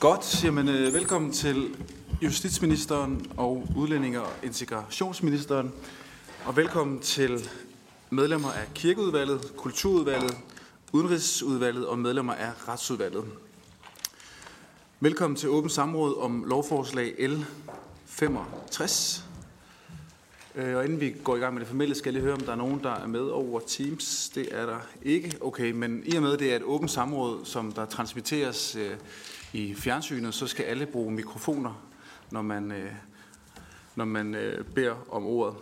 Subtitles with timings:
[0.00, 1.76] Godt, jamen øh, velkommen til
[2.22, 5.72] justitsministeren og udlændinge- og integrationsministeren.
[6.44, 7.50] Og velkommen til
[8.10, 10.36] medlemmer af kirkeudvalget, kulturudvalget,
[10.92, 13.24] udenrigsudvalget og medlemmer af retsudvalget.
[15.00, 17.44] Velkommen til åbent samråd om lovforslag L
[18.06, 19.24] 65.
[20.54, 22.40] Øh, og inden vi går i gang med det formelle, skal jeg lige høre, om
[22.40, 24.30] der er nogen, der er med over Teams.
[24.34, 25.38] Det er der ikke.
[25.40, 28.90] Okay, men i og med, det er et åbent samråd, som der transmitteres øh,
[29.52, 31.82] i fjernsynet, så skal alle bruge mikrofoner,
[32.30, 32.92] når man, øh,
[33.96, 35.54] når man øh, beder om ordet.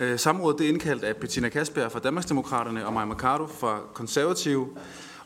[0.00, 4.68] Øh, samrådet det er indkaldt af Bettina Kasper fra Danmarksdemokraterne og Maja Mercado fra Konservative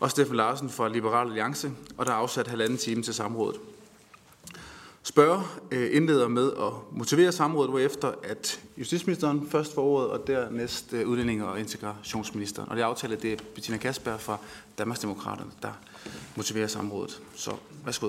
[0.01, 3.61] og Steffen Larsen fra Liberal Alliance, og der er afsat halvanden time til samrådet
[5.03, 10.93] spørge øh, indleder med at motivere samrådet, hvorefter at justitsministeren først får ordet, og dernæst
[10.93, 12.69] øh, udlændinge- og integrationsministeren.
[12.69, 14.39] Og det er aftalt, at det er Bettina Kasper fra
[14.79, 15.73] Danmarksdemokraterne, der
[16.37, 17.23] motiverer samrådet.
[17.35, 17.51] Så
[17.85, 18.09] værsgo.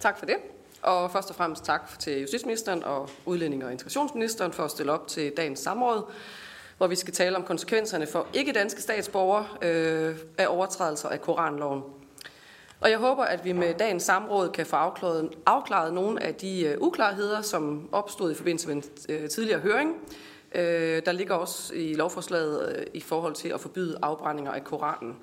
[0.00, 0.36] Tak for det.
[0.82, 5.08] Og først og fremmest tak til justitsministeren og udlændinge- og integrationsministeren for at stille op
[5.08, 6.02] til dagens samråd,
[6.76, 11.82] hvor vi skal tale om konsekvenserne for ikke-danske statsborgere øh, af overtrædelser af Koranloven.
[12.80, 16.64] Og jeg håber, at vi med dagens samråd kan få afklaret, afklaret nogle af de
[16.64, 19.94] øh, uklarheder, som opstod i forbindelse med en øh, tidligere høring.
[20.54, 25.16] Øh, der ligger også i lovforslaget i forhold til at forbyde afbrændinger af Koranen.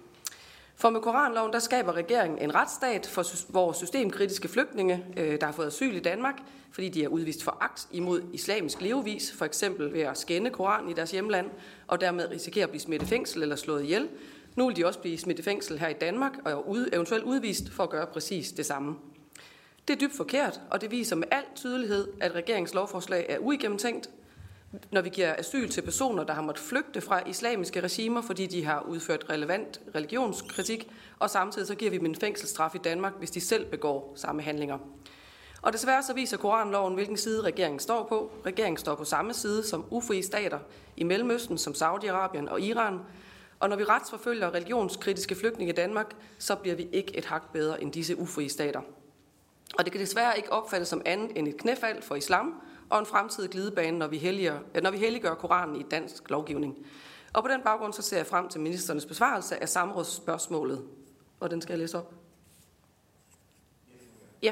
[0.75, 5.67] For med Koranloven, der skaber regeringen en retsstat, for, vores systemkritiske flygtninge, der har fået
[5.67, 6.35] asyl i Danmark,
[6.71, 10.93] fordi de er udvist foragt imod islamisk levevis, for eksempel ved at skænde Koranen i
[10.93, 11.49] deres hjemland,
[11.87, 14.09] og dermed risikere at blive smidt i fængsel eller slået ihjel.
[14.55, 17.69] Nu vil de også blive smidt i fængsel her i Danmark, og ud, eventuelt udvist
[17.71, 18.95] for at gøre præcis det samme.
[19.87, 24.09] Det er dybt forkert, og det viser med al tydelighed, at regeringens lovforslag er uigennemtænkt,
[24.91, 28.65] når vi giver asyl til personer, der har måttet flygte fra islamiske regimer, fordi de
[28.65, 33.31] har udført relevant religionskritik, og samtidig så giver vi dem en fængselsstraf i Danmark, hvis
[33.31, 34.77] de selv begår samme handlinger.
[35.61, 38.31] Og desværre så viser Koranloven, hvilken side regeringen står på.
[38.45, 40.59] Regeringen står på samme side som ufrie stater
[40.97, 42.99] i Mellemøsten, som Saudi-Arabien og Iran.
[43.65, 47.81] Og når vi retsforfølger religionskritiske flygtninge i Danmark, så bliver vi ikke et hak bedre
[47.81, 48.81] end disse ufrie stater.
[49.77, 53.05] Og det kan desværre ikke opfattes som andet end et knæfald for islam og en
[53.05, 56.85] fremtidig glidebane, når vi, helliger, øh, når vi helliggør Koranen i dansk lovgivning.
[57.33, 60.83] Og på den baggrund så ser jeg frem til ministerens besvarelse af samrådsspørgsmålet.
[61.39, 62.13] Og den skal jeg læse op.
[64.43, 64.51] Ja.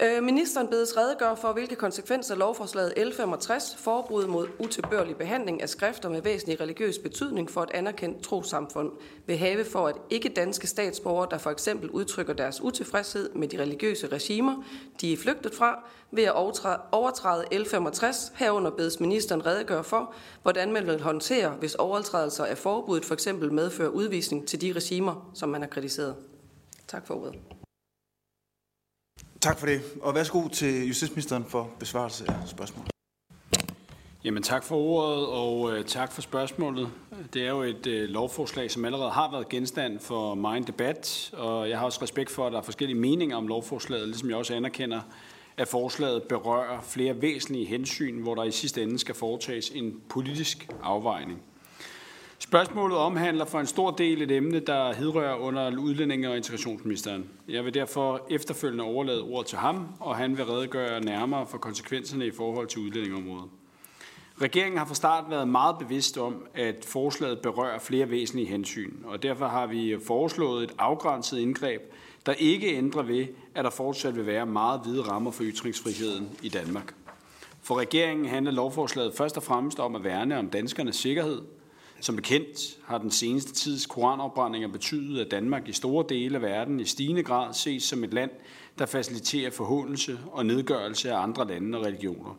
[0.00, 6.08] Øh, Ministeren bedes redegøre for, hvilke konsekvenser lovforslaget L65, forbud mod utilbørlig behandling af skrifter
[6.08, 8.90] med væsentlig religiøs betydning for et anerkendt trosamfund,
[9.26, 13.62] vil have for at ikke danske statsborgere, der for eksempel udtrykker deres utilfredshed med de
[13.62, 14.64] religiøse regimer,
[15.00, 16.34] de er flygtet fra, ved at
[16.92, 23.04] overtræde L65, herunder bedes ministeren redegøre for, hvordan man vil håndtere, hvis overtrædelser af forbuddet
[23.04, 26.16] for eksempel medfører udvisning til de regimer, som man har kritiseret.
[26.88, 27.61] Tak for ordet.
[29.42, 32.90] Tak for det, og værsgo til justitsministeren for besvarelse af spørgsmålet.
[34.24, 36.88] Jamen tak for ordet, og øh, tak for spørgsmålet.
[37.34, 41.68] Det er jo et øh, lovforslag, som allerede har været genstand for meget debat, og
[41.68, 44.54] jeg har også respekt for, at der er forskellige meninger om lovforslaget, ligesom jeg også
[44.54, 45.00] anerkender,
[45.56, 50.68] at forslaget berører flere væsentlige hensyn, hvor der i sidste ende skal foretages en politisk
[50.82, 51.42] afvejning.
[52.42, 57.30] Spørgsmålet omhandler for en stor del et emne, der hedrører under udlændinge- og integrationsministeren.
[57.48, 62.26] Jeg vil derfor efterfølgende overlade ord til ham, og han vil redegøre nærmere for konsekvenserne
[62.26, 63.50] i forhold til udlændingeområdet.
[64.40, 69.22] Regeringen har fra start været meget bevidst om, at forslaget berører flere væsentlige hensyn, og
[69.22, 71.80] derfor har vi foreslået et afgrænset indgreb,
[72.26, 76.48] der ikke ændrer ved, at der fortsat vil være meget hvide rammer for ytringsfriheden i
[76.48, 76.94] Danmark.
[77.62, 81.42] For regeringen handler lovforslaget først og fremmest om at værne om danskernes sikkerhed.
[82.02, 86.80] Som bekendt har den seneste tids koranopbrændinger betydet, at Danmark i store dele af verden
[86.80, 88.30] i stigende grad ses som et land,
[88.78, 92.38] der faciliterer forhåndelse og nedgørelse af andre lande og religioner.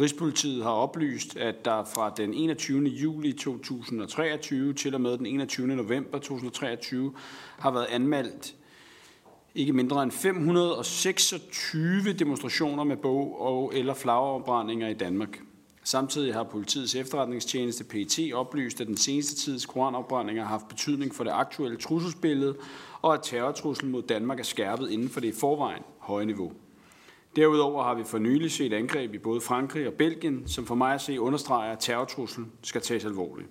[0.00, 2.84] Rigspolitiet har oplyst, at der fra den 21.
[2.84, 5.66] juli 2023 til og med den 21.
[5.66, 7.12] november 2023
[7.58, 8.54] har været anmeldt
[9.54, 15.40] ikke mindre end 526 demonstrationer med bog- og eller flagafbrændinger i Danmark.
[15.86, 21.24] Samtidig har politiets efterretningstjeneste PET oplyst, at den seneste tids koranopbrændinger har haft betydning for
[21.24, 22.56] det aktuelle trusselsbillede,
[23.02, 26.52] og at terrortruslen mod Danmark er skærpet inden for det i forvejen høje niveau.
[27.36, 30.94] Derudover har vi for nylig set angreb i både Frankrig og Belgien, som for mig
[30.94, 33.48] at se understreger, at terrortruslen skal tages alvorligt.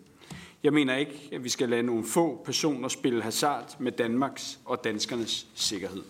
[0.63, 4.83] Jeg mener ikke, at vi skal lade nogle få personer spille hasard med Danmarks og
[4.83, 6.03] danskernes sikkerhed.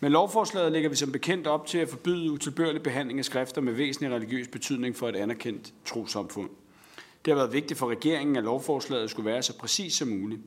[0.00, 3.72] Med lovforslaget lægger vi som bekendt op til at forbyde utilbørlig behandling af skrifter med
[3.72, 6.50] væsentlig religiøs betydning for et anerkendt trosamfund.
[7.24, 10.40] Det har været vigtigt for regeringen, at lovforslaget skulle være så præcis som muligt.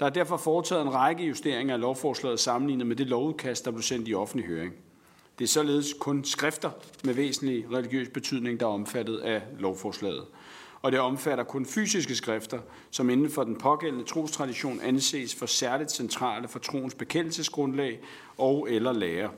[0.00, 3.82] Der er derfor foretaget en række justeringer af lovforslaget sammenlignet med det lovudkast, der blev
[3.82, 4.74] sendt i offentlig høring.
[5.38, 6.70] Det er således kun skrifter
[7.04, 10.24] med væsentlig religiøs betydning, der er omfattet af lovforslaget.
[10.84, 12.58] Og det omfatter kun fysiske skrifter,
[12.90, 18.00] som inden for den pågældende trostradition anses for særligt centrale for troens bekendelsesgrundlag
[18.38, 19.30] og eller lære.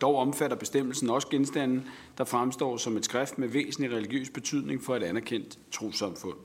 [0.00, 1.82] Dog omfatter bestemmelsen også genstande,
[2.18, 6.36] der fremstår som et skrift med væsentlig religiøs betydning for et anerkendt trosamfund.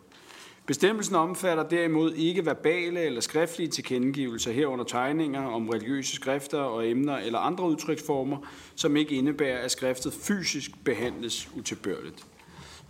[0.66, 7.18] Bestemmelsen omfatter derimod ikke verbale eller skriftlige tilkendegivelser herunder tegninger om religiøse skrifter og emner
[7.18, 8.38] eller andre udtryksformer,
[8.76, 12.26] som ikke indebærer, at skriftet fysisk behandles utilbørligt.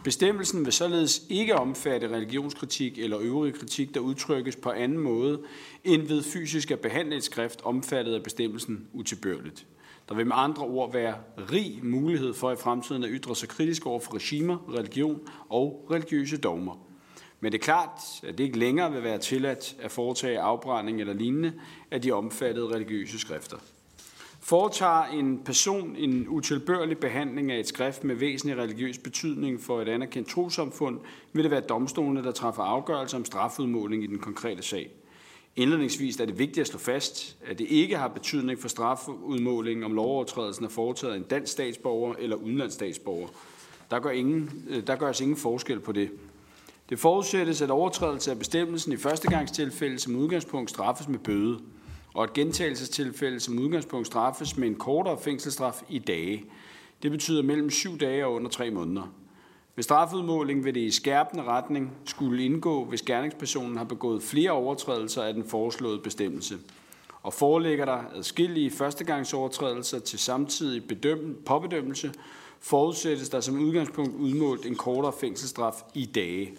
[0.03, 5.41] Bestemmelsen vil således ikke omfatte religionskritik eller øvrig kritik, der udtrykkes på anden måde
[5.83, 9.65] end ved fysisk at behandle et skrift omfattet af bestemmelsen utilbørligt.
[10.09, 11.15] Der vil med andre ord være
[11.51, 15.19] rig mulighed for i fremtiden at ytre sig kritisk over for regimer, religion
[15.49, 16.85] og religiøse dogmer.
[17.39, 21.13] Men det er klart, at det ikke længere vil være tilladt at foretage afbrænding eller
[21.13, 21.53] lignende
[21.91, 23.57] af de omfattede religiøse skrifter.
[24.41, 29.87] Foretager en person en utilbørlig behandling af et skrift med væsentlig religiøs betydning for et
[29.87, 30.99] anerkendt trosamfund,
[31.33, 34.91] vil det være domstolene, der træffer afgørelse om strafudmåling i den konkrete sag.
[35.55, 39.93] Indledningsvis er det vigtigt at slå fast, at det ikke har betydning for strafudmålingen, om
[39.93, 43.27] lovovertrædelsen er foretaget af en dansk statsborger eller udenlandsstatsborger.
[43.91, 46.09] Der, gør ingen, øh, der gøres ingen forskel på det.
[46.89, 51.59] Det forudsættes, at overtrædelse af bestemmelsen i førstegangstilfælde som udgangspunkt straffes med bøde,
[52.13, 56.45] og at gentagelsestilfælde som udgangspunkt straffes med en kortere fængselsstraf i dage.
[57.03, 59.13] Det betyder mellem syv dage og under tre måneder.
[59.75, 65.23] Ved strafudmåling vil det i skærpende retning skulle indgå, hvis gerningspersonen har begået flere overtrædelser
[65.23, 66.57] af den foreslåede bestemmelse.
[67.23, 72.13] Og foreligger der adskillige førstegangsovertrædelser til samtidig bedømme, påbedømmelse,
[72.59, 76.57] forudsættes der som udgangspunkt udmålt en kortere fængselsstraf i dage.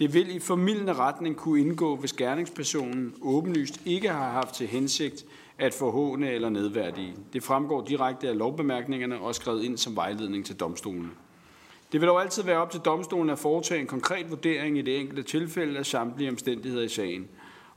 [0.00, 5.24] Det vil i formidlende retning kunne indgå, hvis gerningspersonen åbenlyst ikke har haft til hensigt
[5.58, 7.14] at forhåne eller nedværdige.
[7.32, 11.10] Det fremgår direkte af lovbemærkningerne og skrevet ind som vejledning til domstolen.
[11.92, 15.00] Det vil dog altid være op til domstolen at foretage en konkret vurdering i det
[15.00, 17.28] enkelte tilfælde af samtlige omstændigheder i sagen.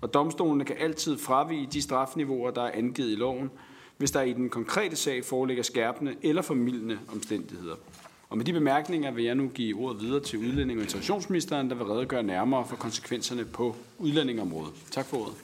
[0.01, 3.51] Og domstolene kan altid fravige de strafniveauer, der er angivet i loven,
[3.97, 7.75] hvis der i den konkrete sag foreligger skærpende eller formidlende omstændigheder.
[8.33, 11.75] Og med de bemærkninger vil jeg nu give ordet videre til udlænding- og integrationsministeren, der
[11.75, 14.73] vil redegøre nærmere for konsekvenserne på udlændingområdet.
[14.91, 15.35] Tak for ordet.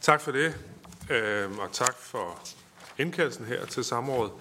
[0.00, 0.54] Tak for det,
[1.10, 2.38] øhm, og tak for
[2.98, 4.32] indkaldelsen her til samrådet.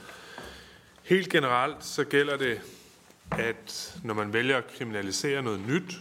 [1.04, 2.62] Helt generelt så gælder det,
[3.32, 5.98] at når man vælger at kriminalisere noget nyt,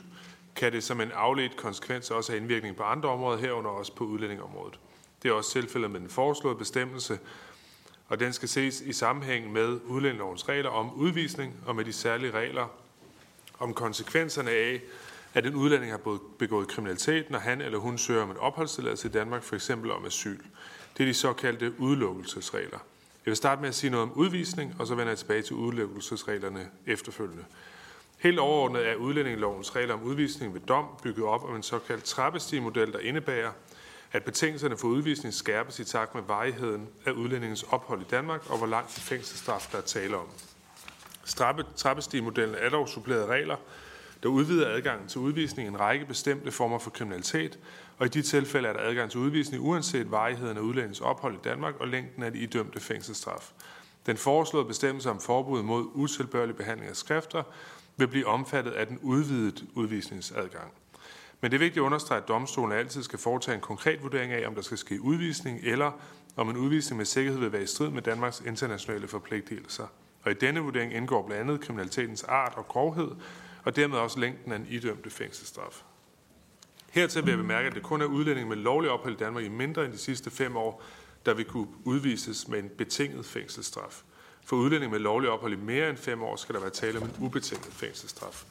[0.57, 4.05] kan det som en afledt konsekvens også have indvirkning på andre områder, herunder også på
[4.05, 4.79] udlændingområdet.
[5.23, 7.19] Det er også tilfældet med den foreslåede bestemmelse,
[8.09, 12.31] og den skal ses i sammenhæng med udlændingelovens regler om udvisning og med de særlige
[12.31, 12.67] regler
[13.59, 14.81] om konsekvenserne af,
[15.35, 19.11] at en udlænding har begået kriminalitet, når han eller hun søger om en opholdstilladelse i
[19.11, 20.39] Danmark, for eksempel om asyl.
[20.97, 22.79] Det er de såkaldte udelukkelsesregler.
[23.27, 25.57] Jeg vil starte med at sige noget om udvisning, og så vender jeg tilbage til
[25.57, 27.45] udelukkelsesreglerne efterfølgende.
[28.19, 32.93] Helt overordnet er udlændingelovens regler om udvisning ved dom bygget op om en såkaldt trappestigemodel,
[32.93, 33.51] der indebærer,
[34.13, 38.59] at betingelserne for udvisning skærpes i takt med varigheden af udlændingens ophold i Danmark og
[38.59, 40.27] hvor langt fængselsstraf der er tale om.
[41.77, 43.57] Trappestigmodellen er dog suppleret regler,
[44.23, 47.59] der udvider adgangen til udvisning i en række bestemte former for kriminalitet,
[47.99, 51.39] og i de tilfælde er der adgang til udvisning uanset varigheden af udlændingens ophold i
[51.45, 53.53] Danmark og længden af de idømte fængselsstraf.
[54.07, 57.43] Den foreslåede bestemmelse om forbud mod utilbørlig behandling af skrifter
[57.97, 60.73] vil blive omfattet af den udvidede udvisningsadgang.
[61.41, 64.47] Men det er vigtigt at understrege, at domstolen altid skal foretage en konkret vurdering af,
[64.47, 65.93] om der skal ske udvisning, eller
[66.37, 69.87] om en udvisning med sikkerhed vil være i strid med Danmarks internationale forpligtelser.
[70.23, 73.11] Og i denne vurdering indgår blandt andet kriminalitetens art og grovhed,
[73.65, 75.83] og dermed også længden af en idømte fængselsstraf.
[76.91, 79.49] Hertil vil jeg bemærke, at det kun er udlænding med lovlig ophold i Danmark i
[79.49, 80.83] mindre end de sidste fem år,
[81.27, 84.03] der vil kunne udvises med en betinget fængselsstraf.
[84.45, 87.05] For udlænding med lovlig ophold i mere end fem år skal der være tale om
[87.05, 88.45] en ubetinget fængselsstraf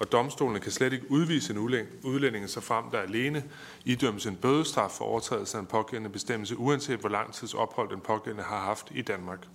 [0.00, 1.58] og domstolene kan slet ikke udvise en
[2.02, 3.44] udlænding, så frem der alene
[3.84, 8.00] idømmes en bødestraf for overtrædelse af en pågældende bestemmelse, uanset hvor lang tids ophold den
[8.00, 9.46] pågældende har haft i Danmark.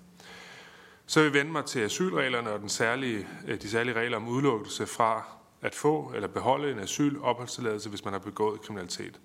[1.06, 4.28] Så vil jeg vende mig til asylreglerne og den særlige, øh, de særlige regler om
[4.28, 5.24] udelukkelse fra
[5.62, 9.20] at få eller beholde en asylopholdstilladelse, hvis man har begået kriminalitet.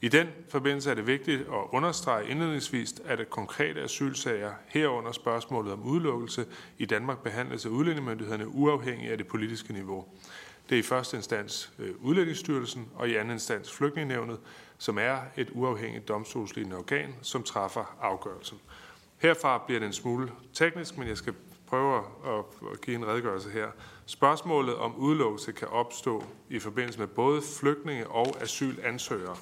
[0.00, 5.72] I den forbindelse er det vigtigt at understrege indledningsvis, at et konkrete asylsager herunder spørgsmålet
[5.72, 6.46] om udelukkelse
[6.78, 10.04] i Danmark behandles af udlændingemyndighederne uafhængigt af det politiske niveau.
[10.68, 14.38] Det er i første instans øh, Udlændingsstyrelsen og i anden instans Flygtningenævnet,
[14.78, 18.58] som er et uafhængigt domstolslignende organ, som træffer afgørelsen.
[19.18, 21.34] Herfra bliver det en smule teknisk, men jeg skal
[21.66, 23.66] prøve at give en redegørelse her.
[24.06, 29.36] Spørgsmålet om udelukkelse kan opstå i forbindelse med både flygtninge og asylansøgere.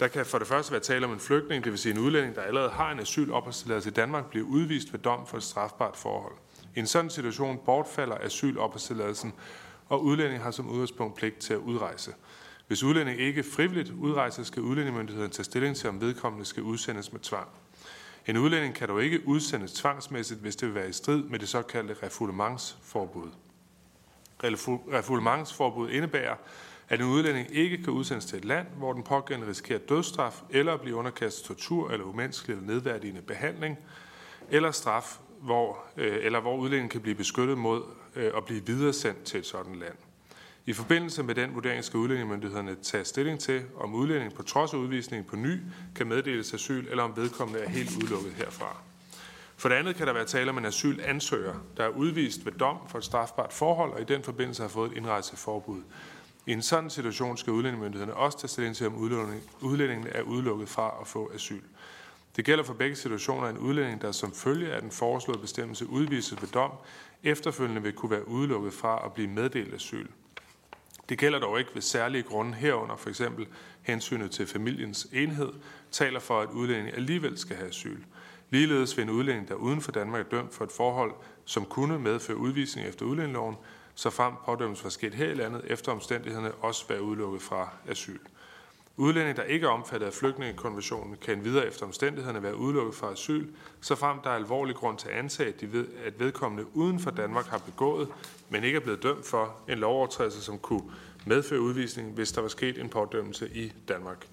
[0.00, 2.34] Der kan for det første være tale om en flygtning, det vil sige en udlænding,
[2.34, 6.34] der allerede har en asylopholdstilladelse i Danmark, bliver udvist ved dom for et strafbart forhold.
[6.76, 9.34] I en sådan situation bortfalder asylopholdstilladelsen,
[9.90, 12.14] og udlænding har som udgangspunkt pligt til at udrejse.
[12.66, 17.20] Hvis udlænding ikke frivilligt udrejser, skal udlændingemyndigheden tage stilling til, om vedkommende skal udsendes med
[17.20, 17.48] tvang.
[18.26, 21.48] En udlænding kan dog ikke udsendes tvangsmæssigt, hvis det vil være i strid med det
[21.48, 23.30] såkaldte refoulementsforbud.
[24.92, 26.36] Refoulementsforbud indebærer,
[26.88, 30.74] at en udlænding ikke kan udsendes til et land, hvor den pågældende risikerer dødsstraf, eller
[30.74, 33.78] at blive underkastet tortur eller umenneskelig eller nedværdigende behandling,
[34.50, 37.82] eller straf, hvor, øh, eller hvor udlændingen kan blive beskyttet mod
[38.16, 39.94] øh, at blive videresendt til et sådan land.
[40.66, 44.78] I forbindelse med den vurdering skal udlændingemyndighederne tage stilling til, om udlændingen på trods af
[44.78, 45.60] udvisningen på ny
[45.96, 48.76] kan meddeles asyl, eller om vedkommende er helt udelukket herfra.
[49.56, 52.76] For det andet kan der være tale om en asylansøger, der er udvist ved dom
[52.88, 55.82] for et strafbart forhold, og i den forbindelse har fået et indrejseforbud.
[56.46, 58.94] I en sådan situation skal udlændingemyndighederne også tage stilling til, om
[59.60, 61.62] udlændingen er udelukket fra at få asyl.
[62.36, 66.42] Det gælder for begge situationer en udlænding, der som følge af den foreslåede bestemmelse udvises
[66.42, 66.72] ved dom,
[67.22, 70.06] efterfølgende vil kunne være udelukket fra at blive meddelt asyl.
[71.08, 73.46] Det gælder dog ikke ved særlige grunde herunder, for eksempel
[73.82, 75.52] hensynet til familiens enhed,
[75.90, 77.98] taler for, at udlændingen alligevel skal have asyl.
[78.50, 81.12] Ligeledes vil en udlænding, der uden for Danmark er dømt for et forhold,
[81.44, 83.56] som kunne medføre udvisning efter udlændingeloven,
[83.94, 88.18] så frem pådømmes for sket her i landet, efter omstændighederne også være udelukket fra asyl.
[89.00, 93.46] Udlændinge, der ikke er omfattet af flygtningekonventionen, kan videre efter omstændighederne være udelukket fra asyl,
[93.80, 97.00] så frem der er alvorlig grund til at antage, at, de ved, at vedkommende uden
[97.00, 98.08] for Danmark har begået,
[98.48, 100.82] men ikke er blevet dømt for en lovovertrædelse, som kunne
[101.26, 104.26] medføre udvisning, hvis der var sket en pådømmelse i Danmark.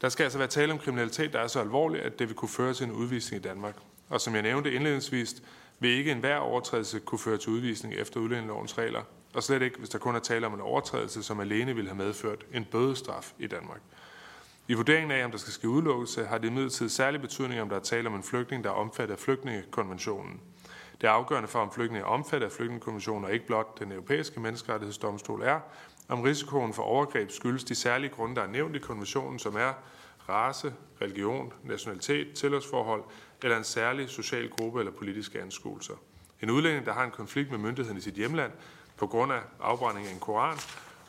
[0.00, 2.48] Der skal altså være tale om kriminalitet, der er så alvorlig, at det vil kunne
[2.48, 3.76] føre til en udvisning i Danmark.
[4.08, 5.42] Og som jeg nævnte indledningsvis,
[5.78, 9.02] vil ikke enhver overtrædelse kunne føre til udvisning efter udlændingelovens regler,
[9.34, 11.98] og slet ikke, hvis der kun er tale om en overtrædelse, som alene ville have
[11.98, 13.80] medført en bødestraf i Danmark.
[14.68, 17.76] I vurderingen af, om der skal ske udelukkelse, har det imidlertid særlig betydning, om der
[17.76, 20.40] er tale om en flygtning, der er omfattet af flygtningekonventionen.
[21.00, 24.40] Det er afgørende for, om flygtninge er omfattet af flygtningekonventionen, og ikke blot den europæiske
[24.40, 25.60] menneskerettighedsdomstol er,
[26.08, 29.72] om risikoen for overgreb skyldes de særlige grunde, der er nævnt i konventionen, som er
[30.28, 33.02] race, religion, nationalitet, tilhørsforhold
[33.42, 35.94] eller en særlig social gruppe eller politiske anskuelser.
[36.42, 38.52] En udlænding, der har en konflikt med myndigheden i sit hjemland
[39.00, 40.58] på grund af afbrænding af en koran,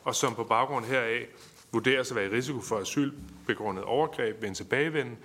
[0.04, 1.26] og som på baggrund heraf
[1.72, 5.18] vurderes at være i risiko for asylbegrundet overgreb ved en tilbagevenden,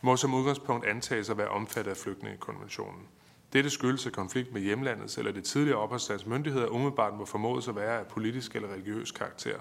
[0.00, 3.02] må som udgangspunkt antages at være omfattet af flygtningekonventionen.
[3.52, 7.76] Dette skyldes at konflikt med hjemlandets eller det tidligere opholdslands myndigheder umiddelbart må formodes at
[7.76, 9.58] være af politisk eller religiøs karakter.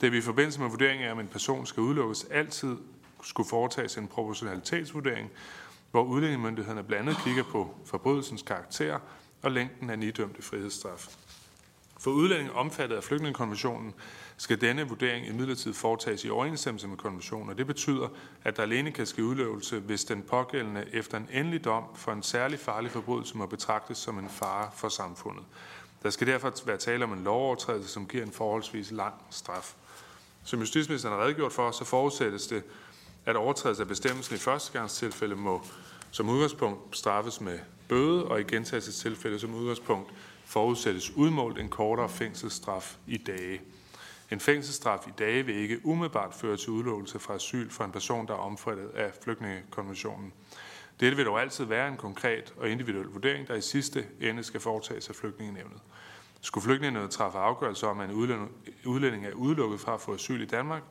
[0.00, 2.76] Det vi i forbindelse med vurderingen af, om en person skal udelukkes, altid
[3.22, 5.30] skulle foretages en proportionalitetsvurdering,
[5.90, 8.98] hvor udlændingemyndighederne blandt andet kigger på forbrydelsens karakter
[9.42, 11.08] og længden af nidømte frihedsstraf.
[12.06, 13.94] For udlændinge omfattet af flygtningekonventionen
[14.36, 18.08] skal denne vurdering imidlertid foretages i overensstemmelse med konventionen, og det betyder,
[18.44, 22.22] at der alene kan ske udløvelse, hvis den pågældende efter en endelig dom for en
[22.22, 25.44] særlig farlig forbrydelse må betragtes som en fare for samfundet.
[26.02, 29.74] Der skal derfor være tale om en lovovertrædelse, som giver en forholdsvis lang straf.
[30.44, 32.62] Som justitsministeren har redegjort for, så forudsættes det,
[33.24, 35.62] at overtrædelse af bestemmelsen i førstegangstilfælde må
[36.10, 37.58] som udgangspunkt straffes med
[37.88, 40.12] bøde, og i gentagelsestilfælde som udgangspunkt
[40.46, 43.60] forudsættes udmålt en kortere fængselsstraf i dage.
[44.30, 48.26] En fængselsstraf i dage vil ikke umiddelbart føre til udelukkelse fra asyl for en person,
[48.26, 50.32] der er omfattet af flygtningekonventionen.
[51.00, 54.60] Dette vil dog altid være en konkret og individuel vurdering, der i sidste ende skal
[54.60, 55.80] foretages af flygtningenevnet.
[56.40, 58.48] Skulle flygtningenevnet træffe afgørelse om, at en
[58.84, 60.82] udlænding er udelukket fra at få asyl i Danmark,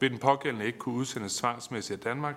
[0.00, 2.34] vil den pågældende ikke kunne udsendes tvangsmæssigt af Danmark,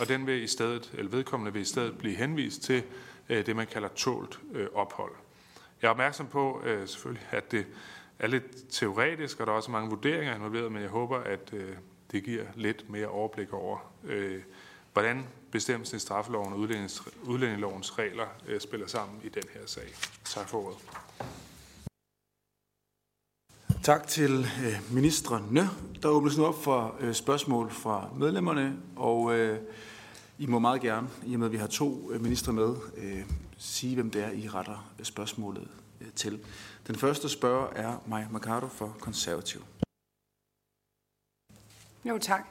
[0.00, 2.82] og den vil i stedet, eller vedkommende vil i stedet blive henvist til
[3.28, 5.12] øh, det, man kalder tålt øh, ophold.
[5.82, 7.66] Jeg er opmærksom på øh, selvfølgelig, at det
[8.18, 11.76] er lidt teoretisk, og der er også mange vurderinger involveret, men jeg håber, at øh,
[12.12, 14.42] det giver lidt mere overblik over, øh,
[14.92, 16.58] hvordan bestemmelsen i straffeloven og
[17.24, 19.88] udlændingelovens regler øh, spiller sammen i den her sag.
[20.24, 20.78] Tak for ordet.
[23.82, 25.68] Tak til øh, ministerne.
[26.02, 29.58] Der åbnes nu op for øh, spørgsmål fra medlemmerne, og øh,
[30.38, 33.22] I må meget gerne, i og med at vi har to øh, ministre med, øh,
[33.58, 35.68] sige, hvem det er, I retter spørgsmålet
[36.00, 36.44] øh, til.
[36.86, 39.64] Den første spørger er Maja Mercado for Konservativ.
[42.04, 42.46] Jo, tak.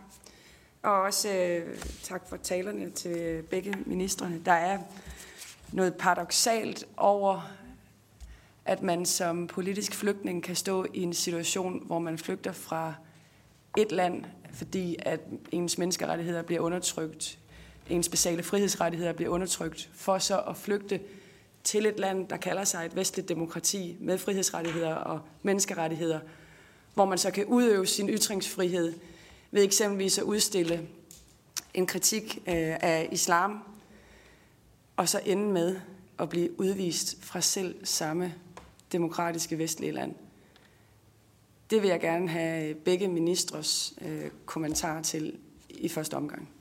[0.83, 4.41] Og også øh, tak for talerne til begge ministerne.
[4.45, 4.79] Der er
[5.73, 7.51] noget paradoxalt over,
[8.65, 12.93] at man som politisk flygtning kan stå i en situation, hvor man flygter fra
[13.77, 15.19] et land, fordi at
[15.51, 17.39] ens menneskerettigheder bliver undertrykt,
[17.89, 20.99] ens basale frihedsrettigheder bliver undertrykt, for så at flygte
[21.63, 26.19] til et land, der kalder sig et vestligt demokrati med frihedsrettigheder og menneskerettigheder,
[26.93, 28.93] hvor man så kan udøve sin ytringsfrihed
[29.51, 30.87] ved eksempelvis at udstille
[31.73, 33.63] en kritik øh, af islam,
[34.95, 35.75] og så ende med
[36.19, 38.33] at blive udvist fra selv samme
[38.91, 40.15] demokratiske vestlige land.
[41.69, 45.37] Det vil jeg gerne have begge ministres øh, til
[45.69, 46.56] i første omgang.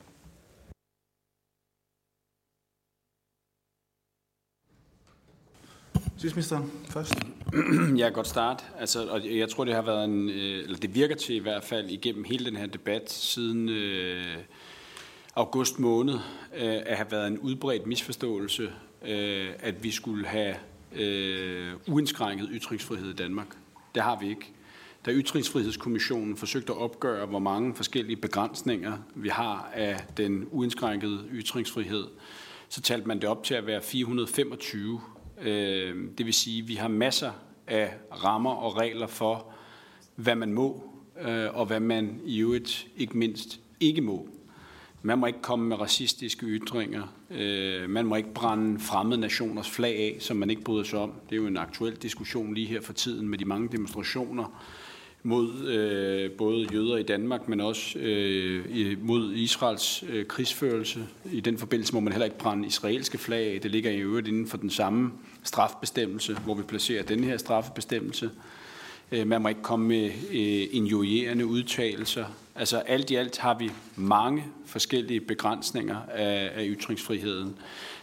[6.17, 7.13] Justitsministeren først.
[7.97, 8.63] Jeg kan godt starte.
[8.79, 11.63] Altså, og jeg tror, det har været en, øh, eller det virker til i hvert
[11.63, 14.37] fald igennem hele den her debat siden øh,
[15.35, 18.63] august måned, øh, at have været en udbredt misforståelse,
[19.07, 20.55] øh, at vi skulle have
[20.95, 23.47] øh, uindskrænket ytringsfrihed i Danmark.
[23.95, 24.53] Det har vi ikke.
[25.05, 32.07] Da Ytringsfrihedskommissionen forsøgte at opgøre, hvor mange forskellige begrænsninger vi har af den uindskrænkede ytringsfrihed,
[32.69, 35.01] så talte man det op til at være 425
[35.41, 37.31] Øh, det vil sige, at vi har masser
[37.67, 39.45] af rammer og regler for,
[40.15, 40.83] hvad man må,
[41.21, 44.29] øh, og hvad man i øvrigt ikke mindst ikke må.
[45.01, 47.13] Man må ikke komme med racistiske ytringer.
[47.31, 51.13] Øh, man må ikke brænde fremmede nationers flag af, som man ikke bryder sig om.
[51.29, 54.63] Det er jo en aktuel diskussion lige her for tiden med de mange demonstrationer
[55.27, 60.99] mod øh, både jøder i Danmark, men også øh, mod Israels øh, krigsførelse.
[61.31, 63.61] I den forbindelse må man heller ikke brænde israelske flag af.
[63.61, 65.11] Det ligger i øvrigt inden for den samme
[65.43, 68.31] strafbestemmelse, hvor vi placerer den her straffebestemmelse.
[69.11, 72.25] Øh, man må ikke komme med øh, injurierende udtalelser.
[72.55, 77.55] Altså alt i alt har vi mange forskellige begrænsninger af, af ytringsfriheden.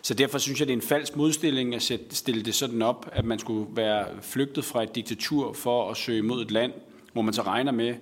[0.03, 3.11] Så derfor synes jeg, det er en falsk modstilling at sætte, stille det sådan op,
[3.13, 6.73] at man skulle være flygtet fra et diktatur for at søge mod et land,
[7.15, 7.95] hvor man så regner med,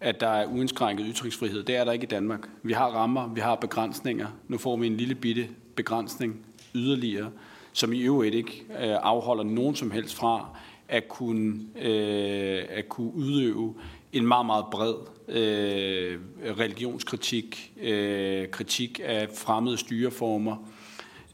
[0.00, 1.62] at der er uindskrænket ytringsfrihed.
[1.62, 2.48] Det er der ikke i Danmark.
[2.62, 4.26] Vi har rammer, vi har begrænsninger.
[4.48, 7.30] Nu får vi en lille bitte begrænsning yderligere,
[7.72, 10.48] som i øvrigt ikke øh, afholder nogen som helst fra
[10.88, 13.74] at kunne, øh, at kunne udøve
[14.12, 14.94] en meget, meget bred
[15.28, 16.20] øh,
[16.58, 20.56] religionskritik, øh, kritik af fremmede styreformer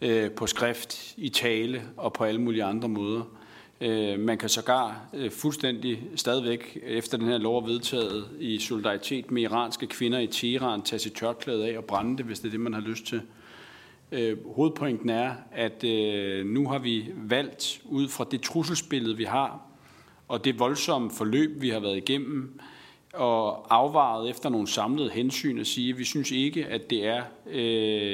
[0.02, 3.22] øh, på skrift, i tale og på alle mulige andre måder.
[3.82, 9.30] Øh, man kan sågar øh, fuldstændig stadigvæk, efter den her lov er vedtaget, i solidaritet
[9.30, 12.50] med iranske kvinder i Teheran, tage sit tørklæde af og brænde det, hvis det er
[12.50, 13.22] det, man har lyst til.
[14.12, 19.60] Øh, hovedpointen er, at øh, nu har vi valgt ud fra det trusselsbillede, vi har,
[20.28, 22.60] og det voldsomme forløb, vi har været igennem,
[23.14, 27.22] og afvaret efter nogle samlede hensyn at sige, at vi synes ikke, at det er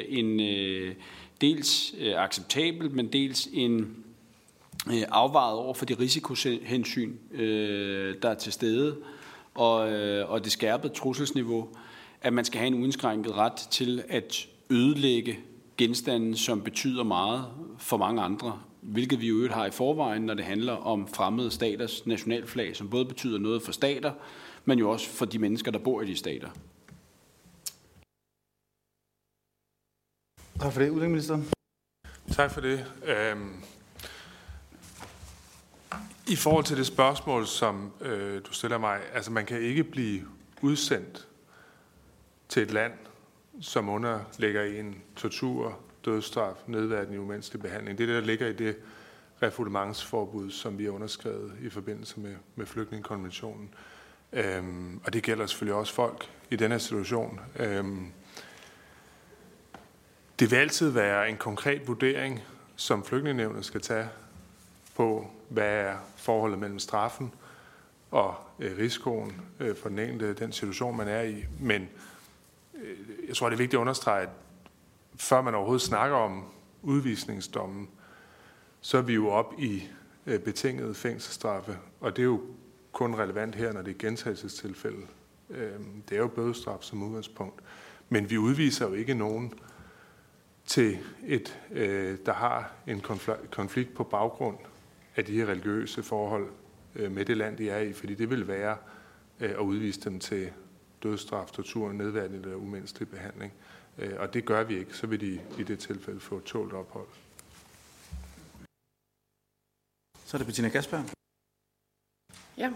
[0.09, 0.41] en
[1.41, 4.06] dels acceptabel, men dels en
[4.89, 8.97] afvejet over for de risikohensyn, øh, der er til stede,
[9.55, 11.69] og, øh, og det skærpede trusselsniveau,
[12.23, 15.39] at man skal have en uindskrænket ret til at ødelægge
[15.77, 17.45] genstande, som betyder meget
[17.79, 21.51] for mange andre, hvilket vi jo øvrigt har i forvejen, når det handler om fremmede
[21.51, 24.13] staters nationalflag, som både betyder noget for stater,
[24.65, 26.49] men jo også for de mennesker, der bor i de stater.
[30.61, 31.49] Tak for det, udlændingeministeren.
[32.33, 32.85] Tak for det.
[33.07, 33.53] Øhm,
[36.27, 40.23] i forhold til det spørgsmål, som øh, du stiller mig, altså man kan ikke blive
[40.63, 41.29] udsendt
[42.49, 42.93] til et land,
[43.61, 47.99] som underlægger en tortur, dødsstraf, nedværdende umenneskelig behandling.
[47.99, 48.77] Det er det, der ligger i det
[49.43, 53.75] refoulementsforbud, som vi har underskrevet i forbindelse med, med flygtningekonventionen.
[54.33, 57.41] Øhm, og det gælder selvfølgelig også folk i den her situation.
[57.59, 58.13] Øhm,
[60.39, 62.43] det vil altid være en konkret vurdering,
[62.77, 64.09] som flygtningenevnet skal tage
[64.95, 67.35] på, hvad er forholdet mellem straffen
[68.11, 71.45] og øh, risikoen øh, for den enkelte, den situation, man er i.
[71.61, 71.89] Men
[72.75, 74.29] øh, jeg tror, det er vigtigt at understrege, at
[75.17, 76.45] før man overhovedet snakker om
[76.83, 77.89] udvisningsdommen,
[78.81, 79.83] så er vi jo op i
[80.27, 82.41] øh, betingede fængselsstraffe, og det er jo
[82.93, 85.07] kun relevant her, når det er gentagelsestilfælde.
[85.51, 85.73] Øh,
[86.09, 87.61] det er jo bødestraf som udgangspunkt.
[88.09, 89.53] Men vi udviser jo ikke nogen
[90.67, 93.03] til et, øh, der har en
[93.51, 94.57] konflikt på baggrund
[95.17, 96.49] af de her religiøse forhold
[96.95, 98.77] øh, med det land, de er i, fordi det vil være
[99.41, 100.53] øh, at udvise dem til
[101.03, 103.53] dødsstraf, tortur, nedværdigende eller umenneskelig behandling.
[103.99, 107.09] Øh, og det gør vi ikke, så vil de i det tilfælde få tålt ophold.
[110.25, 111.03] Så er det Bettina Gasper.
[112.59, 112.73] Ja.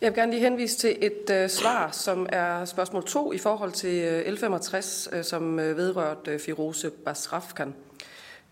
[0.00, 3.72] Jeg vil gerne lige henvise til et øh, svar, som er spørgsmål 2 i forhold
[3.72, 7.74] til øh, L65, øh, som øh, vedrørte øh, Firoze Basrafkan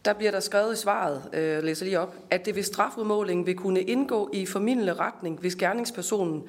[0.07, 3.57] der bliver der skrevet i svaret, øh, læser lige op, at det ved strafudmålingen vil
[3.57, 6.43] kunne indgå i formidlende retning, hvis gerningspersonen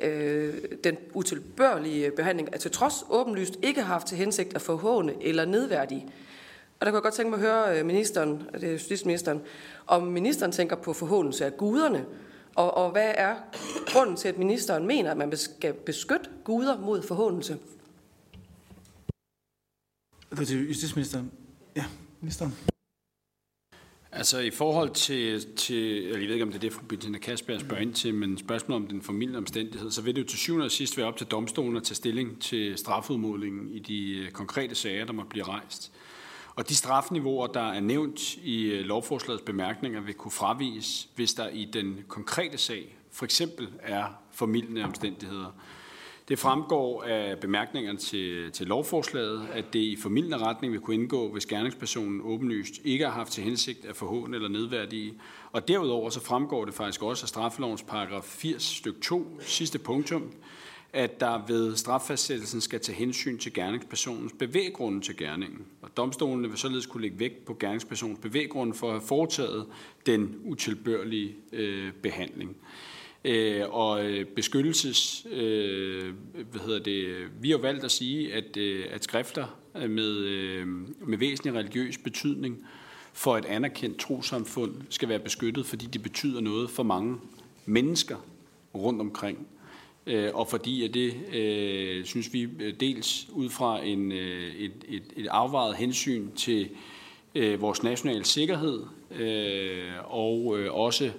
[0.00, 5.12] øh, den utilbørlige behandling, altså til trods åbenlyst ikke har haft til hensigt at forhåne
[5.20, 6.06] eller nedværdige.
[6.80, 9.40] Og der kunne jeg godt tænke mig at høre øh, ministeren, det er justitsministeren,
[9.86, 12.04] om ministeren tænker på forhåndelse af guderne,
[12.54, 13.34] og, og hvad er
[13.86, 17.58] grunden til, at ministeren mener, at man skal beskytte guder mod forhåndelse?
[20.30, 21.32] Det er til justitsministeren.
[21.76, 21.84] Ja,
[22.20, 22.73] ministeren.
[24.16, 27.58] Altså i forhold til, til jeg ved ikke om det er det, fru Bettina Kasper
[27.58, 30.64] spørger ind til, men spørgsmålet om den formidlende omstændighed, så vil det jo til syvende
[30.64, 34.74] og sidst være op til domstolen at tage stilling til strafudmålingen i de øh, konkrete
[34.74, 35.92] sager, der må blive rejst.
[36.54, 41.48] Og de strafniveauer, der er nævnt i øh, lovforslagets bemærkninger, vil kunne fraviges, hvis der
[41.48, 45.54] i den konkrete sag for eksempel er formidlende omstændigheder.
[46.28, 51.32] Det fremgår af bemærkningerne til, til lovforslaget, at det i formidlende retning vil kunne indgå,
[51.32, 55.14] hvis gerningspersonen åbenlyst ikke har haft til hensigt at forhåne eller nedværdige.
[55.52, 60.32] Og derudover så fremgår det faktisk også af straffelovens paragraf 80 stykke 2, sidste punktum,
[60.92, 65.66] at der ved straffastsættelsen skal tage hensyn til gerningspersonens bevæggrunde til gerningen.
[65.82, 69.66] Og domstolene vil således kunne lægge vægt på gerningspersonens bevæggrunde for at have foretaget
[70.06, 72.56] den utilbørlige øh, behandling.
[73.24, 76.14] Øh, og øh, beskyttelses, øh,
[76.50, 80.66] hvad hedder det, vi har valgt at sige, at, øh, at skrifter med, øh,
[81.08, 82.58] med væsentlig religiøs betydning
[83.12, 87.16] for et anerkendt trosamfund skal være beskyttet, fordi de betyder noget for mange
[87.66, 88.16] mennesker
[88.74, 89.46] rundt omkring.
[90.06, 94.72] Øh, og fordi at det, øh, synes vi, øh, dels ud fra en, øh, et,
[94.88, 96.68] et, et afvejet hensyn til
[97.34, 101.12] øh, vores nationale sikkerhed, øh, og øh, også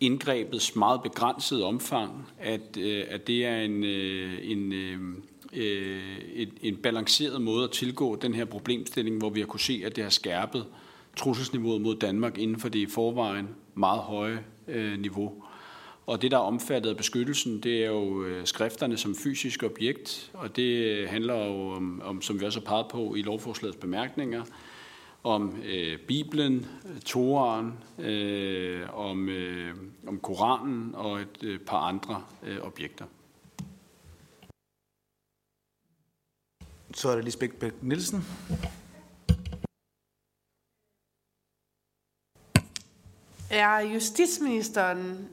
[0.00, 5.00] indgrebets meget begrænsede omfang, at, øh, at det er en, øh, en, øh,
[5.52, 6.02] øh
[6.34, 9.96] en, en balanceret måde at tilgå den her problemstilling, hvor vi har kunne se, at
[9.96, 10.66] det har skærpet
[11.16, 15.42] trusselsniveauet mod Danmark inden for det i forvejen meget høje øh, niveau.
[16.06, 20.30] Og det, der er omfattet af beskyttelsen, det er jo øh, skrifterne som fysisk objekt,
[20.34, 24.44] og det handler jo om, om som vi også har peget på i lovforslagets bemærkninger,
[25.22, 26.66] om øh, Bibelen,
[27.04, 29.76] Toraen, øh, om, øh,
[30.06, 33.04] om Koranen og et øh, par andre øh, objekter.
[36.94, 38.24] Så er det Lisbeth Bæk Nielsen.
[43.50, 45.28] Er justitsministeren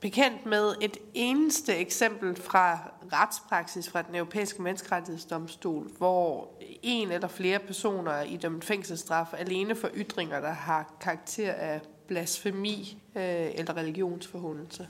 [0.00, 6.48] bekendt med et eneste eksempel fra retspraksis fra den europæiske menneskerettighedsdomstol, hvor
[6.82, 13.02] en eller flere personer i dem fængselsstraf alene for ytringer, der har karakter af blasfemi
[13.16, 13.22] øh,
[13.54, 14.88] eller religionsforhundelse.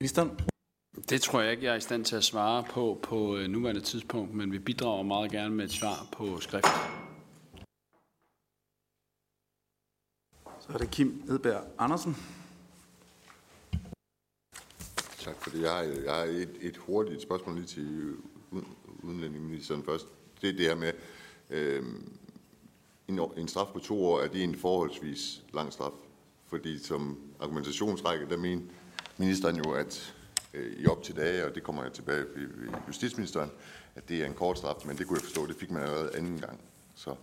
[0.00, 0.30] Ministeren?
[1.10, 3.80] Det tror jeg ikke, jeg er i stand til at svare på på øh, nuværende
[3.80, 6.66] tidspunkt, men vi bidrager meget gerne med et svar på skrift.
[10.66, 12.16] Så er det Kim Edberg Andersen.
[15.18, 15.62] Tak for det.
[15.62, 18.16] Jeg har, jeg har et, et hurtigt spørgsmål lige til
[18.52, 18.62] øh,
[19.02, 20.06] udenlændingeministeren først.
[20.42, 20.92] Det er det her med,
[21.50, 21.84] øh,
[23.08, 25.92] en, en straf på to år, er det en forholdsvis lang straf?
[26.46, 28.62] Fordi som argumentationsrække, der mener
[29.16, 30.14] ministeren jo, at
[30.54, 32.48] øh, i op til dage, og det kommer jeg tilbage ved
[32.88, 33.50] justitsministeren,
[33.94, 36.16] at det er en kort straf, men det kunne jeg forstå, det fik man allerede
[36.16, 36.60] anden gang.
[36.94, 37.14] Så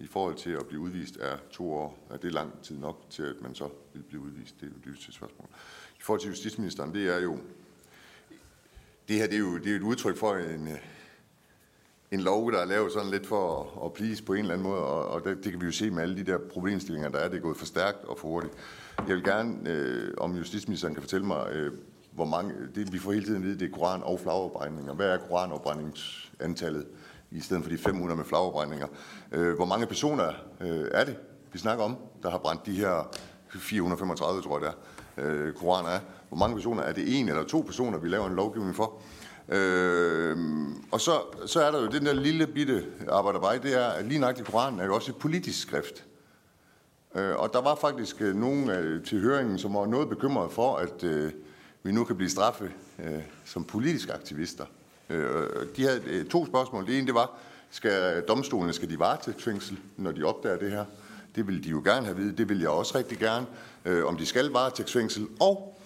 [0.00, 3.22] i forhold til at blive udvist er to år, er det lang tid nok til,
[3.22, 4.54] at man så vil blive udvist?
[4.60, 5.48] Det er jo et spørgsmål.
[5.98, 7.38] I forhold til justitsministeren, det er jo,
[9.08, 10.78] det her det er jo, det er et udtryk for en, øh,
[12.10, 14.68] en lov, der er lavet sådan lidt for at, at please på en eller anden
[14.68, 17.18] måde, og, og det, det kan vi jo se med alle de der problemstillinger, der
[17.18, 17.28] er.
[17.28, 18.54] Det er gået for stærkt og for hurtigt.
[18.98, 21.72] Jeg vil gerne, øh, om justitsministeren kan fortælle mig, øh,
[22.12, 24.94] hvor mange, det vi får hele tiden at vide, det er koran- og flagafbrændinger.
[24.94, 26.86] Hvad er koranafbrændingsantallet?
[27.30, 28.86] I stedet for de 500 med flagafbrændinger.
[29.32, 31.16] Øh, hvor mange personer øh, er det,
[31.52, 33.10] vi snakker om, der har brændt de her
[33.50, 34.74] 435, tror jeg det
[35.24, 36.00] er, øh, koraner af?
[36.28, 37.18] Hvor mange personer er det?
[37.18, 39.00] En eller to personer, vi laver en lovgivning for?
[39.48, 40.36] Øh,
[40.90, 44.20] og så, så er der jo den der lille bitte arbejdervej, det er, at lige
[44.20, 46.04] nøjagtigt Koranen er jo også et politisk skrift.
[47.14, 50.76] Øh, og der var faktisk øh, nogen øh, til høringen, som var noget bekymret for,
[50.76, 51.32] at øh,
[51.82, 54.64] vi nu kan blive straffet øh, som politiske aktivister.
[55.10, 56.86] Øh, de havde øh, to spørgsmål.
[56.86, 57.38] Det ene, det var,
[57.70, 60.84] skal domstolene, skal de varetægtsfængsel, når de opdager det her?
[61.34, 62.36] Det vil de jo gerne have vide.
[62.36, 63.46] Det vil jeg også rigtig gerne.
[63.84, 65.26] Øh, om de skal varetægtsfængsel.
[65.40, 65.78] Og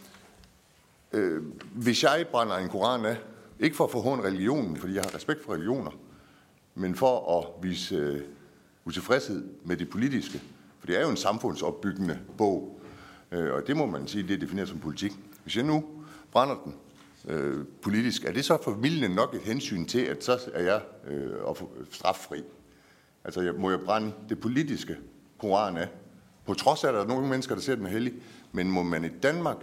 [1.12, 1.42] øh,
[1.74, 3.16] hvis jeg brænder en koran af,
[3.60, 5.90] ikke for at forhåne religionen, fordi jeg har respekt for religioner,
[6.74, 8.20] men for at vise øh,
[8.84, 10.42] utilfredshed med det politiske.
[10.78, 12.80] For det er jo en samfundsopbyggende bog,
[13.32, 15.12] øh, og det må man sige, det er defineret som politik.
[15.42, 15.84] Hvis jeg nu
[16.32, 16.74] brænder den,
[17.28, 21.30] øh, politisk, er det så familien nok et hensyn til, at så er jeg øh,
[21.90, 22.42] straffri?
[23.24, 24.96] Altså, jeg, må jeg brænde det politiske
[25.38, 25.88] koran af?
[26.46, 28.12] På trods af, at der er nogle mennesker, der ser den hellig,
[28.52, 29.56] men må man i Danmark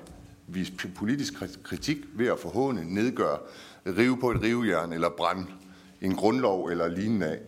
[0.47, 3.37] vise politisk kritik ved at forhåne, nedgøre,
[3.85, 5.45] rive på et rivejern eller brænde
[6.01, 7.39] en grundlov eller lignende af.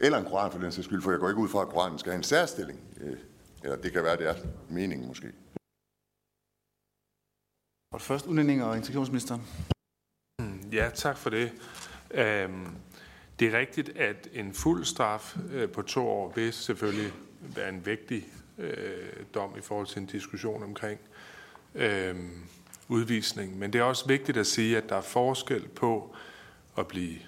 [0.00, 1.98] Eller en koran for den sags skyld, for jeg går ikke ud fra, at koranen
[1.98, 2.80] skal have en særstilling.
[3.00, 3.16] Øh,
[3.62, 4.34] eller det kan være, det er
[4.68, 5.26] meningen måske.
[7.92, 9.42] Og først udlænding og integrationsministeren.
[10.38, 11.52] Mm, ja, tak for det.
[12.10, 12.66] Øhm,
[13.40, 17.86] det er rigtigt, at en fuld straf øh, på to år vil selvfølgelig være en
[17.86, 18.28] vigtig
[18.58, 18.76] øh,
[19.34, 21.00] dom i forhold til en diskussion omkring
[21.74, 22.16] øh,
[22.88, 23.58] udvisning.
[23.58, 26.16] Men det er også vigtigt at sige, at der er forskel på
[26.78, 27.18] at blive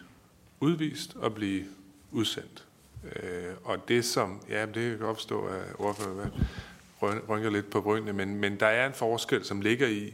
[0.60, 1.64] udvist og blive
[2.10, 2.64] udsendt.
[3.04, 6.32] Øh, og det som, ja, det kan opstå, at ordføreren
[7.28, 10.12] rynker lidt på brynene, men, men der er en forskel, som ligger i,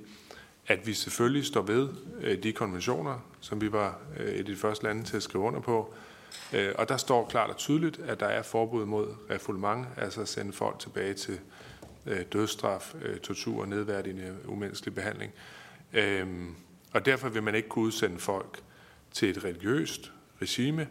[0.70, 1.88] at vi selvfølgelig står ved
[2.20, 5.44] øh, de konventioner, som vi var øh, et af de første lande til at skrive
[5.44, 5.94] under på.
[6.52, 10.28] Øh, og der står klart og tydeligt, at der er forbud mod refoulement, altså at
[10.28, 11.40] sende folk tilbage til
[12.06, 15.32] øh, dødsstraf, øh, tortur og nedværdigende umenneskelig behandling.
[15.92, 16.26] Øh,
[16.92, 18.62] og derfor vil man ikke kunne udsende folk
[19.12, 20.88] til et religiøst regime,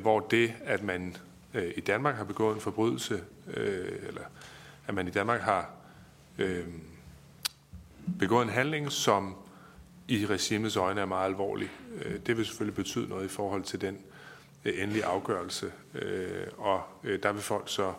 [0.00, 1.16] hvor det, at man
[1.54, 3.20] i Danmark har begået en forbrydelse,
[4.08, 4.20] eller
[4.86, 5.70] at man i Danmark har
[8.18, 9.36] begået en handling, som
[10.08, 11.70] i regimets øjne er meget alvorlig.
[12.02, 13.98] Øh, det vil selvfølgelig betyde noget i forhold til den
[14.64, 16.82] øh, endelige afgørelse, øh, og
[17.22, 17.92] der vil folk så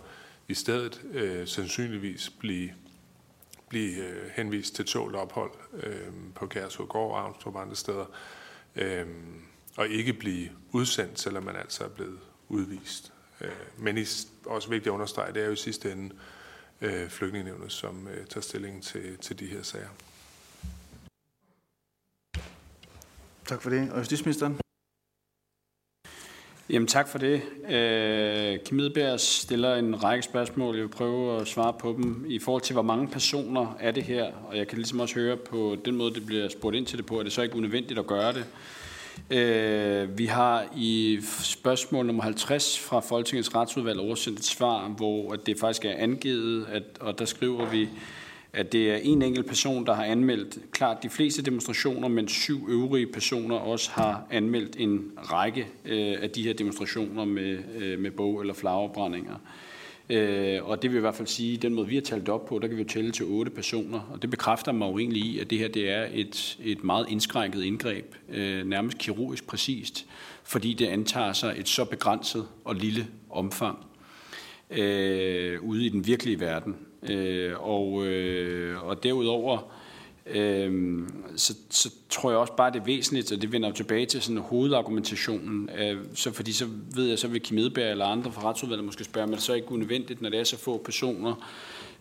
[0.48, 1.02] i stedet
[1.46, 2.70] sandsynligvis blive,
[3.70, 4.04] blive
[4.36, 5.52] henvist til tålt ophold
[6.36, 8.06] på Kærshovedgård og Avnstrup og andre steder,
[9.78, 13.14] og ikke blive udsendt, selvom man altså er blevet udvist.
[13.78, 13.98] Men
[14.46, 16.16] også vigtigt at understrege, det er jo i sidste ende
[16.82, 19.90] øh, flygtningenevnet, som øh, tager stilling til, til de her sager.
[23.46, 23.92] Tak for det.
[23.92, 24.58] Og justitsministeren?
[26.70, 27.42] Jamen tak for det.
[27.70, 30.76] Øh, Kim Edberg stiller en række spørgsmål.
[30.76, 32.26] Jeg vil prøve at svare på dem.
[32.30, 34.34] I forhold til, hvor mange personer er det her?
[34.48, 37.06] Og jeg kan ligesom også høre på den måde, det bliver spurgt ind til det
[37.06, 38.46] på, at det så ikke unødvendigt at gøre det.
[39.32, 45.60] Øh, vi har i spørgsmål nummer 50 fra Folketingets retsudvalg oversendt et svar, hvor det
[45.60, 47.90] faktisk er angivet, at, og der skriver vi,
[48.54, 52.68] at det er en enkelt person, der har anmeldt klart de fleste demonstrationer, men syv
[52.70, 58.12] øvrige personer også har anmeldt en række øh, af de her demonstrationer med, øh, med
[58.12, 59.34] bog- eller flagafbrændinger.
[59.34, 59.67] Øh,
[60.10, 62.46] Øh, og det vil i hvert fald sige, at den måde, vi har talt op
[62.46, 64.00] på, der kan vi jo tælle til otte personer.
[64.14, 67.06] Og det bekræfter mig jo egentlig i, at det her det er et, et meget
[67.10, 70.06] indskrænket indgreb, øh, nærmest kirurgisk præcist,
[70.44, 73.78] fordi det antager sig et så begrænset og lille omfang
[74.70, 76.76] øh, ude i den virkelige verden.
[77.10, 79.77] Øh, og, øh, og derudover
[80.32, 84.22] Øhm, så, så tror jeg også bare, det er væsentligt, og det vender tilbage til
[84.22, 85.70] sådan hovedargumentationen.
[85.78, 89.04] Øh, så fordi så ved jeg, så vil Kim Edberg eller andre fra retsudvalget måske
[89.04, 91.48] spørge, men det er så ikke unødvendigt, når det er så få personer,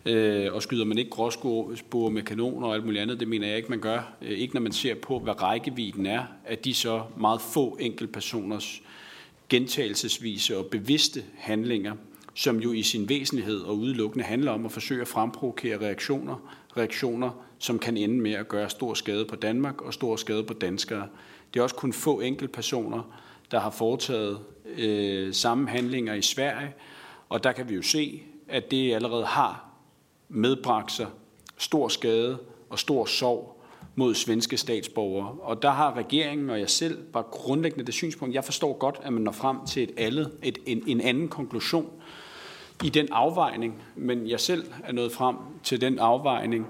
[0.05, 3.57] øh, og skyder man ikke gråsbore med kanoner og alt muligt andet, det mener jeg
[3.57, 4.13] ikke, man gør.
[4.21, 8.81] Øh, ikke når man ser på, hvad rækkevidden er, at de så meget få enkeltpersoners
[9.49, 11.93] gentagelsesvise og bevidste handlinger,
[12.33, 17.46] som jo i sin væsentlighed og udelukkende handler om at forsøge at fremprovokere reaktioner, reaktioner,
[17.59, 21.07] som kan ende med at gøre stor skade på Danmark og stor skade på danskere.
[21.53, 23.01] Det er også kun få enkelte personer,
[23.51, 24.39] der har foretaget
[24.77, 26.73] øh, samme handlinger i Sverige,
[27.29, 29.69] og der kan vi jo se, at det allerede har
[30.29, 31.07] medbragt sig
[31.57, 32.37] stor skade
[32.69, 33.63] og stor sorg
[33.95, 35.35] mod svenske statsborgere.
[35.41, 39.13] Og der har regeringen og jeg selv bare grundlæggende det synspunkt, jeg forstår godt, at
[39.13, 41.91] man når frem til et andet, et, en, en anden konklusion
[42.83, 46.67] i den afvejning, men jeg selv er nået frem til den afvejning,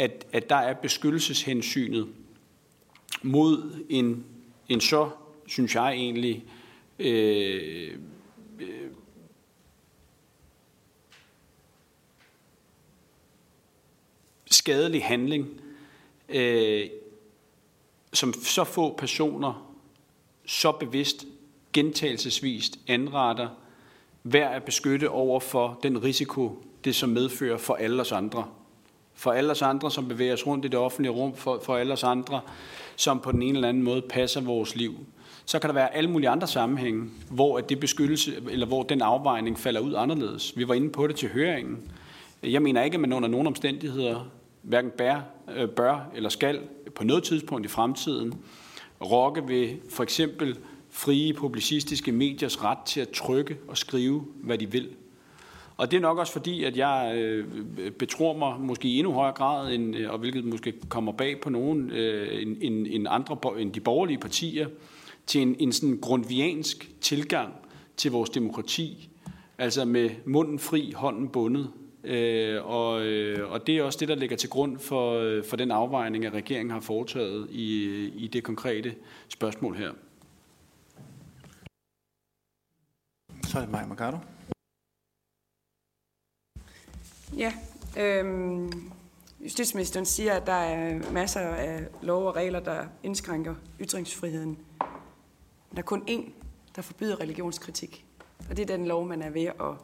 [0.00, 2.08] at, at der er beskyttelseshensynet
[3.22, 4.24] mod en,
[4.68, 5.10] en så,
[5.46, 6.44] synes jeg egentlig,
[6.98, 7.98] øh,
[8.60, 8.90] øh,
[14.50, 15.60] skadelig handling,
[16.28, 16.88] øh,
[18.12, 19.76] som så få personer
[20.46, 21.26] så bevidst
[21.72, 23.48] gentagelsesvist anretter,
[24.22, 28.59] hver at beskytte over for den risiko, det som medfører for alle os andre
[29.20, 31.92] for alle os andre, som bevæger os rundt i det offentlige rum, for, for alle
[31.92, 32.40] os andre,
[32.96, 34.94] som på den ene eller anden måde passer vores liv.
[35.44, 39.58] Så kan der være alle mulige andre sammenhænge, hvor det beskyttelse, eller hvor den afvejning
[39.58, 40.56] falder ud anderledes.
[40.56, 41.78] Vi var inde på det til høringen.
[42.42, 44.26] Jeg mener ikke, at man under nogen omstændigheder
[44.62, 45.20] hverken bær,
[45.56, 46.60] øh, bør eller skal
[46.94, 48.34] på noget tidspunkt i fremtiden
[49.00, 50.58] rokke ved for eksempel
[50.90, 54.88] frie publicistiske mediers ret til at trykke og skrive, hvad de vil.
[55.80, 57.46] Og det er nok også fordi, at jeg øh,
[57.90, 61.50] betror mig måske i endnu højere grad, end, øh, og hvilket måske kommer bag på
[61.50, 64.68] nogen, øh, end, end, end, andre, end de borgerlige partier,
[65.26, 67.52] til en, en sådan grundviansk tilgang
[67.96, 69.08] til vores demokrati.
[69.58, 71.70] Altså med munden fri, hånden bundet.
[72.04, 75.56] Øh, og, øh, og det er også det, der ligger til grund for, øh, for
[75.56, 77.84] den afvejning, at regeringen har foretaget i,
[78.16, 78.94] i det konkrete
[79.28, 79.90] spørgsmål her.
[83.46, 84.16] Så er det Maja Mercado.
[87.40, 87.52] Ja,
[87.96, 88.92] øhm,
[89.40, 94.58] justitsministeren siger, at der er masser af lov og regler, der indskrænker ytringsfriheden.
[95.72, 96.30] Der er kun én,
[96.76, 98.04] der forbyder religionskritik,
[98.50, 99.74] og det er den lov, man er ved at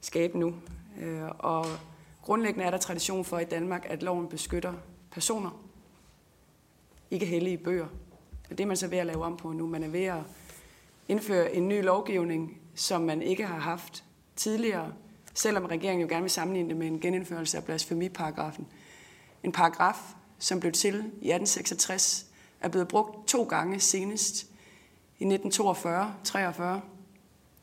[0.00, 0.54] skabe nu.
[1.00, 1.66] Øh, og
[2.22, 4.74] grundlæggende er der tradition for i Danmark, at loven beskytter
[5.10, 5.62] personer,
[7.10, 7.86] ikke hellige bøger.
[8.50, 9.66] Og det er man så ved at lave om på nu.
[9.66, 10.22] Man er ved at
[11.08, 14.04] indføre en ny lovgivning, som man ikke har haft
[14.36, 14.92] tidligere,
[15.34, 18.66] selvom regeringen jo gerne vil sammenligne det med en genindførelse af blasfemiparagrafen.
[19.42, 19.96] En paragraf,
[20.38, 22.26] som blev til i 1866,
[22.60, 24.42] er blevet brugt to gange senest
[25.18, 26.80] i 1942, 43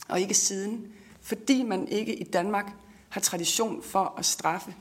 [0.09, 0.87] og ikke siden,
[1.21, 2.71] fordi man ikke i Danmark
[3.09, 4.75] har tradition for at straffe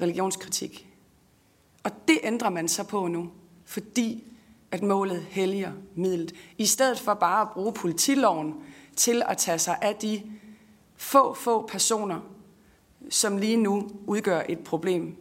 [0.00, 0.86] religionskritik.
[1.82, 3.30] Og det ændrer man så på nu,
[3.64, 4.24] fordi
[4.70, 6.34] at målet helliger midlet.
[6.58, 8.54] I stedet for bare at bruge politiloven
[8.96, 10.22] til at tage sig af de
[11.00, 12.20] få, få personer,
[13.10, 15.16] som lige nu udgør et problem.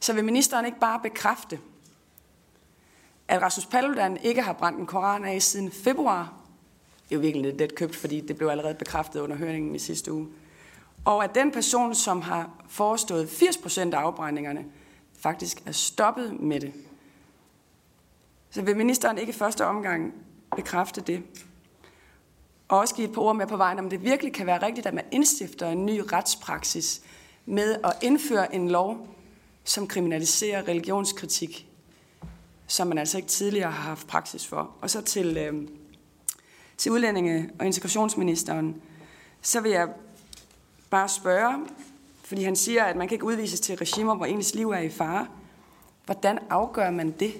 [0.00, 1.60] Så vil ministeren ikke bare bekræfte,
[3.28, 6.34] at Rasmus Paludan ikke har brændt en koran af siden februar.
[7.08, 10.12] Det er jo virkelig lidt købt, fordi det blev allerede bekræftet under høringen i sidste
[10.12, 10.28] uge.
[11.04, 14.64] Og at den person, som har forestået 80% af afbrændingerne,
[15.18, 16.72] faktisk er stoppet med det.
[18.50, 20.14] Så vil ministeren ikke i første omgang
[20.56, 21.22] bekræfte det?
[22.74, 24.86] Og også give et par ord med på vejen, om det virkelig kan være rigtigt,
[24.86, 27.02] at man indstifter en ny retspraksis
[27.46, 29.08] med at indføre en lov,
[29.64, 31.66] som kriminaliserer religionskritik,
[32.66, 34.70] som man altså ikke tidligere har haft praksis for.
[34.80, 35.68] Og så til, øh,
[36.76, 38.82] til udlændinge- og integrationsministeren,
[39.42, 39.88] så vil jeg
[40.90, 41.66] bare spørge,
[42.24, 44.90] fordi han siger, at man kan ikke udvises til regimer, hvor ens liv er i
[44.90, 45.26] fare.
[46.04, 47.34] Hvordan afgør man det?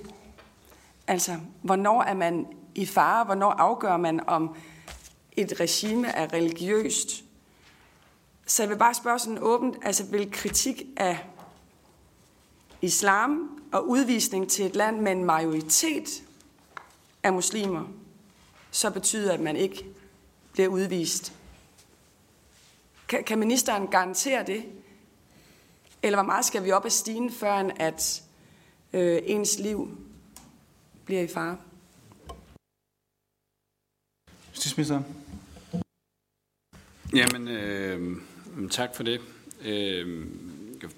[1.07, 3.25] Altså, hvornår er man i fare?
[3.25, 4.57] Hvornår afgør man, om
[5.37, 7.25] et regime er religiøst?
[8.47, 11.27] Så jeg vil bare spørge sådan åbent, altså vil kritik af
[12.83, 16.23] islam og udvisning til et land med en majoritet
[17.23, 17.85] af muslimer,
[18.71, 19.87] så betyder, at man ikke
[20.53, 21.33] bliver udvist.
[23.09, 24.65] Kan, kan ministeren garantere det?
[26.03, 28.23] Eller hvor meget skal vi op ad stigen, før at
[28.93, 29.99] øh, ens liv
[31.05, 31.57] bliver i fare?
[34.65, 35.03] Justitsminister.
[37.15, 38.21] Jamen, øh,
[38.71, 39.21] tak for det.
[39.65, 40.27] Øh,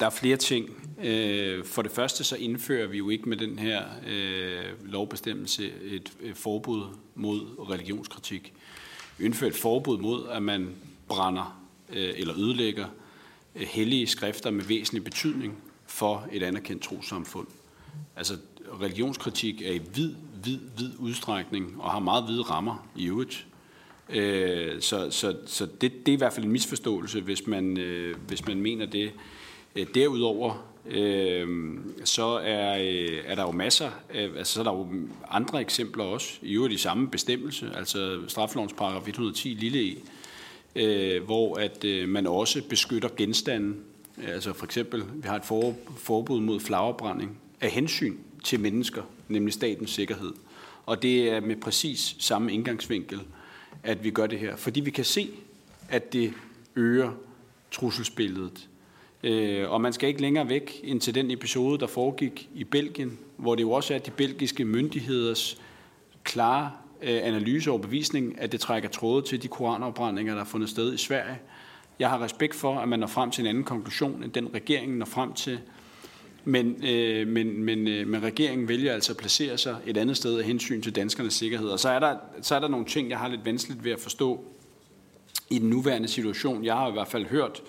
[0.01, 0.71] der er flere ting.
[1.05, 6.13] Øh, for det første så indfører vi jo ikke med den her øh, lovbestemmelse et,
[6.21, 8.55] et forbud mod religionskritik.
[9.19, 10.75] Vi indfører et forbud mod, at man
[11.09, 12.87] brænder øh, eller ødelægger
[13.55, 17.47] øh, hellige skrifter med væsentlig betydning for et anerkendt trosamfund.
[18.17, 18.37] Altså
[18.81, 23.47] religionskritik er i vid, vid, vid udstrækning og har meget hvide rammer i øvrigt.
[24.11, 28.17] Øh, så så, så det, det er i hvert fald en misforståelse, hvis man, øh,
[28.29, 29.13] hvis man mener det.
[29.77, 34.73] Øh, derudover øh, så er, øh, er der jo masser, øh, altså så er der
[34.73, 34.89] jo
[35.31, 39.97] andre eksempler også, i øvrigt i samme bestemmelse, altså straffelovens paragraf 110 lille e,
[40.77, 43.77] øh, hvor at øh, man også beskytter genstanden.
[44.27, 49.55] Altså for eksempel, vi har et for, forbud mod flagerbrænding af hensyn til mennesker, nemlig
[49.55, 50.33] statens sikkerhed.
[50.87, 53.21] Og det er med præcis samme indgangsvinkel,
[53.83, 54.57] at vi gør det her.
[54.57, 55.31] Fordi vi kan se,
[55.89, 56.33] at det
[56.77, 57.11] øger
[57.71, 58.69] trusselsbilledet.
[59.25, 63.19] Øh, og man skal ikke længere væk ind til den episode, der foregik i Belgien,
[63.37, 65.61] hvor det jo også er de belgiske myndigheders
[66.25, 70.69] klare øh, analyse og bevisning, at det trækker tråde til de koranopbrændinger, der er fundet
[70.69, 71.39] sted i Sverige.
[71.99, 74.99] Jeg har respekt for, at man når frem til en anden konklusion, end den regeringen
[74.99, 75.61] når frem til.
[76.49, 80.39] Men, øh, men, men, øh, men regeringen vælger altså at placere sig et andet sted
[80.39, 81.69] af hensyn til danskernes sikkerhed.
[81.69, 84.01] Og så er, der, så er der nogle ting, jeg har lidt vanskeligt ved at
[84.01, 84.45] forstå
[85.51, 86.65] i den nuværende situation.
[86.65, 87.63] Jeg har i hvert fald hørt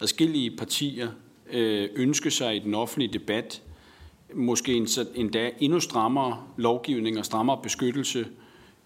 [0.00, 1.08] adskillige partier
[1.52, 3.62] øh, ønske sig i den offentlige debat
[4.34, 8.26] måske endda endnu strammere lovgivning og strammere beskyttelse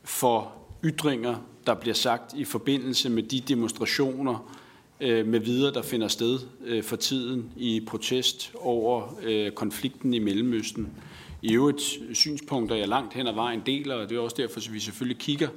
[0.05, 0.53] for
[0.85, 1.37] ytringer,
[1.67, 4.55] der bliver sagt i forbindelse med de demonstrationer
[5.01, 10.19] øh, med videre, der finder sted øh, for tiden i protest over øh, konflikten i
[10.19, 10.89] Mellemøsten.
[11.43, 11.83] I øvrigt
[12.13, 15.19] synspunkter, jeg langt hen ad vejen deler, og det er også derfor, at vi selvfølgelig
[15.19, 15.49] kigger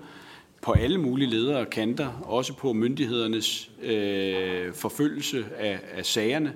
[0.61, 6.53] på alle mulige ledere og kanter, også på myndighedernes øh, forfølgelse af, af sagerne.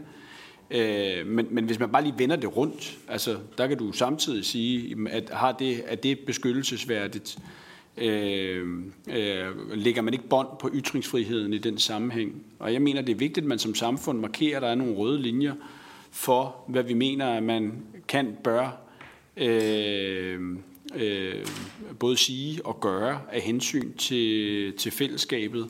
[0.71, 4.45] Øh, men, men hvis man bare lige vender det rundt, altså der kan du samtidig
[4.45, 7.37] sige, at har det, er det beskyttelsesværdigt?
[7.37, 7.43] Øh,
[7.97, 8.67] Øh,
[9.09, 12.43] øh, lægger man ikke bånd på ytringsfriheden i den sammenhæng?
[12.59, 14.95] Og jeg mener, det er vigtigt, at man som samfund markerer, at der er nogle
[14.95, 15.53] røde linjer
[16.11, 18.81] for, hvad vi mener, at man kan, bør
[19.37, 20.57] øh,
[20.95, 21.45] øh,
[21.99, 25.69] både sige og gøre af hensyn til, til fællesskabet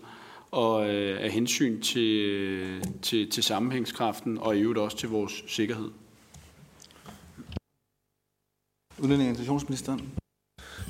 [0.52, 5.90] og øh, af hensyn til, til, til sammenhængskraften og i øvrigt også til vores sikkerhed.
[9.00, 10.21] Udlænding og integrationsministeren.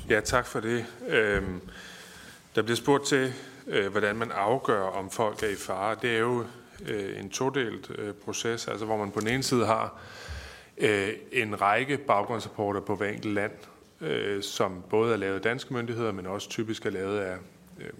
[0.08, 0.86] Ja, tak for det.
[1.08, 1.60] Øhm,
[2.54, 3.32] der bliver spurgt til,
[3.66, 5.96] øh, hvordan man afgør, om folk er i fare.
[6.02, 6.44] Det er jo
[6.86, 10.00] øh, en todelt øh, proces, altså hvor man på den ene side har
[10.78, 13.52] øh, en række baggrundsrapporter på hver enkelt land,
[14.00, 17.36] øh, som både er lavet af danske myndigheder, men også typisk er lavet af
[17.80, 17.90] øh,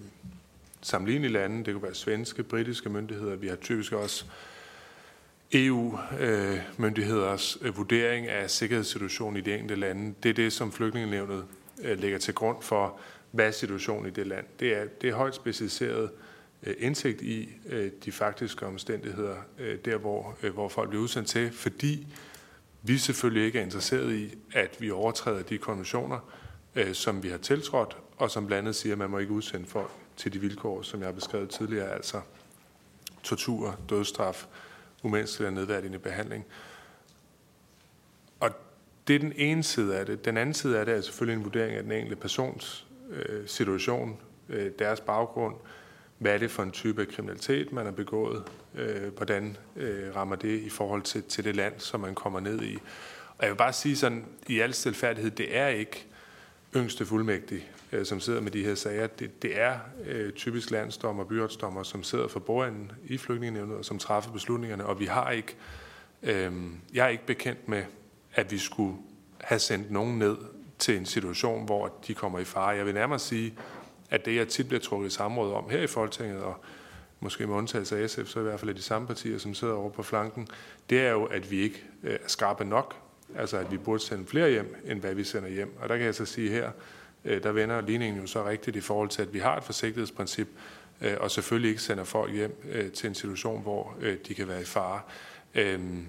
[0.80, 1.64] sammenlignelige lande.
[1.64, 3.36] Det kunne være svenske, britiske myndigheder.
[3.36, 4.24] Vi har typisk også
[5.52, 10.14] EU-myndigheders øh, øh, vurdering af sikkerhedssituationen i de enkelte lande.
[10.22, 11.44] Det er det, som flygtningenevnet
[11.78, 12.98] Øh, ligger lægger til grund for,
[13.30, 14.46] hvad er situationen i det land.
[14.60, 16.10] Det er, det er højt specialiseret
[16.62, 19.36] øh, indsigt i øh, de faktiske omstændigheder,
[19.84, 22.06] der hvor, hvor folk bliver udsendt til, fordi
[22.82, 26.18] vi selvfølgelig ikke er interesseret i, at vi overtræder de konventioner,
[26.92, 29.90] som vi har tiltrådt, og som blandt andet siger, at man må ikke udsende folk
[30.16, 32.20] til de vilkår, som jeg har beskrevet tidligere, altså
[33.22, 34.46] tortur, dødsstraf,
[35.02, 36.44] umenneskelig og nedværdigende behandling.
[39.08, 40.24] Det er den ene side af det.
[40.24, 44.18] Den anden side af det er selvfølgelig en vurdering af den enkelte persons øh, situation,
[44.48, 45.54] øh, deres baggrund,
[46.18, 48.42] hvad er det for en type af kriminalitet, man har begået,
[48.74, 52.62] øh, hvordan øh, rammer det i forhold til, til det land, som man kommer ned
[52.62, 52.78] i.
[53.38, 56.06] Og jeg vil bare sige sådan, i al stilfærdighed, det er ikke
[56.76, 59.06] yngste fuldmægtig, øh, som sidder med de her sager.
[59.06, 63.84] Det, det er øh, typisk landsdommer og byretsdommer, som sidder for bordenden i flygtningenevnet og
[63.84, 64.86] som træffer beslutningerne.
[64.86, 65.56] Og vi har ikke,
[66.22, 66.52] øh,
[66.94, 67.84] jeg er ikke bekendt med,
[68.34, 68.96] at vi skulle
[69.40, 70.36] have sendt nogen ned
[70.78, 72.68] til en situation, hvor de kommer i fare.
[72.68, 73.54] Jeg vil nærmere sige,
[74.10, 76.56] at det, jeg tit bliver trukket i samråd om her i Folketinget, og
[77.20, 79.74] måske med undtagelse af SF, så i hvert fald af de samme partier, som sidder
[79.74, 80.48] over på flanken,
[80.90, 82.96] det er jo, at vi ikke øh, er skarpe nok.
[83.36, 85.76] Altså, at vi burde sende flere hjem, end hvad vi sender hjem.
[85.80, 86.70] Og der kan jeg så sige her,
[87.24, 90.48] øh, der vender ligningen jo så rigtigt i forhold til, at vi har et forsigtighedsprincip,
[91.00, 92.62] øh, og selvfølgelig ikke sender folk hjem
[92.94, 93.96] til en situation, hvor
[94.28, 95.00] de kan være i fare.
[95.54, 96.06] Øhm,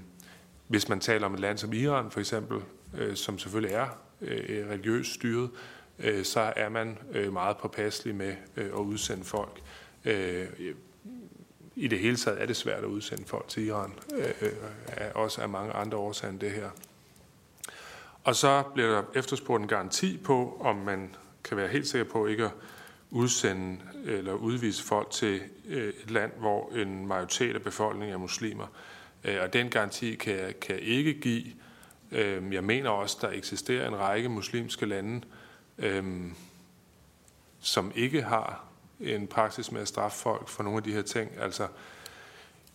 [0.68, 2.62] hvis man taler om et land som Iran for eksempel,
[2.98, 3.88] øh, som selvfølgelig er
[4.22, 5.50] øh, religiøst styret,
[6.00, 6.98] øh, så er man
[7.32, 9.62] meget påpasselig med at udsende folk.
[11.76, 13.92] I det hele taget er det svært at udsende folk til Iran,
[15.16, 16.70] også af mange andre årsager end det her.
[18.24, 22.28] Og så bliver der efterspurgt en garanti på, om man kan være helt sikker på
[22.28, 22.52] ikke at
[23.12, 28.68] udsende eller udvise folk til et land, hvor en majoritet af befolkningen er muslimer.
[29.24, 31.44] Øh, og den garanti kan jeg, kan jeg ikke give.
[32.12, 35.22] Øhm, jeg mener også, der eksisterer en række muslimske lande,
[35.78, 36.34] øhm,
[37.60, 38.66] som ikke har
[39.00, 41.32] en praksis med at straffe folk for nogle af de her ting.
[41.40, 41.68] Altså,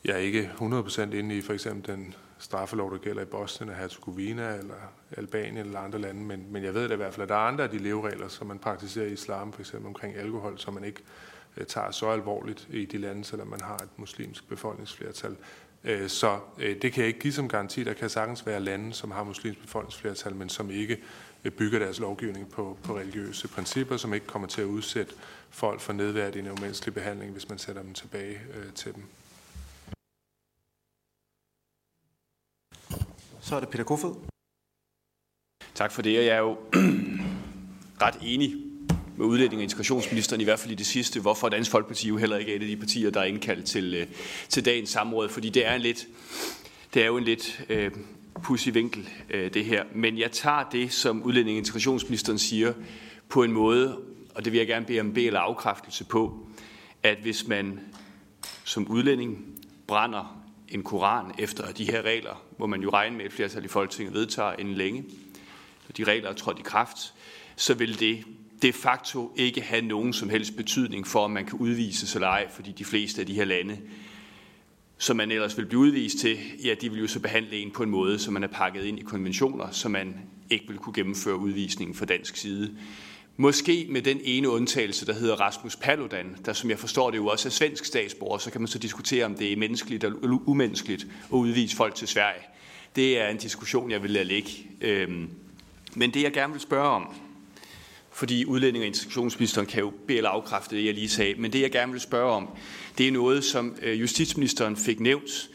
[0.05, 3.77] jeg er ikke 100% inde i for eksempel den straffelov, der gælder i Bosnien og
[3.77, 4.75] Herzegovina eller
[5.17, 7.49] Albanien eller andre lande, men, men jeg ved det i hvert fald, at der er
[7.49, 10.85] andre af de leveregler, som man praktiserer i islam, for eksempel omkring alkohol, som man
[10.85, 11.01] ikke
[11.57, 15.37] øh, tager så alvorligt i de lande, selvom man har et muslimsk befolkningsflertal.
[15.85, 17.85] Uh, så uh, det kan jeg ikke give som garanti.
[17.85, 20.99] Der kan sagtens være lande, som har muslimsk befolkningsflertal, men som ikke
[21.59, 25.15] bygger deres lovgivning på, på religiøse principper, som ikke kommer til at udsætte
[25.51, 29.03] folk for nedværdigende umenneskelig behandling, hvis man sætter dem tilbage uh, til dem.
[33.41, 34.15] Så er det Peter Kofod.
[35.75, 36.59] Tak for det, og jeg er jo
[38.03, 38.69] ret enig
[39.19, 42.37] med udlænding og integrationsministeren, i hvert fald i det sidste, hvorfor Dansk Folkeparti jo heller
[42.37, 44.07] ikke er et af de partier, der er indkaldt til, øh,
[44.49, 46.07] til dagens samråd, fordi det er, en lidt,
[46.95, 47.91] det er jo en lidt øh,
[48.43, 49.85] pussy vinkel, øh, det her.
[49.95, 52.73] Men jeg tager det, som udlænding og integrationsministeren siger,
[53.29, 53.99] på en måde,
[54.35, 56.49] og det vil jeg gerne bede om eller afkræftelse på,
[57.03, 57.81] at hvis man
[58.65, 59.45] som udlænding
[59.87, 63.69] brænder en koran efter de her regler, hvor man jo regner med, et flertal i
[63.69, 65.05] Folketinget vedtager inden længe,
[65.89, 67.15] når de regler er trådt i kraft,
[67.57, 68.25] så vil det
[68.63, 72.47] de facto ikke have nogen som helst betydning for, om man kan udvises eller ej,
[72.51, 73.79] fordi de fleste af de her lande,
[74.99, 77.83] som man ellers vil blive udvist til, ja, de vil jo så behandle en på
[77.83, 80.15] en måde, som man er pakket ind i konventioner, så man
[80.51, 82.77] ikke vil kunne gennemføre udvisningen fra dansk side.
[83.37, 87.27] Måske med den ene undtagelse, der hedder Rasmus Paludan, der som jeg forstår det jo
[87.27, 91.03] også er svensk statsborger, så kan man så diskutere, om det er menneskeligt eller umenneskeligt
[91.05, 92.43] at udvise folk til Sverige.
[92.97, 94.51] Det er en diskussion, jeg vil lade ligge.
[94.81, 95.31] Øhm,
[95.95, 97.15] men det, jeg gerne vil spørge om,
[98.19, 101.61] fordi udlænding og integrationsministeren kan jo bede eller afkræfte det, jeg lige sagde, men det,
[101.61, 102.49] jeg gerne vil spørge om,
[102.99, 105.51] det er noget, som øh, justitsministeren fik nævnt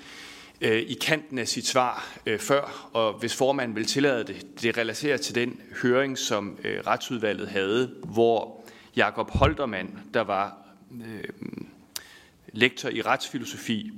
[0.61, 4.77] øh, i kanten af sit svar øh, før, og hvis formanden vil tillade det, det
[4.77, 6.57] relaterer til den høring, som
[6.87, 10.57] retsudvalget havde, hvor Jakob Holtermann, der var
[10.91, 11.23] øh,
[12.53, 13.91] lektor i retsfilosofi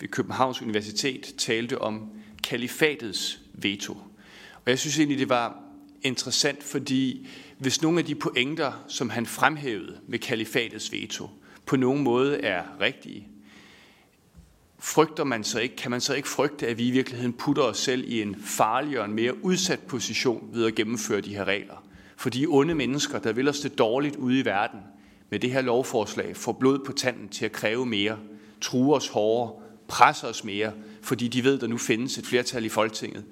[0.00, 2.10] ved Københavns Universitet, talte om
[2.44, 3.92] kalifatets veto.
[4.54, 5.62] Og jeg synes egentlig, det var
[6.02, 7.26] interessant, fordi
[7.60, 11.30] hvis nogle af de pointer, som han fremhævede med kalifatets veto,
[11.66, 13.28] på nogen måde er rigtige,
[14.78, 17.78] frygter man så ikke, kan man så ikke frygte, at vi i virkeligheden putter os
[17.78, 21.84] selv i en farligere og en mere udsat position ved at gennemføre de her regler?
[22.16, 24.80] For de onde mennesker, der vil os det dårligt ude i verden,
[25.30, 28.18] med det her lovforslag får blod på tanden til at kræve mere,
[28.60, 29.54] true os hårdere,
[29.88, 33.24] presse os mere, fordi de ved, at der nu findes et flertal i Folketinget,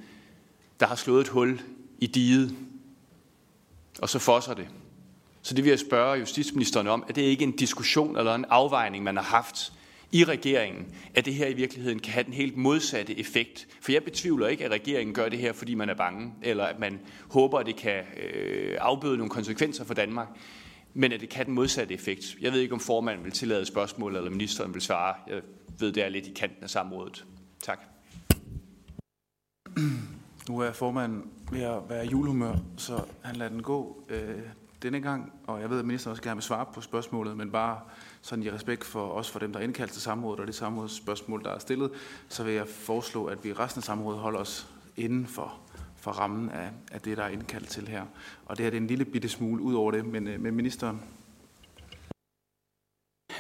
[0.81, 1.61] der har slået et hul
[1.99, 2.57] i diget,
[3.99, 4.69] og så fosser det.
[5.43, 9.05] Så det vil jeg spørge justitsministeren om, er det ikke en diskussion eller en afvejning,
[9.05, 9.73] man har haft
[10.13, 13.67] i regeringen, at det her i virkeligheden kan have den helt modsatte effekt.
[13.81, 16.79] For jeg betvivler ikke, at regeringen gør det her, fordi man er bange, eller at
[16.79, 18.03] man håber, at det kan
[18.35, 20.29] øh, afbøde nogle konsekvenser for Danmark,
[20.95, 22.37] men at det kan have den modsatte effekt.
[22.41, 25.15] Jeg ved ikke, om formanden vil tillade spørgsmål, eller ministeren vil svare.
[25.29, 25.41] Jeg
[25.79, 27.25] ved, det er lidt i kanten af samrådet.
[27.63, 27.98] Tak.
[30.49, 34.39] Nu er formanden ved at være i julehumør, så han lader den gå øh,
[34.83, 37.81] denne gang, og jeg ved, at ministeren også gerne vil svare på spørgsmålet, men bare
[38.23, 41.45] sådan i respekt for os for dem, der er indkaldt til samrådet, og det samrådsspørgsmål,
[41.45, 41.91] der er stillet,
[42.29, 45.55] så vil jeg foreslå, at vi resten af samrådet holder os inden for,
[45.97, 48.03] for rammen af, af det, der er indkaldt til her.
[48.47, 50.53] Og det her det er en lille bitte smule ud over det, men øh, med
[50.53, 51.03] ministeren.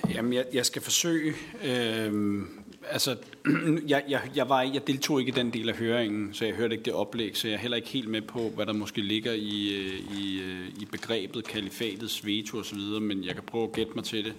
[0.08, 1.34] Jamen, jeg, jeg skal forsøge.
[1.64, 2.42] Øh,
[2.90, 3.16] altså,
[3.88, 6.74] jeg, jeg, jeg, var, jeg deltog ikke i den del af høringen, så jeg hørte
[6.74, 9.32] ikke det oplæg, så jeg er heller ikke helt med på, hvad der måske ligger
[9.32, 13.92] i, øh, i, øh, i begrebet kalifatets veto osv., men jeg kan prøve at gætte
[13.94, 14.34] mig til det.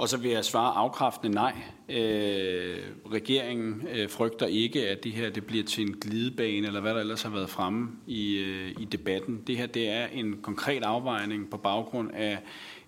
[0.00, 1.54] Og så vil jeg svare afkræftende nej.
[1.88, 2.78] Øh,
[3.12, 7.00] regeringen øh, frygter ikke, at det her det bliver til en glidebane, eller hvad der
[7.00, 9.42] ellers har været fremme i, øh, i debatten.
[9.46, 12.38] Det her det er en konkret afvejning på baggrund af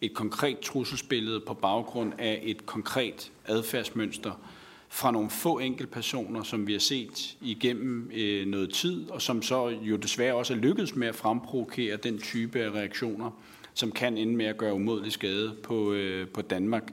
[0.01, 4.32] et konkret trusselsbillede, på baggrund af et konkret adfærdsmønster
[4.95, 9.68] fra nogle få enkeltpersoner, som vi har set igennem øh, noget tid, og som så
[9.68, 13.30] jo desværre også er lykkedes med at fremprovokere den type af reaktioner,
[13.74, 16.93] som kan ende med at gøre umådelig skade på, øh, på Danmark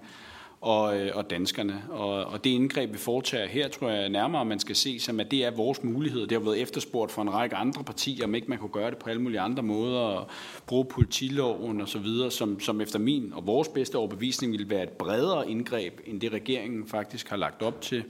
[0.61, 1.83] og, øh, og danskerne.
[1.89, 5.31] Og, og det indgreb, vi foretager her, tror jeg nærmere, man skal se som, at
[5.31, 6.21] det er vores mulighed.
[6.21, 8.97] Det har været efterspurgt fra en række andre partier, om ikke man kunne gøre det
[8.97, 10.27] på alle mulige andre måder, og
[10.67, 15.49] bruge politiloven osv., som, som efter min og vores bedste overbevisning ville være et bredere
[15.49, 18.03] indgreb, end det regeringen faktisk har lagt op til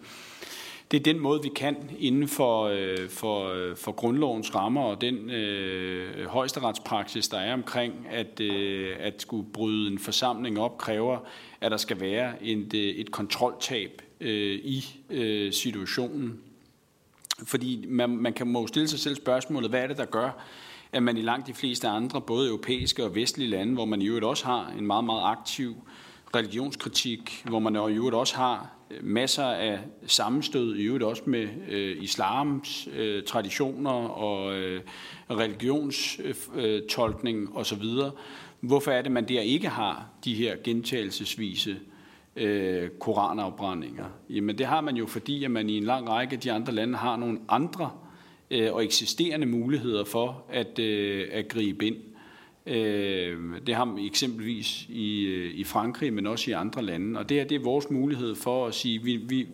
[0.91, 5.01] det er den måde, vi kan inden for, øh, for, øh, for grundlovens rammer og
[5.01, 11.17] den øh, højesteretspraksis, der er omkring, at, øh, at skulle bryde en forsamling op, kræver,
[11.61, 16.39] at der skal være et, øh, et kontroltab øh, i øh, situationen.
[17.43, 20.45] Fordi man, man kan må stille sig selv spørgsmålet, hvad er det, der gør,
[20.91, 24.07] at man i langt de fleste andre, både europæiske og vestlige lande, hvor man i
[24.07, 25.75] øvrigt også har en meget, meget aktiv
[26.35, 32.03] religionskritik, hvor man i øvrigt også har masser af sammenstød, i øvrigt også med øh,
[32.03, 34.81] islams øh, traditioner og øh,
[35.29, 37.83] religionstolkning øh, osv.
[38.59, 41.77] Hvorfor er det, man der ikke har de her gentagelsesvise
[42.35, 44.05] øh, koranafbrændinger?
[44.29, 46.73] Jamen det har man jo, fordi at man i en lang række af de andre
[46.73, 47.91] lande har nogle andre
[48.51, 51.97] øh, og eksisterende muligheder for at, øh, at gribe ind.
[52.69, 57.19] Øh, det har man eksempelvis i, øh, i Frankrig, men også i andre lande.
[57.19, 59.47] Og det her det er vores mulighed for at sige, vi, vi,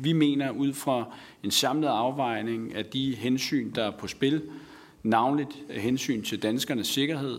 [0.00, 4.42] vi mener ud fra en samlet afvejning af de hensyn, der er på spil,
[5.02, 7.38] navnligt hensyn til danskernes sikkerhed,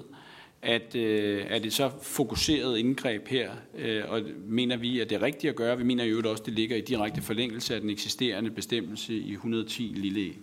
[0.61, 5.21] at, øh, at det så fokuseret indgreb her, øh, og mener vi, at det er
[5.21, 5.77] rigtigt at gøre.
[5.77, 9.31] Vi mener jo også, at det ligger i direkte forlængelse af den eksisterende bestemmelse i
[9.31, 10.33] 110 lille e.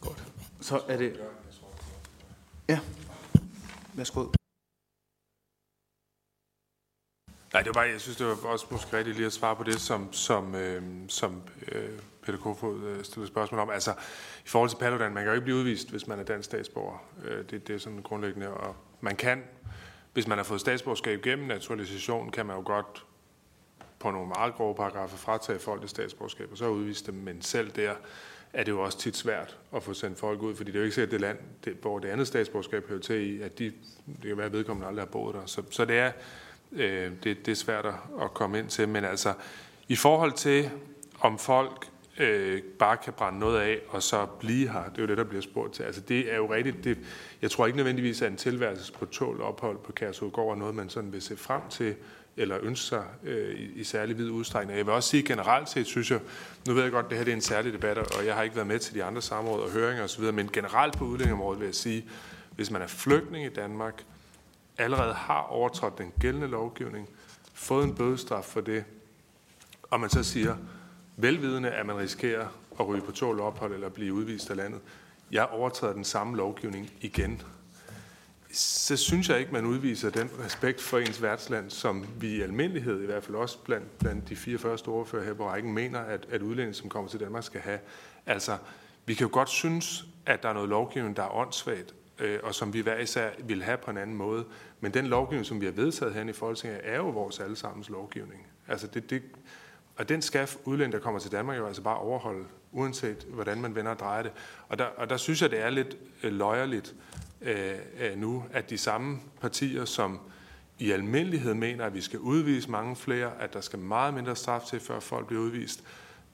[0.00, 0.24] Godt.
[0.66, 1.20] Så er det...
[2.68, 2.80] Ja,
[3.94, 4.20] værsgo.
[7.52, 9.62] Nej, det var bare, jeg synes, det var også måske rigtigt lige at svare på
[9.62, 11.42] det, som, som, øh, som
[11.72, 13.70] øh, Peter Kofod øh, stillede spørgsmål om.
[13.70, 13.92] Altså,
[14.44, 16.98] i forhold til Paludan, man kan jo ikke blive udvist, hvis man er dansk statsborger.
[17.24, 18.50] Øh, det, det er sådan grundlæggende.
[18.50, 19.44] Og man kan,
[20.12, 23.06] hvis man har fået statsborgerskab gennem naturalisation, kan man jo godt
[23.98, 27.14] på nogle meget grove paragrafer fratage folk det statsborgerskab, og så udvise dem.
[27.14, 27.94] Men selv der
[28.52, 30.84] er det jo også tit svært at få sendt folk ud, fordi det er jo
[30.84, 33.64] ikke sikkert, at det land, det, hvor det andet statsborgerskab hører til i, at de,
[34.06, 35.46] det kan være, at vedkommende aldrig har boet der.
[35.46, 36.12] Så, så det, er,
[36.72, 37.86] øh, det, det er svært
[38.22, 38.88] at komme ind til.
[38.88, 39.34] Men altså,
[39.88, 40.70] i forhold til,
[41.20, 41.88] om folk
[42.18, 45.24] øh, bare kan brænde noget af, og så blive her, det er jo det, der
[45.24, 45.82] bliver spurgt til.
[45.82, 46.84] Altså, det er jo rigtigt.
[46.84, 46.98] Det,
[47.42, 50.88] jeg tror ikke nødvendigvis, at en tilværelse på tål ophold på Kærshovedgård er noget, man
[50.88, 51.94] sådan vil se frem til,
[52.36, 54.78] eller ønske sig øh, i, i særlig vid udstrækning.
[54.78, 56.20] Jeg vil også sige generelt set, synes jeg,
[56.68, 58.42] nu ved jeg godt, at det her det er en særlig debat, og jeg har
[58.42, 61.66] ikke været med til de andre samråd og høringer osv., men generelt på udlændingområdet vil
[61.66, 62.04] jeg sige,
[62.50, 64.04] hvis man er flygtning i Danmark,
[64.78, 67.08] allerede har overtrådt den gældende lovgivning,
[67.54, 68.84] fået en bødestraf for det,
[69.82, 70.56] og man så siger,
[71.16, 72.46] velvidende, at man risikerer
[72.80, 74.80] at ryge på tål ophold eller blive udvist af landet,
[75.32, 77.42] jeg overtræder den samme lovgivning igen
[78.56, 83.02] så synes jeg ikke, man udviser den respekt for ens værtsland, som vi i almindelighed,
[83.02, 86.26] i hvert fald også blandt, blandt de 44 store ordfører her på rækken, mener, at,
[86.30, 87.78] at udlændinge, som kommer til Danmark, skal have.
[88.26, 88.56] Altså,
[89.06, 92.54] vi kan jo godt synes, at der er noget lovgivning, der er åndssvagt, øh, og
[92.54, 94.44] som vi hver især vil have på en anden måde.
[94.80, 98.46] Men den lovgivning, som vi har vedtaget herinde i Folketinget, er jo vores allesammens lovgivning.
[98.68, 99.22] Altså det, det,
[99.96, 103.74] og den skal udlænding, der kommer til Danmark, jo altså bare overholde, uanset hvordan man
[103.74, 104.32] vender og drejer det.
[104.68, 106.94] Og der, og der synes jeg, det er lidt øh, løjerligt
[107.46, 110.20] Øh, øh, nu, at de samme partier, som
[110.78, 114.62] i almindelighed mener, at vi skal udvise mange flere, at der skal meget mindre straf
[114.62, 115.84] til, før folk bliver udvist,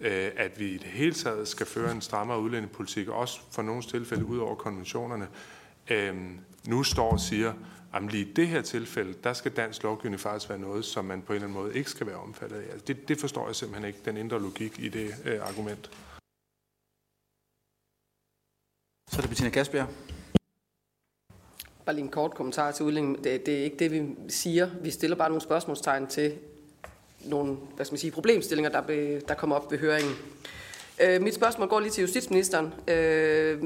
[0.00, 3.82] øh, at vi i det hele taget skal føre en strammere udlændingepolitik, også for nogle
[3.82, 5.28] tilfælde ud over konventionerne,
[5.90, 6.16] øh,
[6.66, 7.52] nu står og siger,
[7.94, 11.22] at lige i det her tilfælde, der skal dansk lovgivning faktisk være noget, som man
[11.22, 12.72] på en eller anden måde ikke skal være omfattet af.
[12.72, 15.90] Altså det, det forstår jeg simpelthen ikke, den indre logik i det øh, argument.
[19.10, 19.86] Så er det Bettina Kasper.
[21.84, 23.24] Bare lige en kort kommentar til udlænding.
[23.24, 24.68] Det, det er ikke det, vi siger.
[24.82, 26.32] Vi stiller bare nogle spørgsmålstegn til
[27.24, 30.14] nogle hvad skal man sige, problemstillinger, der, be, der kommer op ved høringen.
[31.02, 32.74] Øh, mit spørgsmål går lige til justitsministeren.
[32.88, 33.62] Øh,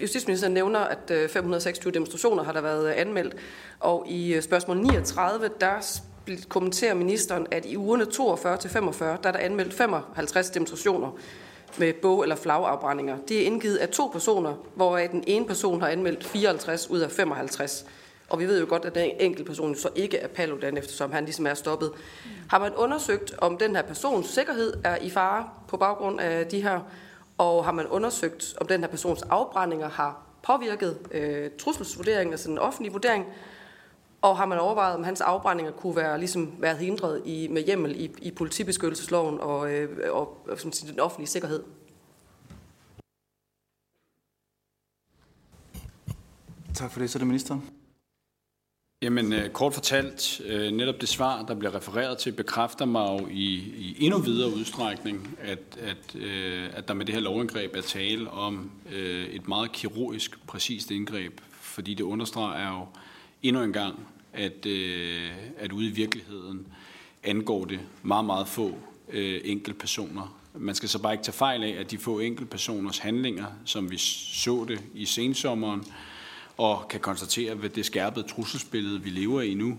[0.00, 3.36] Justitsministeren nævner, at øh, 526 demonstrationer har der været øh, anmeldt,
[3.80, 6.00] og i øh, spørgsmål 39, der
[6.48, 11.18] kommenterer ministeren, at i ugerne 42 til 45, der er der anmeldt 55 demonstrationer
[11.76, 13.16] med bog- eller flagafbrændinger.
[13.28, 17.10] Det er indgivet af to personer, hvoraf den ene person har anmeldt 54 ud af
[17.10, 17.86] 55.
[18.28, 21.24] Og vi ved jo godt, at den enkelte person så ikke er Paludan, eftersom han
[21.24, 21.90] ligesom er stoppet.
[22.50, 26.62] Har man undersøgt, om den her persons sikkerhed er i fare på baggrund af de
[26.62, 26.80] her
[27.38, 32.58] og har man undersøgt, om den her persons afbrændinger har påvirket øh, trusselsvurderingen, altså den
[32.58, 33.26] offentlige vurdering,
[34.22, 38.00] og har man overvejet, om hans afbrændinger kunne være ligesom været hindret i, med hjemmel
[38.00, 41.62] i, i politibeskyttelsesloven og, øh, og som siger, den offentlige sikkerhed?
[46.74, 47.10] Tak for det.
[47.10, 47.70] Så er det ministeren.
[49.02, 53.26] Jamen, øh, kort fortalt, øh, netop det svar, der bliver refereret til, bekræfter mig jo
[53.30, 57.80] i, i endnu videre udstrækning, at, at, øh, at der med det her lovindgreb er
[57.80, 58.70] tale om
[59.30, 62.86] et meget kirurgisk, præcist indgreb, fordi det understreger jo
[63.42, 66.66] endnu en gang, at, øh, at ude i virkeligheden
[67.24, 68.74] angår det meget, meget få
[69.08, 70.38] øh, enkeltpersoner.
[70.54, 73.96] Man skal så bare ikke tage fejl af, at de få enkeltpersoners handlinger, som vi
[73.98, 75.84] så det i sensommeren,
[76.56, 79.78] og kan konstatere, ved det skærpede trusselsbillede, vi lever i nu,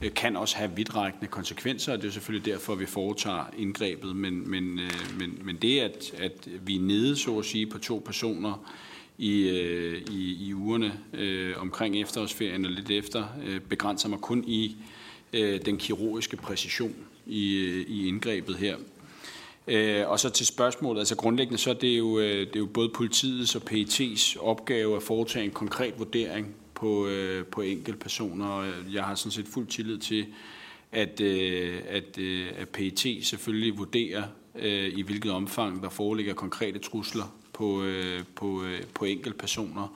[0.00, 4.16] øh, kan også have vidtrækkende konsekvenser, og det er selvfølgelig derfor, vi foretager indgrebet.
[4.16, 7.78] Men, men, øh, men, men det, at, at vi er nede, så at sige, på
[7.78, 8.72] to personer
[9.18, 14.44] i, øh, i, i ugerne øh, omkring efterårsferien og lidt efter, øh, begrænser mig kun
[14.46, 14.76] i
[15.32, 16.94] øh, den kirurgiske præcision
[17.26, 18.76] i, øh, i indgrebet her.
[19.68, 22.66] Øh, og så til spørgsmålet, altså grundlæggende så er det jo, øh, det er jo
[22.66, 28.46] både politiets og PET's opgave at foretage en konkret vurdering på, øh, på enkelte personer.
[28.46, 30.26] Og jeg har sådan set fuld tillid til,
[30.92, 34.22] at, øh, at, øh, at PET selvfølgelig vurderer,
[34.94, 39.88] i hvilket omfang der foreligger konkrete trusler på, øh, på, øh, på enkeltpersoner.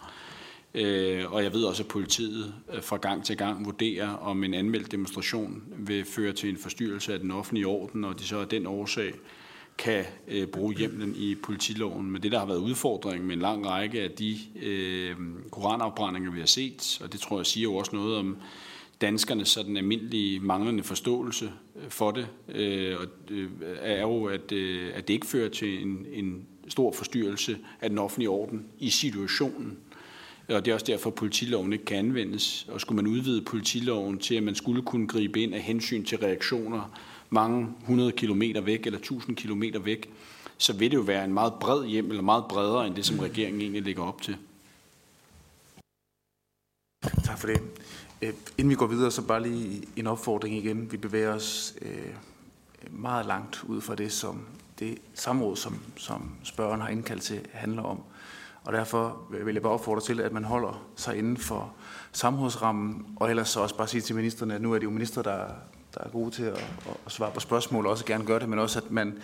[0.73, 1.27] personer.
[1.29, 5.63] Og jeg ved også, at politiet fra gang til gang vurderer, om en anmeldt demonstration
[5.79, 9.13] vil føre til en forstyrrelse af den offentlige orden, og de så af den årsag
[9.79, 12.11] kan øh, bruge hjemlen i politiloven.
[12.11, 15.17] Men det, der har været udfordringen med en lang række af de øh,
[15.51, 18.37] koranafbrændinger, vi har set, og det tror jeg siger jo også noget om
[19.01, 21.53] danskernes sådan almindelige manglende forståelse
[21.89, 23.51] for det, øh, og, øh,
[23.81, 27.99] er jo, at, øh, at det ikke fører til en, en stor forstyrrelse af den
[27.99, 29.79] offentlige orden i situationen.
[30.49, 32.66] Og det er også derfor, at politiloven ikke kan anvendes.
[32.68, 36.18] Og skulle man udvide politiloven til, at man skulle kunne gribe ind af hensyn til
[36.18, 36.99] reaktioner
[37.31, 40.11] mange hundrede kilometer væk eller tusind kilometer væk,
[40.59, 43.18] så vil det jo være en meget bred hjem, eller meget bredere end det, som
[43.18, 44.37] regeringen egentlig lægger op til.
[47.25, 47.61] Tak for det.
[48.23, 50.93] Øh, inden vi går videre, så bare lige en opfordring igen.
[50.93, 52.14] Vi bevæger os øh,
[52.91, 54.41] meget langt ud fra det, som
[54.83, 58.03] det samråd, som, som spørgeren har indkaldt til, handler om.
[58.64, 61.74] Og derfor vil jeg bare opfordre til, at man holder sig inden for
[62.12, 65.22] samrådsrammen, og ellers så også bare sige til ministerne, at nu er det jo minister,
[65.22, 65.49] der,
[65.95, 66.64] der er gode til at,
[67.07, 69.18] at svare på spørgsmål, og også gerne gøre det, men også at man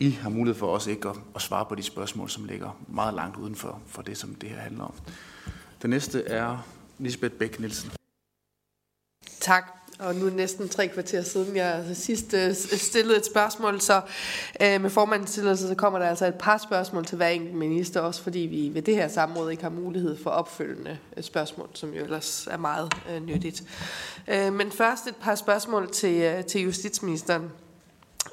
[0.00, 3.14] I har mulighed for også ikke at, at svare på de spørgsmål, som ligger meget
[3.14, 4.94] langt uden for, for det, som det her handler om.
[5.82, 6.66] Det næste er
[6.98, 7.90] Lisbeth Bæk Nielsen.
[9.40, 13.80] Tak og nu er det næsten tre kvarter siden, jeg sidst øh, stillede et spørgsmål,
[13.80, 14.00] så
[14.62, 18.00] øh, med formandens tilladelse, så kommer der altså et par spørgsmål til hver enkelt minister,
[18.00, 21.94] også fordi vi ved det her samråd ikke har mulighed for opfølgende øh, spørgsmål, som
[21.94, 23.64] jo ellers er meget øh, nyttigt.
[24.28, 27.50] Øh, men først et par spørgsmål til, øh, til justitsministeren.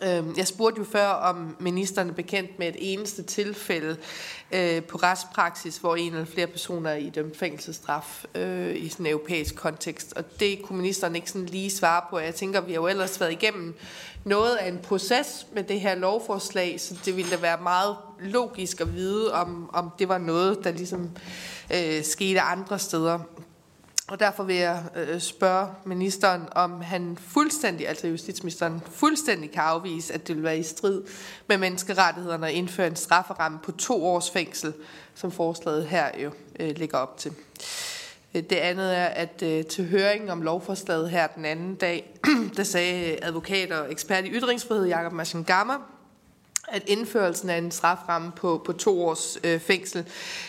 [0.01, 3.97] Øh, jeg spurgte jo før, om ministeren er bekendt med et eneste tilfælde
[4.51, 9.05] øh, på retspraksis, hvor en eller flere personer er i dømt fængselsstraf øh, i sådan
[9.05, 10.13] en europæisk kontekst.
[10.15, 12.19] Og det kunne ministeren ikke sådan lige svare på.
[12.19, 13.75] Jeg tænker, vi har jo ellers været igennem
[14.25, 18.81] noget af en proces med det her lovforslag, så det ville da være meget logisk
[18.81, 21.09] at vide, om, om det var noget, der ligesom
[21.73, 23.19] øh, skete andre steder.
[24.09, 30.13] Og derfor vil jeg øh, spørge ministeren, om han fuldstændig, altså justitsministeren, fuldstændig kan afvise,
[30.13, 31.03] at det vil være i strid
[31.47, 34.73] med menneskerettighederne at indføre en strafferamme på to års fængsel,
[35.15, 37.31] som forslaget her jo øh, ligger op til.
[38.35, 42.19] Øh, det andet er, at øh, til høringen om lovforslaget her den anden dag,
[42.57, 45.98] der sagde advokat og ekspert i ytringsfrihed, Jakob Maschengammer,
[46.71, 50.05] at indførelsen af en straframme på, på to års øh, fængsel,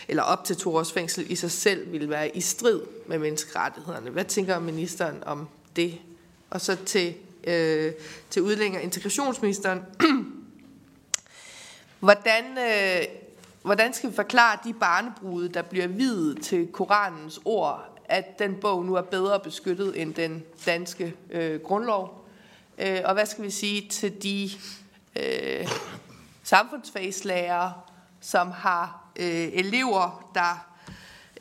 [0.07, 4.09] eller op til to års fængsel, i sig selv ville være i strid med menneskerettighederne.
[4.09, 5.97] Hvad tænker ministeren om det?
[6.49, 7.13] Og så til,
[7.43, 7.91] øh,
[8.29, 9.79] til udlænding og integrationsministeren.
[11.99, 13.05] hvordan, øh,
[13.61, 18.85] hvordan skal vi forklare de barnebrude, der bliver videt til Koranens ord, at den bog
[18.85, 22.27] nu er bedre beskyttet end den danske øh, grundlov?
[22.77, 24.49] Øh, og hvad skal vi sige til de
[25.15, 25.67] øh,
[26.43, 30.75] samfundsfagslærer, som har øh, elever, der,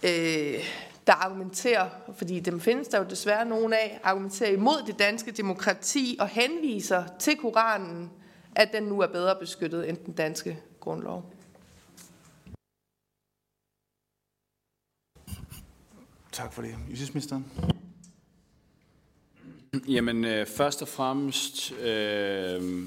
[0.02, 0.64] øh,
[1.06, 6.16] der argumenterer, fordi dem findes der jo desværre nogen af, argumenterer imod det danske demokrati
[6.20, 8.10] og henviser til Koranen,
[8.56, 11.34] at den nu er bedre beskyttet end den danske grundlov.
[16.32, 16.74] Tak for det.
[16.90, 17.44] Justitsministeren.
[19.88, 22.82] Jamen, øh, først og fremmest, øh,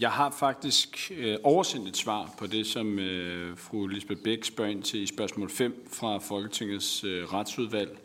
[0.00, 4.70] jeg har faktisk øh, oversendt et svar på det, som øh, fru Lisbeth Bæk spørger
[4.70, 7.98] ind til i spørgsmål 5 fra Folketingets øh, retsudvalg.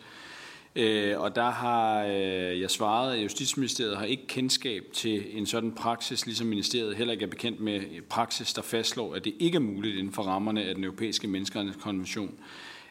[0.76, 5.72] Øh, og der har øh, jeg svaret, at Justitsministeriet har ikke kendskab til en sådan
[5.72, 9.60] praksis, ligesom ministeriet heller ikke er bekendt med praksis, der fastslår, at det ikke er
[9.60, 12.40] muligt inden for rammerne af den europæiske menneskerettighedskonvention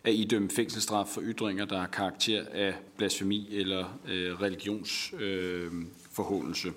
[0.05, 6.69] at idømme fængselsstraf for ytringer, der har karakter af blasfemi eller øh, religionsforhåndelse.
[6.69, 6.75] Øh,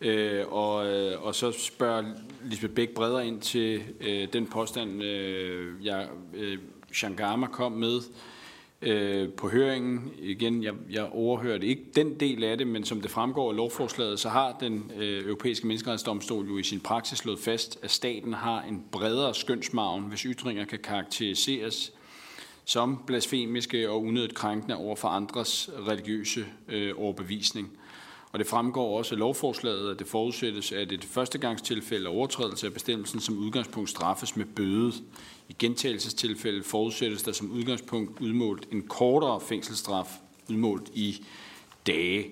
[0.00, 2.04] Øh, og, øh, og så spørger
[2.44, 6.58] Lisbeth Bæk bredere ind til øh, den påstand, øh, jeg, øh,
[6.92, 8.00] Shangama kom med
[8.82, 10.12] øh, på høringen.
[10.18, 14.20] Igen, jeg, jeg overhørte ikke den del af det, men som det fremgår af lovforslaget,
[14.20, 18.62] så har den øh, europæiske menneskerettighedsdomstol jo i sin praksis slået fast, at staten har
[18.62, 21.92] en bredere skønsmagen, hvis ytringer kan karakteriseres
[22.64, 27.70] som blasfemiske og unødigt krænkende over for andres religiøse øh, overbevisning.
[28.32, 32.72] Og det fremgår også af lovforslaget, at det forudsættes, at et førstegangstilfælde af overtrædelse af
[32.72, 34.92] bestemmelsen som udgangspunkt straffes med bøde.
[35.48, 40.18] I gentagelsestilfælde forudsættes der som udgangspunkt udmålt en kortere fængselsstraf,
[40.48, 41.24] udmålt i
[41.86, 42.30] dage.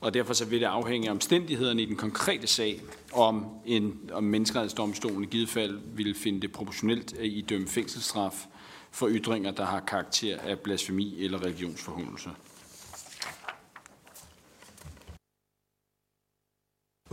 [0.00, 2.80] Og derfor så vil det afhænge af omstændighederne i den konkrete sag,
[3.12, 8.46] om, en, om menneskerettighedsdomstolen i givet fald ville finde det proportionelt at idømme fængselsstraf
[8.90, 12.30] for ytringer, der har karakter af blasfemi eller religionsforhåndelse.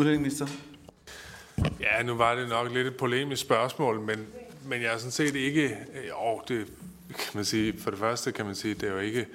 [0.01, 0.47] Udlændingeminister.
[1.79, 4.27] Ja, nu var det nok lidt et polemisk spørgsmål, men,
[4.65, 5.77] men jeg er sådan set ikke...
[5.95, 6.67] Øh, jo, det
[7.09, 7.79] kan man sige...
[7.79, 9.27] For det første kan man sige, det er jo ikke...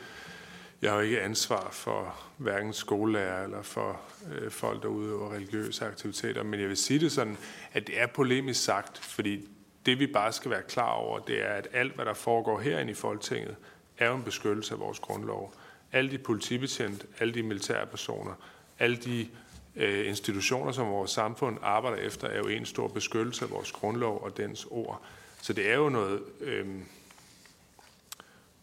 [0.83, 4.01] Jeg har jo ikke ansvar for hverken skolelærer eller for
[4.33, 7.37] øh, folk, der udøver religiøse aktiviteter, men jeg vil sige det sådan,
[7.73, 9.49] at det er polemisk sagt, fordi
[9.87, 12.93] det vi bare skal være klar over, det er, at alt, hvad der foregår herinde
[12.93, 13.57] i Folketinget,
[13.99, 15.55] er jo en beskyttelse af vores grundlov.
[15.93, 18.33] Alle de politibetjente, alle de militære personer,
[18.79, 19.29] alle de
[19.77, 24.23] øh, institutioner, som vores samfund arbejder efter, er jo en stor beskyttelse af vores grundlov
[24.23, 25.03] og dens ord.
[25.43, 26.67] Så det er jo noget øh,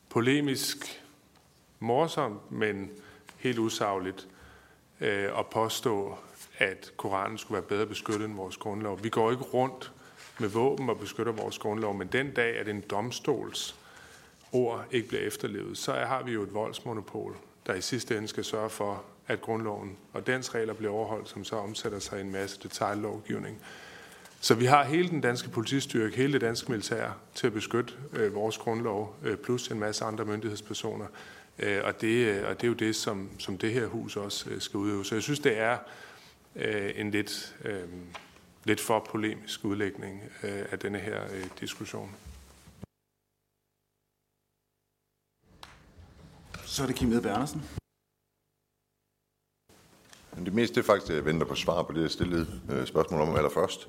[0.09, 1.03] polemisk
[1.79, 2.91] morsomt, men
[3.37, 4.27] helt usagligt
[5.01, 6.17] øh, at påstå,
[6.57, 9.03] at Koranen skulle være bedre beskyttet end vores grundlov.
[9.03, 9.91] Vi går ikke rundt
[10.39, 13.75] med våben og beskytter vores grundlov, men den dag, at en domstols
[14.51, 18.43] ord ikke bliver efterlevet, så har vi jo et voldsmonopol, der i sidste ende skal
[18.43, 22.31] sørge for, at grundloven og dens regler bliver overholdt, som så omsætter sig i en
[22.31, 23.61] masse detaljlovgivning.
[24.39, 28.33] Så vi har hele den danske politistyrke, hele det danske militær til at beskytte øh,
[28.33, 31.05] vores grundlov, øh, plus en masse andre myndighedspersoner.
[31.59, 34.49] Øh, og, det, øh, og det er jo det, som, som det her hus også
[34.49, 35.05] øh, skal udøve.
[35.05, 35.77] Så jeg synes, det er
[36.55, 37.83] øh, en lidt, øh,
[38.63, 42.15] lidt for polemisk udlægning øh, af denne her øh, diskussion.
[46.65, 47.82] Så er det Kim Edberg Andersen.
[50.35, 52.85] Men det meste er faktisk, at jeg venter på svar på det, jeg stillede øh,
[52.87, 53.87] spørgsmål om allerførst.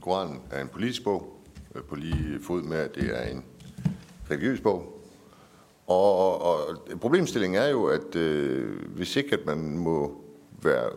[0.00, 1.40] Koranen er en politisk bog,
[1.74, 3.44] øh, på lige fod med, at det er en
[4.30, 5.04] religiøs bog.
[5.86, 10.24] Og, og, og problemstillingen er jo, at øh, hvis ikke at man må
[10.62, 10.90] være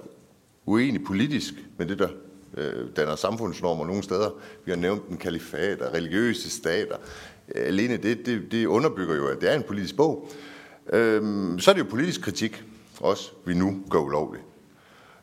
[0.66, 2.10] uenig politisk med det, der
[2.58, 4.30] øh, danner samfundsnormer nogle steder.
[4.66, 6.96] Vi har nævnt en kalifater, religiøse stater.
[7.56, 10.30] Alene det, det, det underbygger jo, at det er en politisk bog.
[10.94, 12.64] Øhm, så er det jo politisk kritik
[13.00, 14.44] også, vi nu gør ulovligt.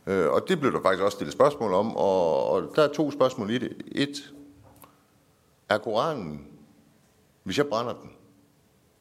[0.07, 3.11] Øh, og det blev der faktisk også stillet spørgsmål om, og, og der er to
[3.11, 3.77] spørgsmål i det.
[3.93, 4.33] Et,
[5.69, 6.47] er Koranen,
[7.43, 8.11] hvis jeg brænder den,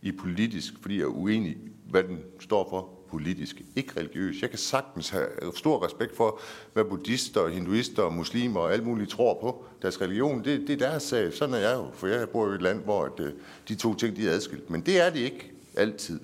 [0.01, 1.57] i politisk, fordi jeg er uenig,
[1.89, 4.41] hvad den står for politisk, ikke religiøs.
[4.41, 6.39] Jeg kan sagtens have stor respekt for,
[6.73, 9.65] hvad buddhister, hinduister og muslimer og alt muligt tror på.
[9.81, 11.33] Deres religion, det, det er deres sag.
[11.33, 13.33] Sådan er jeg jo, for jeg bor i et land, hvor at, øh,
[13.67, 14.69] de to ting de er adskilt.
[14.69, 16.19] Men det er det ikke altid.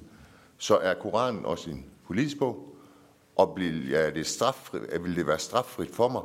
[0.58, 2.76] Så er Koranen også en politisk bog,
[3.36, 6.22] og bliver ja, det straffri, vil det være straffrit for mig,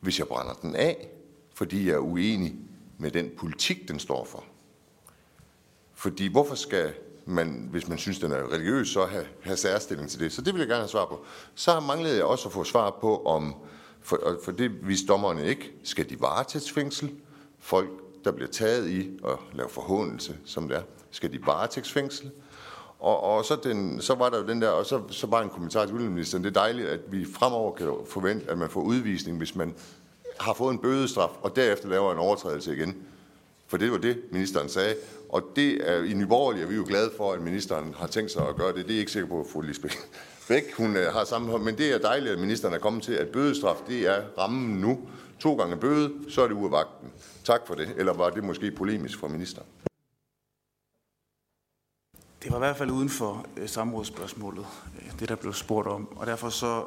[0.00, 1.08] hvis jeg brænder den af,
[1.54, 2.56] fordi jeg er uenig
[2.98, 4.44] med den politik, den står for.
[5.94, 6.92] Fordi hvorfor skal
[7.24, 10.32] man, hvis man synes, den er religiøs, så have, have særstilling til det?
[10.32, 11.24] Så det vil jeg gerne have svar på.
[11.54, 13.54] Så manglede jeg også at få svar på, om,
[14.00, 17.14] for, for det vidste dommerne ikke, skal de varetægtsfængsel?
[17.58, 17.90] Folk,
[18.24, 22.30] der bliver taget i at lave forhåndelse, som det er, skal de varetægtsfængsel?
[23.00, 25.50] Og, og så, den, så var der jo den der, og så, så bare en
[25.50, 26.44] kommentar til udlændingeministeren.
[26.44, 29.74] Det er dejligt, at vi fremover kan forvente, at man får udvisning, hvis man
[30.40, 32.96] har fået en bødestraf, og derefter laver en overtrædelse igen.
[33.66, 34.94] For det var det, ministeren sagde.
[35.28, 38.48] Og det er, i Nyborg er vi jo glade for, at ministeren har tænkt sig
[38.48, 38.76] at gøre det.
[38.76, 39.96] Det er jeg ikke sikker på, at fru Lisbeth
[40.48, 43.28] Bæk hun øh, har samme Men det er dejligt, at ministeren er kommet til, at
[43.28, 44.98] bødestraf, det er rammen nu.
[45.40, 47.08] To gange bøde, så er det ud af vagten.
[47.44, 47.88] Tak for det.
[47.96, 49.66] Eller var det måske polemisk fra ministeren?
[52.42, 54.66] Det var i hvert fald uden for øh, samrådsspørgsmålet,
[54.98, 56.16] øh, det der blev spurgt om.
[56.16, 56.84] Og derfor så,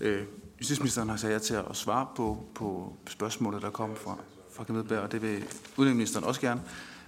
[0.00, 0.22] øh,
[0.60, 4.16] justitsministeren har sagt ja til at svare på, på spørgsmålet, der kom fra,
[4.52, 5.44] fra Kamedberg, og det vil
[5.76, 6.62] udenrigsministeren også gerne.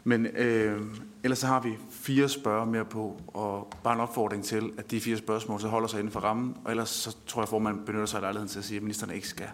[0.04, 0.82] Men øh,
[1.24, 5.00] ellers så har vi fire spørger mere på, og bare en opfordring til, at de
[5.00, 7.84] fire spørgsmål så holder sig inden for rammen, og ellers så tror jeg, at man
[7.86, 9.48] benytter sig af lejligheden til at sige, at ministeren ikke skal,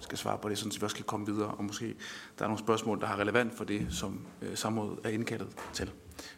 [0.00, 1.94] skal svare på det, sådan, så vi også kan komme videre, og måske
[2.38, 5.90] der er nogle spørgsmål, der har relevant for det, som øh, samrådet er indkaldet til.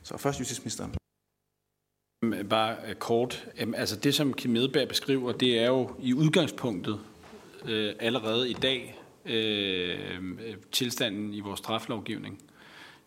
[0.02, 0.94] Så først justitsministeren.
[2.24, 3.48] Øh, bare øh, kort.
[3.74, 7.00] Altså det, som Kim Edberg beskriver, det er jo i udgangspunktet
[7.68, 12.42] øh, allerede i dag øh, øh tilstanden i vores straflovgivning.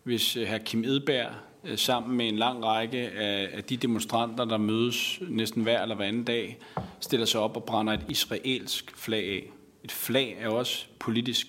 [0.03, 0.57] Hvis hr.
[0.57, 1.31] Kim Edberg
[1.63, 5.95] øh, sammen med en lang række af, af de demonstranter, der mødes næsten hver eller
[5.95, 6.59] hver anden dag,
[6.99, 9.51] stiller sig op og brænder et israelsk flag af.
[9.83, 11.47] Et flag er også politisk.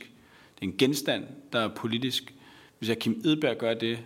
[0.54, 2.34] Det er en genstand, der er politisk.
[2.78, 2.94] Hvis hr.
[2.94, 3.98] Kim Edberg gør det,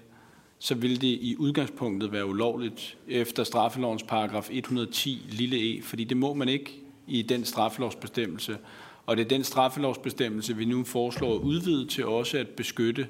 [0.59, 6.17] så vil det i udgangspunktet være ulovligt efter straffelovens paragraf 110 lille e, fordi det
[6.17, 8.59] må man ikke i den straffelovsbestemmelse.
[9.07, 13.07] Og det er den straffelovsbestemmelse, vi nu foreslår at udvide til også at beskytte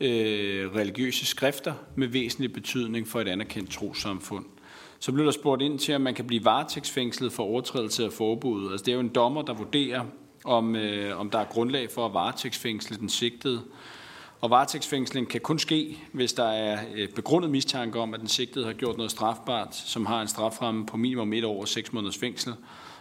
[0.00, 4.44] øh, religiøse skrifter med væsentlig betydning for et anerkendt trosamfund.
[4.98, 8.70] Så blev der spurgt ind til, om man kan blive varetægtsfængslet for overtrædelse af forbuddet.
[8.70, 10.04] Altså det er jo en dommer, der vurderer,
[10.44, 13.62] om, øh, om der er grundlag for at varetægtsfængsle den sigtede.
[14.46, 18.64] Og varetægtsfængsling kan kun ske, hvis der er øh, begrundet mistanke om, at den sigtede
[18.64, 22.18] har gjort noget strafbart, som har en straframme på minimum et år og seks måneders
[22.18, 22.54] fængsel,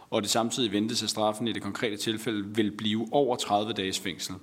[0.10, 4.00] og det samtidig ventes, at straffen i det konkrete tilfælde vil blive over 30 dages
[4.00, 4.36] fængsel.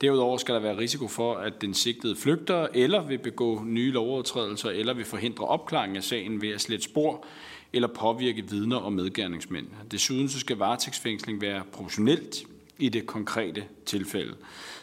[0.00, 4.70] Derudover skal der være risiko for, at den sigtede flygter, eller vil begå nye lovovertrædelser,
[4.70, 7.24] eller vil forhindre opklaring af sagen ved at slette spor,
[7.72, 9.66] eller påvirke vidner og medgerningsmænd.
[9.90, 12.44] Desuden så skal varetægtsfængsling være proportionelt
[12.78, 14.34] i det konkrete tilfælde.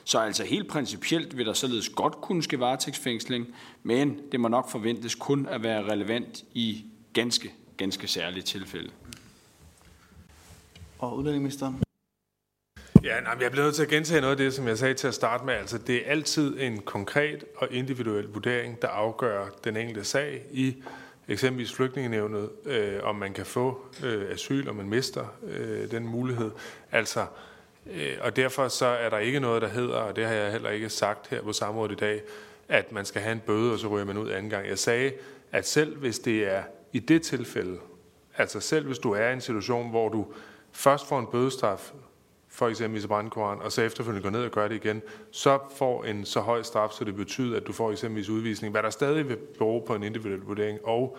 [0.07, 3.47] Så altså helt principielt vil der således godt kunne ske varetægtsfængsling,
[3.83, 8.89] men det må nok forventes kun at være relevant i ganske, ganske særlige tilfælde.
[10.99, 11.83] Og udlændingeministeren?
[13.03, 15.07] Ja, nej, jeg bliver nødt til at gentage noget af det, som jeg sagde til
[15.07, 15.53] at starte med.
[15.53, 20.75] Altså, det er altid en konkret og individuel vurdering, der afgør den enkelte sag i
[21.27, 26.51] eksempelvis flygtningenævnet, øh, om man kan få øh, asyl, om man mister øh, den mulighed.
[26.91, 27.27] Altså, øh,
[27.93, 30.69] Øh, og derfor så er der ikke noget, der hedder, og det har jeg heller
[30.69, 32.21] ikke sagt her på samrådet i dag,
[32.67, 34.67] at man skal have en bøde, og så ryger man ud anden gang.
[34.67, 35.11] Jeg sagde,
[35.51, 36.63] at selv hvis det er
[36.93, 37.77] i det tilfælde,
[38.37, 40.27] altså selv hvis du er i en situation, hvor du
[40.71, 41.91] først får en bødestraf,
[42.49, 46.03] for eksempel i brandkoran, og så efterfølgende går ned og gør det igen, så får
[46.03, 49.29] en så høj straf, så det betyder, at du får eksempelvis udvisning, hvad der stadig
[49.29, 51.17] vil bero på en individuel vurdering, og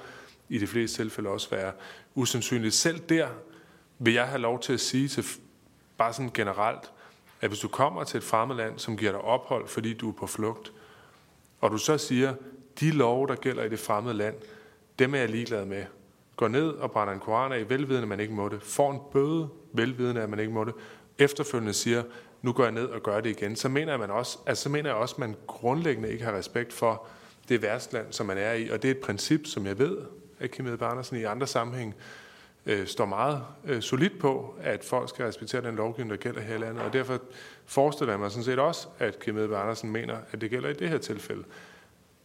[0.48, 1.72] i de fleste tilfælde også være
[2.14, 2.74] usandsynligt.
[2.74, 3.28] Selv der
[3.98, 5.24] vil jeg have lov til at sige til
[5.98, 6.92] bare sådan generelt,
[7.40, 10.12] at hvis du kommer til et fremmed land, som giver dig ophold, fordi du er
[10.12, 10.72] på flugt,
[11.60, 12.34] og du så siger,
[12.80, 14.34] de love, der gælder i det fremmede land,
[14.98, 15.84] dem er jeg ligeglad med.
[16.36, 18.62] Går ned og brænder en koran af, velvidende, at man ikke må det.
[18.62, 20.74] Får en bøde, velvidende, at man ikke må det
[21.18, 22.02] efterfølgende siger,
[22.42, 24.68] nu går jeg ned og gør det igen, så mener jeg, man også, altså, så
[24.68, 27.06] mener jeg også, at man grundlæggende ikke har respekt for
[27.48, 28.68] det værtsland, som man er i.
[28.68, 29.98] Og det er et princip, som jeg ved,
[30.38, 31.94] at Kim Edberg Andersen i andre sammenhæng
[32.66, 36.54] øh, står meget øh, solidt på, at folk skal respektere den lovgivning, der gælder her
[36.54, 36.82] i landet.
[36.82, 37.20] Og derfor
[37.66, 40.72] forestiller jeg mig sådan set også, at Kim Edberg Andersen mener, at det gælder i
[40.72, 41.44] det her tilfælde.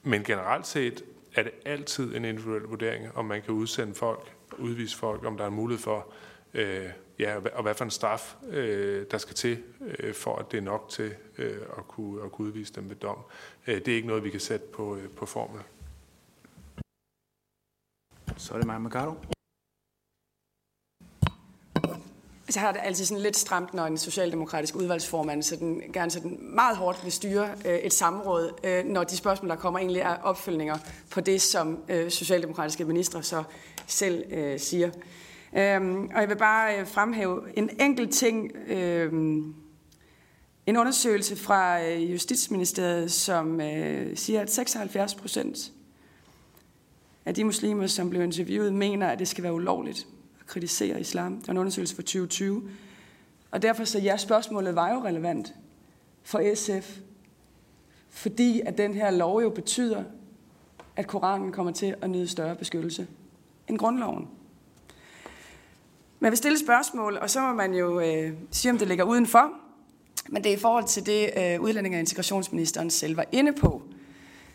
[0.03, 1.03] Men generelt set
[1.35, 5.43] er det altid en individuel vurdering, om man kan udsende folk, udvise folk, om der
[5.43, 6.07] er en mulighed for,
[6.53, 9.63] øh, ja, og hvad for en straf, øh, der skal til,
[9.99, 12.95] øh, for at det er nok til øh, at, kunne, at kunne udvise dem ved
[12.95, 13.17] dom.
[13.67, 15.61] Øh, det er ikke noget, vi kan sætte på, øh, på formel.
[18.37, 19.15] Så er det mig, Mercado.
[22.53, 26.37] Altså, jeg har det altid sådan lidt stramt, når en socialdemokratisk udvalgsformand sådan, gerne sådan
[26.41, 30.15] meget hårdt vil styre øh, et samråd, øh, når de spørgsmål, der kommer, egentlig er
[30.15, 30.77] opfølgninger
[31.09, 33.43] på det, som øh, socialdemokratiske ministre så
[33.87, 34.91] selv øh, siger.
[35.53, 38.51] Øhm, og jeg vil bare øh, fremhæve en enkelt ting.
[38.67, 39.13] Øh,
[40.65, 45.71] en undersøgelse fra øh, Justitsministeriet, som øh, siger, at 76 procent
[47.25, 50.07] af de muslimer, som blev interviewet, mener, at det skal være ulovligt
[50.47, 51.39] kritiserer islam.
[51.39, 52.69] Det er en undersøgelse fra 2020.
[53.51, 55.53] Og derfor så ja, spørgsmålet var jo relevant
[56.23, 56.97] for SF,
[58.09, 60.03] fordi at den her lov jo betyder,
[60.95, 63.07] at Koranen kommer til at nyde større beskyttelse
[63.67, 64.27] end grundloven.
[66.19, 69.51] Man vil stille spørgsmål, og så må man jo øh, sige, om det ligger udenfor.
[70.29, 73.81] Men det er i forhold til det, øh, udlænding- og integrationsministeren selv var inde på.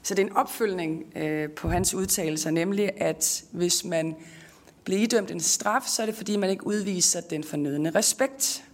[0.02, 4.16] Så det er en opfølgning øh, på hans udtalelser, nemlig at hvis man
[4.88, 8.64] bliver idømt en straf, så er det fordi, man ikke udviser den fornødende respekt.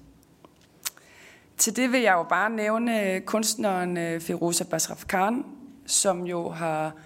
[1.56, 5.44] Til det vil jeg jo bare nævne øh, kunstneren øh, Feroza Basraf Khan,
[5.86, 6.96] som jo har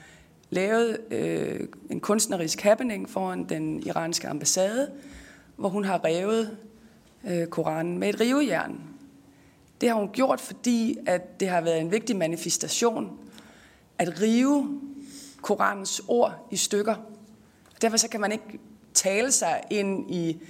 [0.51, 4.91] lavet øh, en kunstnerisk happening foran den iranske ambassade,
[5.57, 6.57] hvor hun har revet
[7.29, 8.81] øh, Koranen med et rivejern.
[9.81, 13.19] Det har hun gjort, fordi at det har været en vigtig manifestation
[13.99, 14.81] at rive
[15.43, 16.95] Koranens ord i stykker.
[17.83, 18.59] Derfor så kan man ikke
[18.99, 20.43] tale sig ind i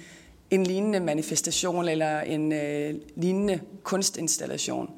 [0.49, 4.89] en lignende manifestation eller en øh, lignende kunstinstallation.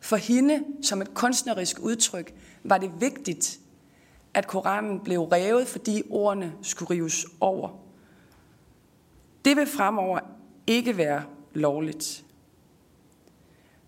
[0.00, 2.34] For hende, som et kunstnerisk udtryk,
[2.64, 3.58] var det vigtigt,
[4.34, 7.68] at Koranen blev revet, fordi ordene skulle rives over.
[9.44, 10.18] Det vil fremover
[10.66, 11.22] ikke være
[11.54, 12.24] lovligt.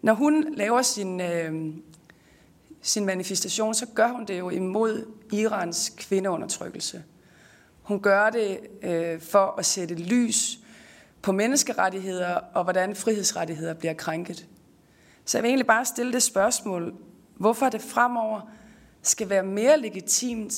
[0.03, 1.75] Når hun laver sin, øh,
[2.83, 7.03] sin manifestation, så gør hun det jo imod Irans kvindeundertrykkelse.
[7.91, 10.59] Hun gør det øh, for at sætte lys
[11.23, 14.47] på menneskerettigheder og hvordan frihedsrettigheder bliver krænket.
[15.25, 16.95] Så jeg vil egentlig bare stille det spørgsmål,
[17.37, 18.41] hvorfor det fremover
[19.03, 20.55] skal være mere legitimt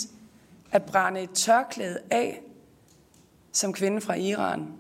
[0.73, 2.43] at brænde et tørklæde af
[3.53, 4.73] som kvinde fra Iran,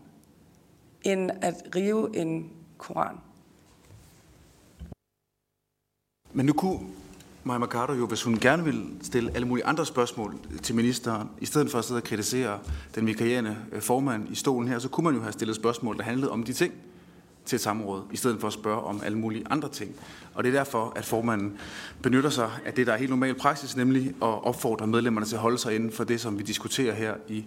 [1.02, 3.16] end at rive en koran.
[6.32, 6.80] Men nu kunne
[7.44, 11.46] Maja Mercado jo, hvis hun gerne vil stille alle mulige andre spørgsmål til ministeren, i
[11.46, 12.58] stedet for at sidde og kritisere
[12.94, 16.02] den vikarierende øh, formand i stolen her, så kunne man jo have stillet spørgsmål, der
[16.02, 16.72] handlede om de ting
[17.44, 19.94] til et samråd, i stedet for at spørge om alle mulige andre ting.
[20.34, 21.56] Og det er derfor, at formanden
[22.02, 25.42] benytter sig af det, der er helt normal praksis, nemlig at opfordre medlemmerne til at
[25.42, 27.44] holde sig inden for det, som vi diskuterer her i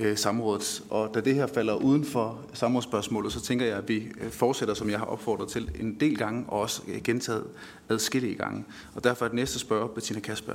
[0.00, 0.82] øh, samrådet.
[0.90, 4.74] Og da det her falder uden for samrådsspørgsmålet, så tænker jeg, at vi øh, fortsætter,
[4.74, 7.44] som jeg har opfordret til en del gange, og også øh, gentaget
[7.88, 8.64] adskillige gange.
[8.94, 10.52] Og derfor er det næste spørger Bettina Kasper.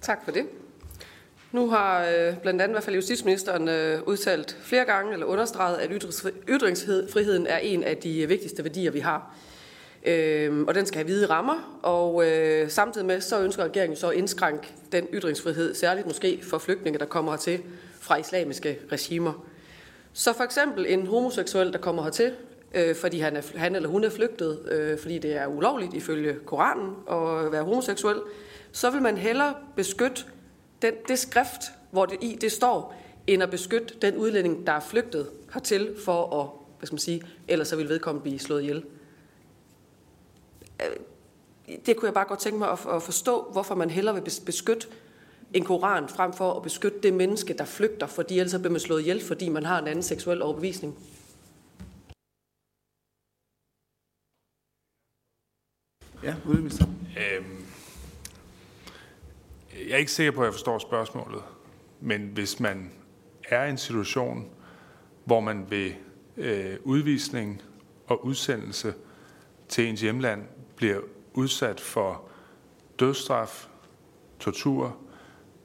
[0.00, 0.46] Tak for det.
[1.52, 5.76] Nu har øh, blandt andet i hvert fald justitsministeren øh, udtalt flere gange, eller understreget,
[5.76, 5.90] at
[6.48, 9.34] ytringsfriheden er en af de vigtigste værdier, vi har.
[10.04, 14.08] Øh, og den skal have hvide rammer, og øh, samtidig med, så ønsker regeringen så
[14.08, 17.60] at indskrænke den ytringsfrihed, særligt måske for flygtninge, der kommer hertil
[18.00, 19.46] fra islamiske regimer.
[20.12, 22.32] Så for eksempel en homoseksuel, der kommer hertil,
[22.74, 26.34] øh, fordi han, er, han eller hun er flygtet, øh, fordi det er ulovligt ifølge
[26.46, 28.16] Koranen at være homoseksuel,
[28.72, 30.24] så vil man hellere beskytte
[30.82, 32.94] den, det skrift, hvor det i det står,
[33.26, 36.48] end at beskytte den udlænding, der er flygtet hertil for at,
[36.78, 38.82] hvad skal man sige, ellers så vil vedkommende blive slået ihjel.
[41.86, 44.86] Det kunne jeg bare godt tænke mig at forstå, hvorfor man hellere vil beskytte
[45.52, 49.00] en koran, frem for at beskytte det menneske, der flygter, fordi ellers bliver man slået
[49.00, 50.98] ihjel, fordi man har en anden seksuel overbevisning.
[56.22, 56.86] Ja, udenrigsminister.
[57.36, 57.64] Øhm,
[59.72, 61.42] jeg er ikke sikker på, at jeg forstår spørgsmålet.
[62.00, 62.92] Men hvis man
[63.48, 64.50] er i en situation,
[65.24, 65.92] hvor man ved
[66.36, 67.62] øh, udvisning
[68.06, 68.94] og udsendelse
[69.68, 70.42] til ens hjemland
[70.80, 71.00] bliver
[71.34, 72.22] udsat for
[73.00, 73.66] dødsstraf,
[74.38, 74.96] tortur,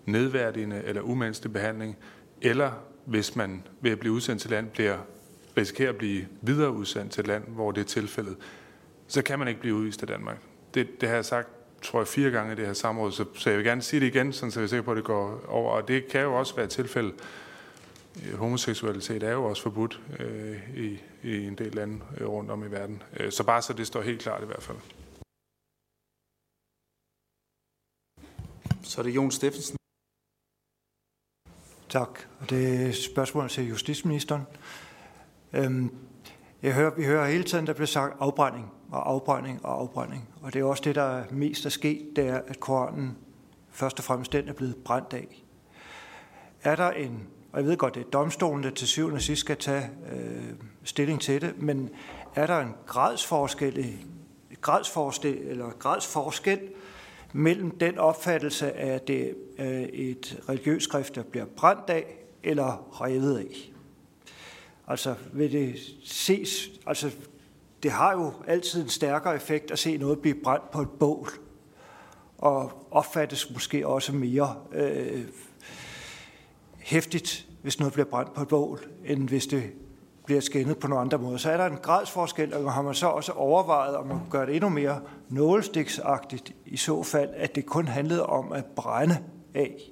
[0.05, 1.97] nedværdigende eller umenneskelig behandling,
[2.41, 2.72] eller
[3.05, 4.97] hvis man ved at blive udsendt til land bliver
[5.57, 8.38] risikerer at blive videre udsendt til et land, hvor det er tilfældet,
[9.07, 10.38] så kan man ikke blive udvist af Danmark.
[10.74, 11.49] Det, det har jeg sagt,
[11.82, 14.07] tror jeg, fire gange i det her samråd, så, så jeg vil gerne sige det
[14.07, 15.72] igen, sådan, så jeg er sikker på, at det går over.
[15.72, 17.13] Og det kan jo også være et tilfælde,
[18.34, 22.72] homoseksualitet er jo også forbudt øh, i, i en del lande øh, rundt om i
[22.72, 23.03] verden.
[23.20, 24.78] Øh, så bare så det står helt klart i hvert fald.
[28.86, 29.78] Så er det Jon Steffensen.
[31.90, 32.20] Tak.
[32.40, 34.44] Og det er spørgsmål til justitsministeren.
[35.54, 35.96] Øhm,
[36.62, 40.30] jeg hører, vi hører hele tiden, der bliver sagt afbrænding og afbrænding og afbrænding.
[40.42, 43.18] Og det er også det, der er mest er sket, det er, at Koranen
[43.72, 45.44] først og fremmest den er blevet brændt af.
[46.64, 49.40] Er der en, og jeg ved godt, det er domstolen, der til syvende og sidst
[49.40, 51.90] skal tage øh, stilling til det, men
[52.36, 54.00] er der en gradsforskel,
[54.62, 56.60] gradsforskel, eller gradsforskel
[57.36, 62.06] mellem den opfattelse af, at det er et religiøst skrift, der bliver brændt af
[62.44, 63.72] eller revet af?
[64.88, 67.12] Altså vil det ses, altså
[67.84, 71.30] det har jo altid en stærkere effekt at se noget blive brændt på et bål,
[72.38, 75.26] og opfattes måske også mere øh,
[76.78, 79.64] hæftigt, hvis noget bliver brændt på et bål, end hvis det
[80.26, 81.38] bliver skændet på nogle andre måder.
[81.38, 84.45] Så er der en gradsforskel, og har man så også overvejet, om man kunne gøre
[84.45, 89.17] det endnu mere nålestiksagtigt, i så fald, at det kun handlede om at brænde
[89.53, 89.91] af.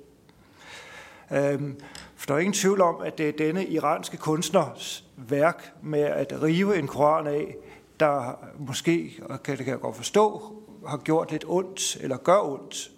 [1.32, 1.80] Øhm,
[2.16, 6.42] for der er ingen tvivl om, at det er denne iranske kunstners værk med at
[6.42, 7.56] rive en koran af,
[8.00, 10.54] der måske, og kan det kan jeg godt forstå,
[10.88, 12.92] har gjort lidt ondt, eller gør ondt.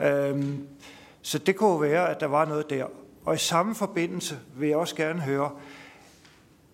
[0.00, 0.68] Øhm,
[1.22, 2.84] så det kunne være, at der var noget der.
[3.24, 5.50] Og i samme forbindelse vil jeg også gerne høre,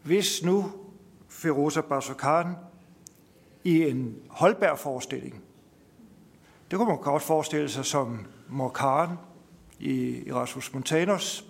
[0.05, 0.73] hvis nu
[1.29, 2.47] Feroza Basokan
[3.65, 5.43] i en Holberg-forestilling,
[6.71, 9.11] det kunne man godt forestille sig som Morkaren
[9.79, 11.45] i Erasmus Montanus,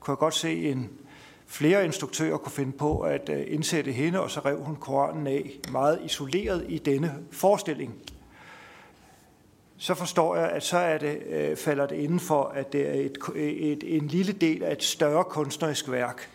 [0.00, 0.90] kunne jeg godt se en
[1.46, 5.50] flere instruktører kunne finde på at øh, indsætte hende, og så rev hun Koranen af
[5.72, 7.94] meget isoleret i denne forestilling.
[9.76, 12.92] Så forstår jeg, at så er det, øh, falder det inden for, at det er
[12.92, 16.33] et, et, en lille del af et større kunstnerisk værk.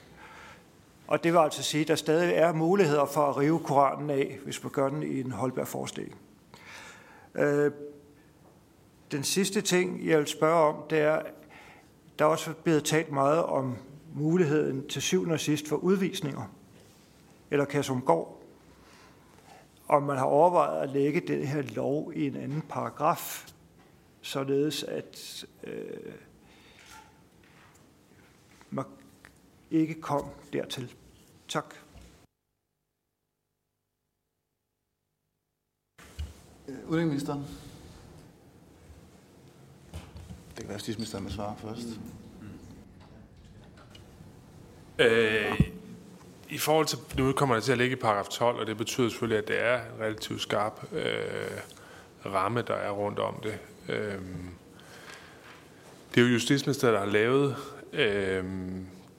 [1.10, 4.40] Og det vil altså sige, at der stadig er muligheder for at rive Koranen af,
[4.44, 6.18] hvis man gør den i en Holberg-forestilling.
[7.36, 7.72] Øh,
[9.12, 11.22] den sidste ting, jeg vil spørge om, det er,
[12.20, 13.78] der er også blevet talt meget om
[14.14, 16.54] muligheden til syvende og sidst for udvisninger,
[17.52, 18.42] eller Kasumgård,
[19.88, 23.48] om man har overvejet at lægge den her lov i en anden paragraf,
[24.22, 26.14] således at øh,
[28.70, 28.86] man
[29.72, 30.94] ikke kom dertil.
[31.48, 31.76] Tak.
[36.88, 37.46] Udenrigsministeren.
[40.50, 41.88] Det kan være, at justitsministeren vil svare først.
[45.00, 45.60] Øh,
[46.50, 49.10] I forhold til, nu kommer det til at ligge i paragraf 12, og det betyder
[49.10, 51.62] selvfølgelig, at det er en relativt skarp øh,
[52.26, 53.60] ramme, der er rundt om det.
[53.90, 54.22] Øh,
[56.16, 57.56] det er jo Justitsministeriet, der har lavet
[57.94, 58.44] øh,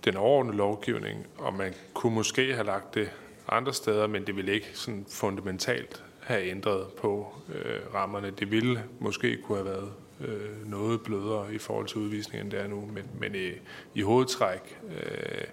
[0.04, 3.10] den overordnede lovgivning, og man kunne måske have lagt det
[3.48, 8.30] andre steder, men det ville ikke sådan fundamentalt have ændret på øh, rammerne.
[8.30, 12.60] Det ville måske kunne have været øh, noget blødere i forhold til udvisningen, end det
[12.60, 13.50] er nu, men, men i,
[13.94, 15.44] i hovedtræk øh,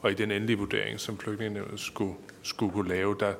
[0.00, 3.34] og i den endelige vurdering, som flygtningenevnet skulle, skulle kunne lave, der,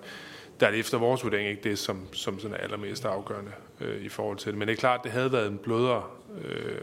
[0.60, 4.02] der er det efter vores vurdering ikke det, som, som sådan er allermest afgørende øh,
[4.02, 4.58] i forhold til det.
[4.58, 6.04] Men det er klart, det havde været en blødere
[6.44, 6.80] øh,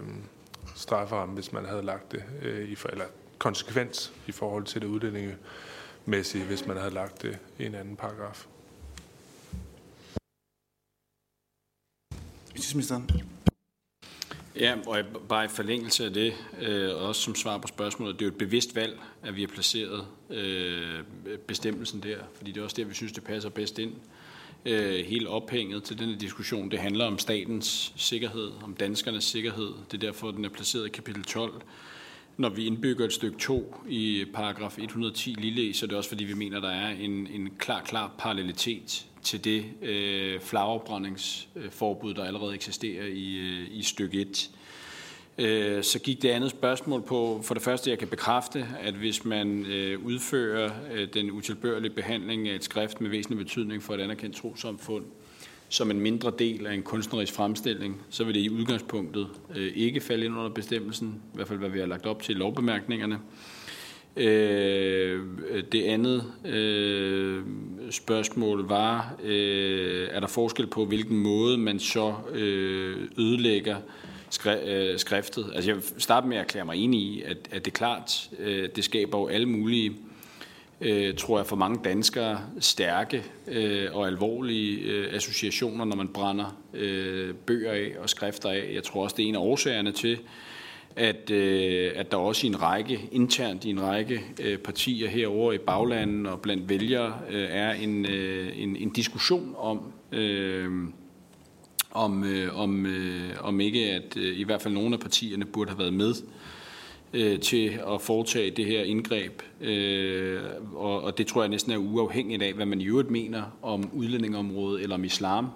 [0.76, 3.06] strafferamme, hvis man havde lagt det øh, i, eller
[3.38, 8.46] konsekvens i forhold til det udlændingemæssige, hvis man havde lagt det i en anden paragraf.
[12.56, 13.10] Justitsministeren.
[14.60, 14.98] Ja, og
[15.30, 18.38] bare i forlængelse af det, øh, også som svar på spørgsmålet, det er jo et
[18.38, 21.04] bevidst valg, at vi har placeret øh,
[21.48, 23.94] bestemmelsen der, fordi det er også der, vi synes, det passer bedst ind.
[24.66, 29.74] Øh, hele ophænget til denne diskussion, det handler om statens sikkerhed, om danskernes sikkerhed.
[29.92, 31.62] Det er derfor, den er placeret i kapitel 12.
[32.38, 36.24] Når vi indbygger et stykke 2 i paragraf 110 lille så er det også fordi,
[36.24, 42.54] vi mener, der er en, en klar, klar parallelitet til det øh, flagafbrændingsforbud, der allerede
[42.54, 44.50] eksisterer i, øh, i stykke 1.
[45.38, 49.26] Øh, så gik det andet spørgsmål på, for det første, jeg kan bekræfte, at hvis
[49.26, 54.02] man øh, udfører øh, den utilbørlige behandling af et skrift med væsentlig betydning for et
[54.02, 55.06] anerkendt trosamfund,
[55.70, 60.02] som en mindre del af en kunstnerisk fremstilling, så vil det i udgangspunktet øh, ikke
[60.02, 63.20] falde ind under bestemmelsen, i hvert fald hvad vi har lagt op til i lovbemærkningerne.
[64.18, 65.22] Øh,
[65.72, 67.44] det andet øh,
[67.92, 73.78] spørgsmål var, øh, er der forskel på, hvilken måde man så øh, ødelægger
[74.30, 75.52] skri- øh, skriftet?
[75.56, 78.30] Altså jeg vil starte med at erklære mig enig i, at, at det er klart,
[78.40, 79.92] øh, det skaber jo alle mulige
[80.86, 86.58] øh, tror jeg for mange danskere, stærke øh, og alvorlige øh, associationer, når man brænder
[86.74, 88.72] øh, bøger af og skrifter af.
[88.74, 90.18] Jeg tror også, det er en af årsagerne til,
[90.96, 95.54] at, øh, at der også i en række, internt i en række øh, partier herover
[95.54, 100.72] i baglandet og blandt vælgere, øh, er en, øh, en, en diskussion om, øh,
[101.92, 105.70] om, øh, om, øh, om ikke, at øh, i hvert fald nogle af partierne burde
[105.70, 106.55] have været med øh,
[107.18, 109.42] Øh, til at foretage det her indgreb.
[109.62, 110.42] Øh,
[110.74, 113.90] og, og det tror jeg næsten er uafhængigt af, hvad man i øvrigt mener om
[113.94, 115.48] udlændingområdet eller om islam.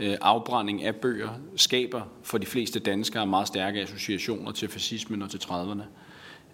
[0.00, 5.30] Øh, afbrænding af bøger skaber for de fleste danskere meget stærke associationer til fascismen og
[5.30, 5.82] til 30'erne.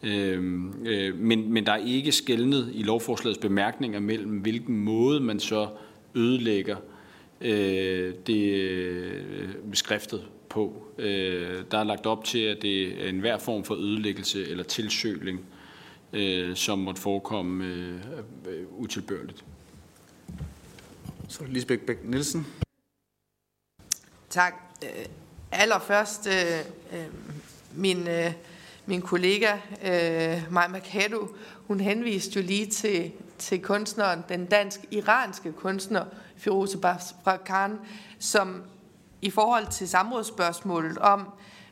[0.02, 5.40] Øh, øh, men, men der er ikke skældnet i lovforslagets bemærkninger mellem, hvilken måde man
[5.40, 5.68] så
[6.14, 6.76] ødelægger
[7.40, 10.26] øh, det øh, skriftet
[10.56, 10.84] på.
[10.98, 15.40] Øh, der er lagt op til, at det er enhver form for ødelæggelse eller tilsøling,
[16.12, 18.00] øh, som måtte forekomme øh,
[18.46, 19.44] øh, utilbørligt.
[21.28, 22.46] Så Lisbeth Bæk Nielsen.
[24.30, 24.54] Tak.
[24.82, 25.04] Øh,
[25.52, 27.06] allerførst, øh, øh,
[27.74, 28.32] min, øh,
[28.86, 29.52] min kollega
[29.84, 31.28] øh, Maja Mercado,
[31.66, 36.04] hun henviste jo lige til, til kunstneren, den dansk-iranske kunstner
[36.36, 36.78] Firoze
[37.24, 37.78] Barakhan,
[38.18, 38.62] som
[39.22, 41.28] i forhold til samrådsspørgsmålet om,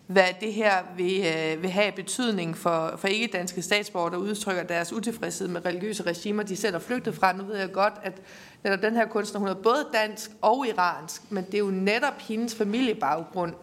[0.07, 4.93] hvad det her vil, øh, vil have betydning for, for ikke-danske statsborgere, der udtrykker deres
[4.93, 7.33] utilfredshed med religiøse regimer, de selv er flygtet fra.
[7.33, 8.23] Nu ved jeg godt, at
[8.65, 12.19] netop den her kunstner, hun er både dansk og iransk, men det er jo netop
[12.19, 13.55] hendes familiebaggrund,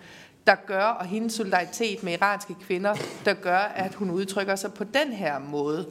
[0.48, 2.96] der gør, og hendes solidaritet med iranske kvinder,
[3.26, 5.88] der gør, at hun udtrykker sig på den her måde.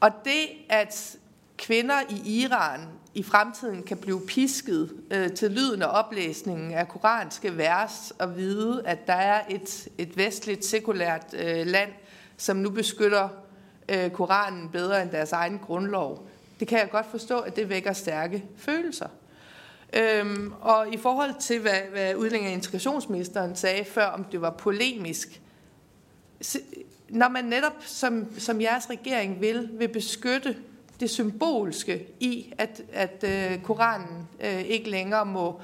[0.00, 1.16] Og det, at
[1.58, 2.80] kvinder i Iran
[3.14, 8.82] i fremtiden kan blive pisket øh, til lyden og oplæsningen af koranske vers og vide,
[8.84, 11.90] at der er et, et vestligt sekulært øh, land,
[12.36, 13.28] som nu beskytter
[13.88, 16.28] øh, Koranen bedre end deres egen grundlov.
[16.60, 19.08] Det kan jeg godt forstå, at det vækker stærke følelser.
[19.92, 24.50] Øhm, og i forhold til, hvad, hvad udlænding- og integrationsministeren sagde før, om det var
[24.50, 25.40] polemisk,
[27.08, 30.56] når man netop, som, som jeres regering vil, vil beskytte
[31.00, 35.60] det symbolske i, at, at øh, Koranen øh, ikke længere må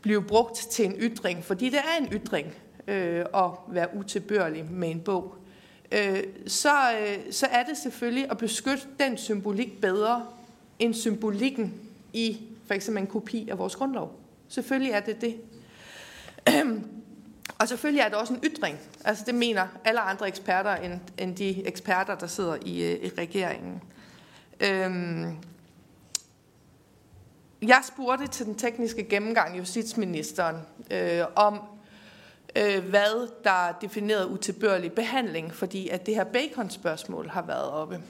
[0.00, 2.54] blive brugt til en ytring, fordi det er en ytring
[2.88, 5.34] øh, at være utilbørlig med en bog,
[5.92, 10.26] øh, så, øh, så er det selvfølgelig at beskytte den symbolik bedre
[10.78, 11.74] end symbolikken
[12.12, 14.20] i for eksempel en kopi af vores grundlov.
[14.48, 15.36] Selvfølgelig er det det.
[17.58, 18.78] Og selvfølgelig er det også en ytring.
[19.04, 23.08] Altså det mener alle andre eksperter end, end de eksperter, der sidder i, øh, i
[23.18, 23.82] regeringen.
[24.60, 25.36] Øhm,
[27.62, 30.56] jeg spurgte til den tekniske gennemgang justitsministeren
[30.90, 31.60] øh, om,
[32.56, 38.00] øh, hvad der definerede utilbørlig behandling, fordi at det her bacon-spørgsmål har været oppe.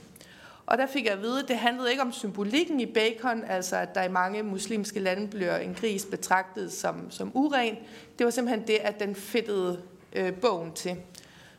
[0.67, 3.77] Og der fik jeg at vide, at det handlede ikke om symbolikken i bacon, altså
[3.77, 7.77] at der i mange muslimske lande bliver en gris betragtet som, som uren.
[8.19, 10.97] Det var simpelthen det, at den fedtede øh, bogen til.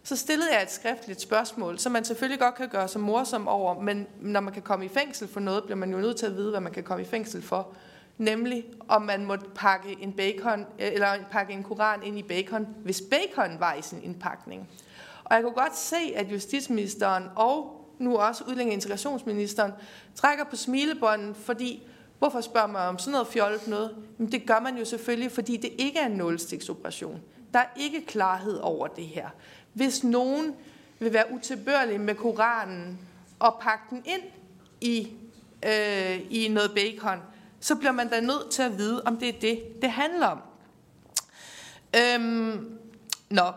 [0.05, 3.81] Så stillede jeg et skriftligt spørgsmål, som man selvfølgelig godt kan gøre sig morsom over,
[3.81, 6.35] men når man kan komme i fængsel for noget, bliver man jo nødt til at
[6.35, 7.73] vide, hvad man kan komme i fængsel for.
[8.17, 12.67] Nemlig, om man måtte pakke en bacon, øh, eller pakke en koran ind i bacon,
[12.83, 14.69] hvis bacon var i sin indpakning.
[15.23, 19.71] Og jeg kunne godt se, at justitsministeren og nu også udlænding- og integrationsministeren
[20.15, 21.87] trækker på smilebånden, fordi
[22.19, 23.95] hvorfor spørger man om sådan noget fjollet noget?
[24.17, 27.21] Men det gør man jo selvfølgelig, fordi det ikke er en nulstiksoperation.
[27.53, 29.29] Der er ikke klarhed over det her.
[29.75, 30.55] Hvis nogen
[30.99, 32.99] vil være utilbørlig med Koranen
[33.39, 34.21] og pakke den ind
[34.81, 35.07] i,
[35.65, 37.19] øh, i noget bacon,
[37.59, 40.39] så bliver man da nødt til at vide, om det er det, det handler om.
[41.97, 42.77] Øhm,
[43.29, 43.51] nå,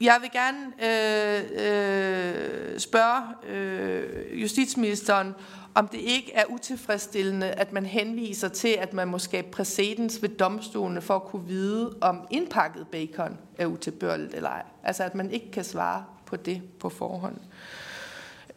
[0.00, 5.34] jeg vil gerne øh, øh, spørge øh, justitsministeren,
[5.76, 10.28] om det ikke er utilfredsstillende, at man henviser til, at man må skabe præcedens ved
[10.28, 14.62] domstolene for at kunne vide, om indpakket bacon er utilbørligt eller ej.
[14.84, 17.36] Altså at man ikke kan svare på det på forhånd.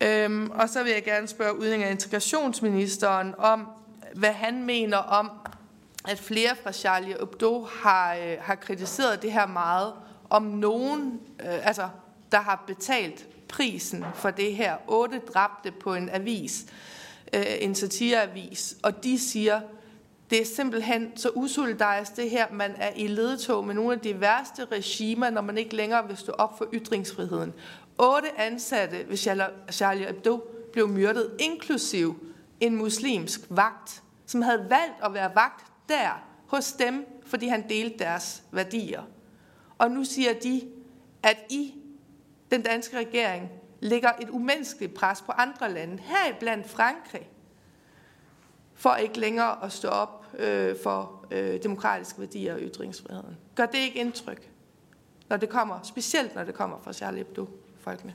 [0.02, 3.68] Øhm, og så vil jeg gerne spørge udlænding- og integrationsministeren om,
[4.14, 5.32] hvad han mener om,
[6.08, 9.94] at flere fra Charlie Hebdo har, øh, har kritiseret det her meget,
[10.30, 11.90] om nogen, øh, altså,
[12.32, 14.76] der har betalt prisen for det her.
[14.88, 16.66] Otte dræbte på en avis
[17.34, 19.62] øh, en satireavis, og de siger,
[20.30, 24.22] det er simpelthen så usolidarisk det her, man er i ledetog med nogle af de
[24.22, 27.54] værste regimer, når man ikke længere vil stå op for ytringsfriheden.
[27.98, 29.18] Otte ansatte ved
[29.72, 30.40] Charlie Hebdo
[30.74, 32.24] blev myrdet, inklusiv
[32.60, 38.00] en muslimsk vagt, som havde valgt at være vagt der hos dem, fordi han delte
[38.00, 39.02] deres værdier.
[39.78, 40.62] Og nu siger de,
[41.24, 41.74] at i
[42.52, 43.50] den danske regering
[43.80, 47.30] lægger et umenneskeligt pres på andre lande, heriblandt Frankrig,
[48.74, 53.38] for ikke længere at stå op øh, for øh, demokratiske værdier og ytringsfriheden.
[53.56, 54.50] Gør det ikke indtryk?
[55.30, 58.14] når det kommer, specielt når det kommer fra Charlie Hebdo-folkene.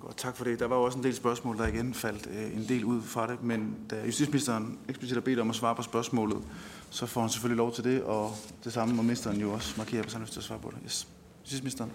[0.00, 0.58] Godt, tak for det.
[0.58, 3.42] Der var også en del spørgsmål, der igen faldt øh, en del ud fra det,
[3.42, 6.42] men da justitsministeren eksplicit har bedt om at svare på spørgsmålet,
[6.90, 8.32] så får han selvfølgelig lov til det, og
[8.64, 10.78] det samme må ministeren jo også markere, hvis han lyst til at svare på det.
[10.84, 11.08] Yes.
[11.42, 11.92] Justitsministeren.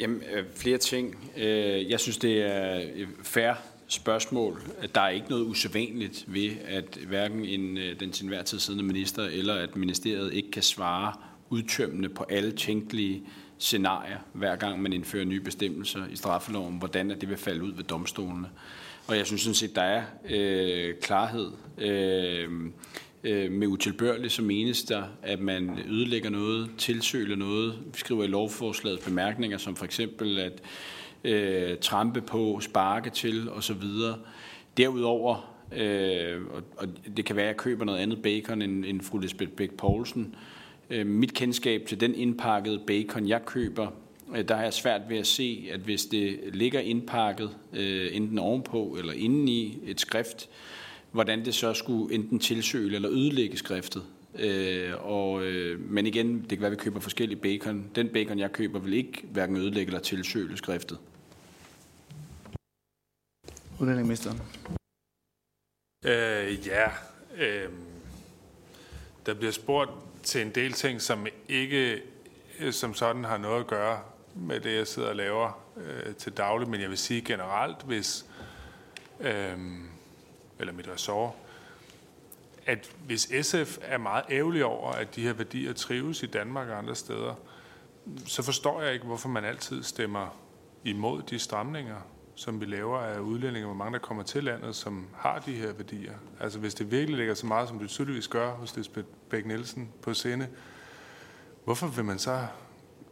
[0.00, 1.30] Jamen, øh, flere ting.
[1.36, 2.82] Øh, jeg synes, det er
[3.22, 3.52] fair
[3.88, 4.62] spørgsmål.
[4.94, 8.84] Der er ikke noget usædvanligt ved, at hverken en, øh, den til enhver tid siddende
[8.84, 11.12] minister eller at ministeriet ikke kan svare
[11.50, 13.22] udtømmende på alle tænkelige
[13.58, 17.84] scenarier, hver gang man indfører nye bestemmelser i straffeloven, hvordan det vil falde ud ved
[17.84, 18.48] domstolene.
[19.06, 21.50] Og jeg synes sådan set, der er øh, klarhed.
[21.78, 22.50] Øh,
[23.26, 27.78] Øh, med utilbørligt, så menes der, at man ødelægger noget, tilsøler noget.
[27.86, 30.62] Vi skriver i lovforslaget bemærkninger, som for eksempel at
[31.24, 33.82] øh, trampe på, sparke til osv.
[34.76, 39.00] Derudover, øh, og, og det kan være, at jeg køber noget andet bacon end, end
[39.00, 40.34] fru Lisbeth Bæk Poulsen,
[40.90, 43.86] Øh, mit kendskab til den indpakkede bacon, jeg køber,
[44.36, 48.38] øh, der har jeg svært ved at se, at hvis det ligger indpakket øh, enten
[48.38, 50.48] ovenpå eller indeni et skrift,
[51.12, 54.02] hvordan det så skulle enten tilsøge eller ødelægge skriftet.
[54.38, 57.90] Øh, og, øh, men igen, det kan være, at vi køber forskellige bacon.
[57.94, 60.98] Den bacon, jeg køber, vil ikke hverken ødelægge eller tilsøge skriftet.
[63.80, 64.42] Udlændingeministeren.
[66.04, 66.86] Øh, ja,
[67.36, 67.68] øh,
[69.26, 69.90] der bliver spurgt
[70.22, 72.02] til en del ting, som ikke
[72.60, 74.00] øh, som sådan har noget at gøre
[74.34, 76.68] med det, jeg sidder og laver øh, til daglig.
[76.68, 78.26] Men jeg vil sige generelt, hvis,
[79.20, 79.58] øh,
[80.58, 81.32] eller mit ressort,
[82.66, 86.78] at hvis SF er meget ærgerlig over, at de her værdier trives i Danmark og
[86.78, 87.34] andre steder,
[88.26, 90.36] så forstår jeg ikke, hvorfor man altid stemmer
[90.84, 91.96] imod de stramninger,
[92.34, 95.72] som vi laver af udlændinge, hvor mange der kommer til landet, som har de her
[95.72, 96.12] værdier.
[96.40, 99.92] Altså hvis det virkelig ligger så meget, som det tydeligvis gør hos Lisbeth Bæk Nielsen
[100.02, 100.48] på sinde,
[101.64, 102.46] hvorfor vil man så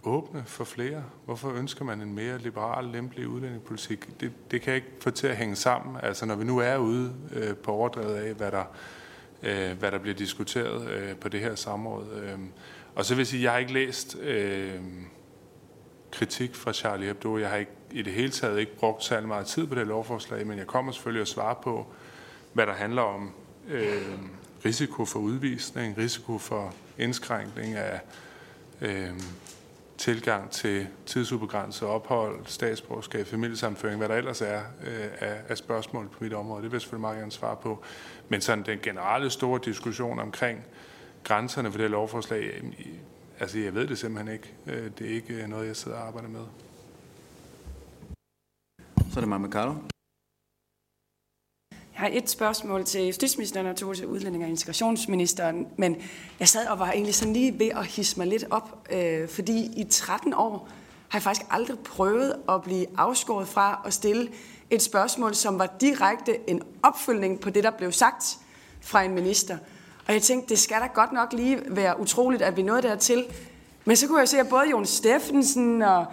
[0.06, 1.04] åbne for flere?
[1.24, 4.20] Hvorfor ønsker man en mere liberal, lempelig udlændingepolitik?
[4.20, 5.96] Det, det kan jeg ikke få til at hænge sammen.
[6.02, 8.64] Altså når vi nu er ude øh, på overdrevet af, hvad der,
[9.42, 12.06] øh, hvad der bliver diskuteret øh, på det her samråd.
[12.22, 12.38] Øh.
[12.94, 14.80] Og så vil jeg sige, at jeg har ikke læst øh,
[16.10, 17.38] kritik fra Charlie Hebdo.
[17.38, 20.46] Jeg har ikke i det hele taget ikke brugt særlig meget tid på det lovforslag,
[20.46, 21.86] men jeg kommer selvfølgelig at svare på,
[22.52, 23.30] hvad der handler om
[23.68, 24.18] øh,
[24.64, 28.00] risiko for udvisning, risiko for indskrænkning af
[28.80, 29.10] øh,
[29.98, 36.24] tilgang til tidsubegrænset ophold, statsborgerskab, familiesamføring, hvad der ellers er øh, af, af spørgsmål på
[36.24, 36.62] mit område.
[36.62, 37.82] Det vil jeg selvfølgelig meget gerne svare på.
[38.28, 40.64] Men sådan den generelle store diskussion omkring
[41.24, 42.62] grænserne for det lovforslag,
[43.40, 44.54] altså jeg ved det simpelthen ikke.
[44.66, 46.44] Øh, det er ikke noget, jeg sidder og arbejder med.
[48.96, 49.93] Så er det Maja Carlo.
[51.94, 55.96] Jeg har et spørgsmål til justitsministeren og to til udlænding og integrationsministeren, men
[56.40, 59.70] jeg sad og var egentlig sådan lige ved at hisse mig lidt op, øh, fordi
[59.76, 60.68] i 13 år
[61.08, 64.28] har jeg faktisk aldrig prøvet at blive afskåret fra at stille
[64.70, 68.38] et spørgsmål, som var direkte en opfølgning på det, der blev sagt
[68.80, 69.58] fra en minister.
[70.06, 73.24] Og jeg tænkte, det skal da godt nok lige være utroligt, at vi nåede dertil.
[73.84, 76.06] Men så kunne jeg se, at både Jon Steffensen og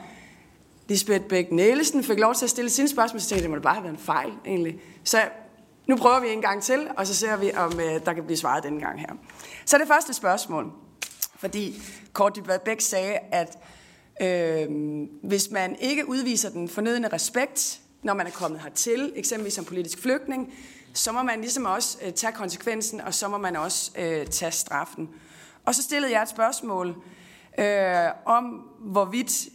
[0.88, 3.56] Lisbeth Bæk Nielsen fik lov til at stille sine spørgsmål, så tænkte jeg, det må
[3.56, 4.80] da bare have været en fejl, egentlig.
[5.04, 5.18] Så
[5.92, 8.38] nu prøver vi en gang til, og så ser vi, om øh, der kan blive
[8.38, 9.14] svaret denne gang her.
[9.66, 10.72] Så det første spørgsmål,
[11.36, 11.82] fordi
[12.14, 13.58] Kort Dybvad Bæk sagde, at
[14.22, 14.68] øh,
[15.24, 20.02] hvis man ikke udviser den fornødende respekt, når man er kommet hertil, eksempelvis som politisk
[20.02, 20.54] flygtning,
[20.94, 24.52] så må man ligesom også øh, tage konsekvensen, og så må man også øh, tage
[24.52, 25.10] straffen.
[25.66, 26.96] Og så stillede jeg et spørgsmål
[27.60, 28.44] øh, om,
[28.80, 29.48] hvorvidt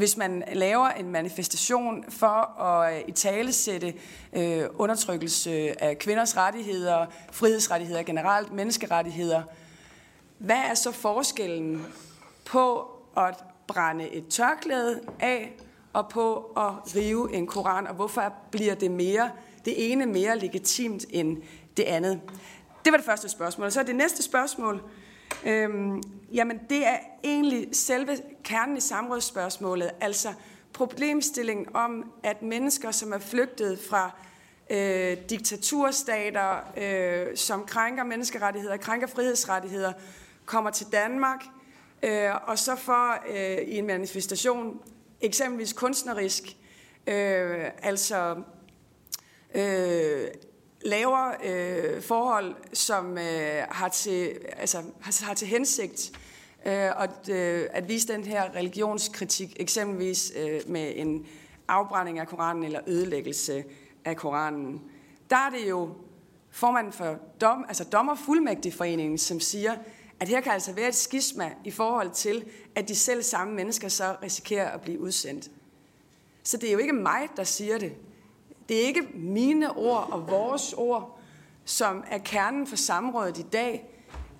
[0.00, 3.94] hvis man laver en manifestation for at øh, i tale sætte
[4.32, 9.42] øh, undertrykkelse af kvinders rettigheder, frihedsrettigheder generelt, menneskerettigheder,
[10.38, 11.86] hvad er så forskellen
[12.44, 15.52] på at brænde et tørklæde af
[15.92, 19.30] og på at rive en koran, og hvorfor bliver det mere
[19.64, 21.36] det ene mere legitimt end
[21.76, 22.20] det andet?
[22.84, 23.66] Det var det første spørgsmål.
[23.66, 24.82] Og så er det næste spørgsmål.
[25.46, 26.02] Øhm,
[26.32, 30.28] jamen, det er egentlig selve kernen i samrådsspørgsmålet, altså
[30.72, 34.10] problemstillingen om, at mennesker, som er flygtet fra
[34.70, 39.92] øh, diktaturstater, øh, som krænker menneskerettigheder, krænker frihedsrettigheder,
[40.44, 41.44] kommer til Danmark,
[42.02, 44.80] øh, og så får øh, i en manifestation,
[45.20, 46.42] eksempelvis kunstnerisk,
[47.06, 48.42] øh, altså
[49.54, 50.28] øh,
[50.82, 56.12] laver øh, forhold, som øh, har, til, altså, har, har til hensigt
[56.66, 61.26] øh, at, øh, at vise den her religionskritik, eksempelvis øh, med en
[61.68, 63.64] afbrænding af Koranen eller ødelæggelse
[64.04, 64.82] af Koranen.
[65.30, 65.90] Der er det jo
[66.50, 69.76] formanden for dom, altså dommerfuldmægtigforeningen, som siger,
[70.20, 72.44] at her kan altså være et skisma i forhold til,
[72.74, 75.50] at de selv samme mennesker så risikerer at blive udsendt.
[76.42, 77.92] Så det er jo ikke mig, der siger det.
[78.70, 81.20] Det er ikke mine ord og vores ord,
[81.64, 83.84] som er kernen for samrådet i dag.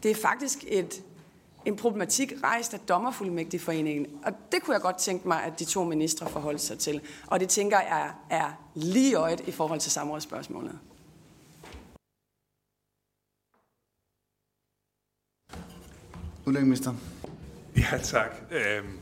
[0.02, 1.02] Det er faktisk et,
[1.64, 4.06] en problematik rejst af Dommerfuldmægtigforeningen.
[4.24, 7.00] Og det kunne jeg godt tænke mig, at de to ministre forholdt sig til.
[7.26, 10.78] Og det tænker jeg er, er lige øjet i forhold til samrådsspørgsmålet.
[16.46, 16.94] Udlændingeminister.
[17.76, 18.30] Ja, tak.
[18.50, 18.98] Øhm,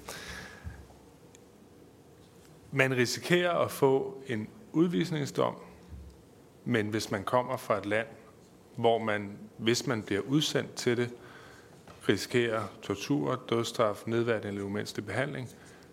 [2.73, 5.55] man risikerer at få en udvisningsdom,
[6.65, 8.07] men hvis man kommer fra et land,
[8.77, 11.11] hvor man, hvis man bliver udsendt til det,
[12.09, 15.49] risikerer tortur, dødsstraf, nedværdigende eller umenneskelig behandling,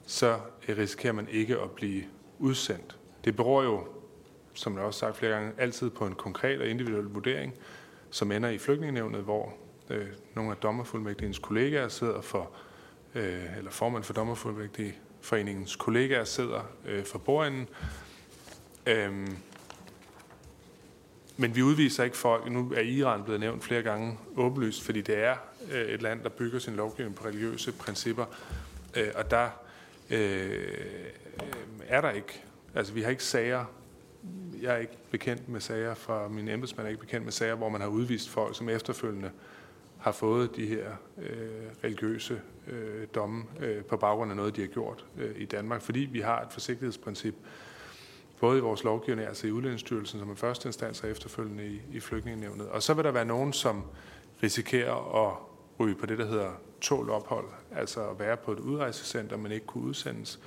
[0.05, 2.03] så øh, risikerer man ikke at blive
[2.39, 2.97] udsendt.
[3.25, 3.87] Det beror jo,
[4.53, 7.53] som jeg også sagt flere gange, altid på en konkret og individuel vurdering,
[8.09, 9.53] som ender i flygtningenevnet, hvor
[9.89, 12.51] øh, nogle af dommerfuldmægtigens kollegaer sidder for,
[13.15, 17.67] øh, eller formand for dommerfuldmægtigforeningens kollegaer sidder øh, for bordenden.
[18.87, 19.37] Øhm,
[21.37, 22.51] men vi udviser ikke folk.
[22.51, 25.35] Nu er Iran blevet nævnt flere gange åbenlyst, fordi det er
[25.71, 28.25] øh, et land, der bygger sin lovgivning på religiøse principper.
[28.95, 29.49] Øh, og der
[30.09, 30.67] øh,
[31.87, 32.43] er der ikke,
[32.75, 33.65] altså vi har ikke sager,
[34.61, 37.69] jeg er ikke bekendt med sager fra min embedsmand, er ikke bekendt med sager, hvor
[37.69, 39.31] man har udvist folk, som efterfølgende
[39.97, 44.67] har fået de her øh, religiøse øh, domme øh, på baggrund af noget, de har
[44.67, 47.35] gjort øh, i Danmark, fordi vi har et forsigtighedsprincip,
[48.39, 51.99] både i vores lovgivning, altså i Udlændingsstyrelsen som en første instans og efterfølgende i, i
[51.99, 52.67] flygtningenevnet.
[52.67, 53.83] Og så vil der være nogen, som
[54.43, 55.37] risikerer at
[55.79, 56.51] ryge på det, der hedder
[56.81, 57.45] tål ophold,
[57.75, 60.39] altså at være på et udrejsecenter, men ikke kunne udsendes.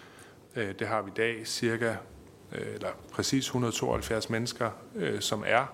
[0.57, 1.97] Øh, det har vi i dag cirka,
[2.53, 5.67] øh, eller præcis 172 mennesker, øh, som er.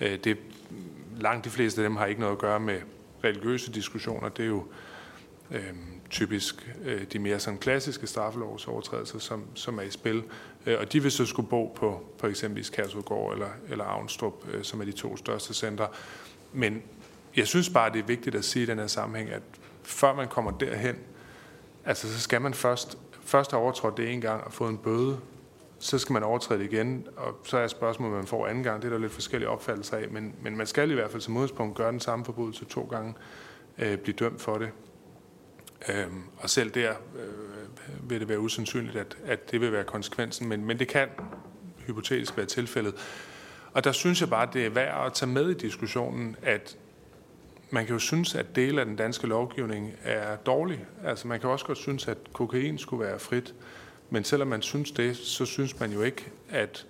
[0.00, 0.38] Det,
[1.20, 2.80] langt de fleste af dem har ikke noget at gøre med
[3.24, 4.28] religiøse diskussioner.
[4.28, 4.64] Det er jo
[5.50, 5.72] øh,
[6.10, 10.22] typisk øh, de mere sådan klassiske straffelovsovertrædelser, som, som er i spil.
[10.66, 14.64] Øh, og de vil så skulle bo på, på eksempelvis Kærsudgård eller, eller Avnstrup, øh,
[14.64, 15.88] som er de to største centre.
[16.52, 16.82] Men
[17.36, 19.42] jeg synes bare, det er vigtigt at sige i den her sammenhæng, at
[19.82, 20.96] før man kommer derhen,
[21.84, 25.18] altså så skal man først, først have overtrådt det en gang og fået en bøde,
[25.78, 28.82] så skal man overtræde det igen, og så er spørgsmålet, man får anden gang.
[28.82, 31.36] Det er der lidt forskellige opfattelser af, men, men man skal i hvert fald som
[31.36, 33.14] udgangspunkt gøre den samme forbrydelse to gange,
[33.78, 34.70] øh, blive dømt for det.
[35.88, 37.51] Øhm, og selv der øh,
[37.88, 41.08] Øh, vil det være usandsynligt, at, at det vil være konsekvensen, men, men det kan
[41.86, 42.94] hypotetisk være tilfældet.
[43.72, 46.76] Og der synes jeg bare, at det er værd at tage med i diskussionen, at
[47.70, 50.84] man kan jo synes, at dele af den danske lovgivning er dårlig.
[51.04, 53.54] Altså man kan også godt synes, at kokain skulle være frit.
[54.10, 56.86] Men selvom man synes det, så synes man jo ikke, at,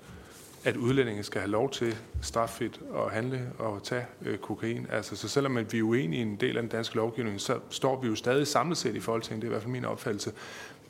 [0.64, 4.86] at udlændinge skal have lov til straffrit at handle og tage øh, kokain.
[4.90, 8.00] Altså, så selvom vi er uenige i en del af den danske lovgivning, så står
[8.00, 10.32] vi jo stadig samlet set i Folketinget, det er i hvert fald min opfattelse,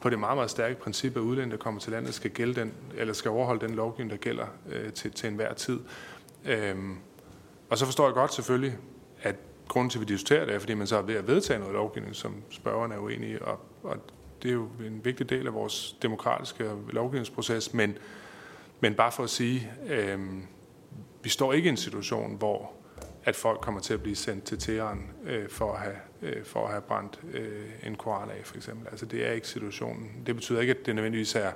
[0.02, 2.72] på det meget, meget stærke princip, at udlændinge, der kommer til landet, skal, gælde den,
[2.96, 5.80] eller skal overholde den lovgivning, der gælder øh, til, til enhver tid.
[6.44, 6.96] Øhm,
[7.70, 8.78] og så forstår jeg godt selvfølgelig,
[9.22, 9.36] at
[9.68, 11.74] grunden til, at vi diskuterer det, er, fordi man så er ved at vedtage noget
[11.74, 13.96] lovgivning, som spørgerne er uenige i, og, og
[14.42, 17.98] det er jo en vigtig del af vores demokratiske lovgivningsproces, men,
[18.80, 20.18] men bare for at sige, øh,
[21.22, 22.72] vi står ikke i en situation, hvor
[23.24, 26.64] at folk kommer til at blive sendt til Teheran øh, for, at have, øh, for
[26.64, 28.88] at have brændt øh, en koran af, for eksempel.
[28.90, 30.22] Altså, det er ikke situationen.
[30.26, 31.52] Det betyder ikke, at det nødvendigvis er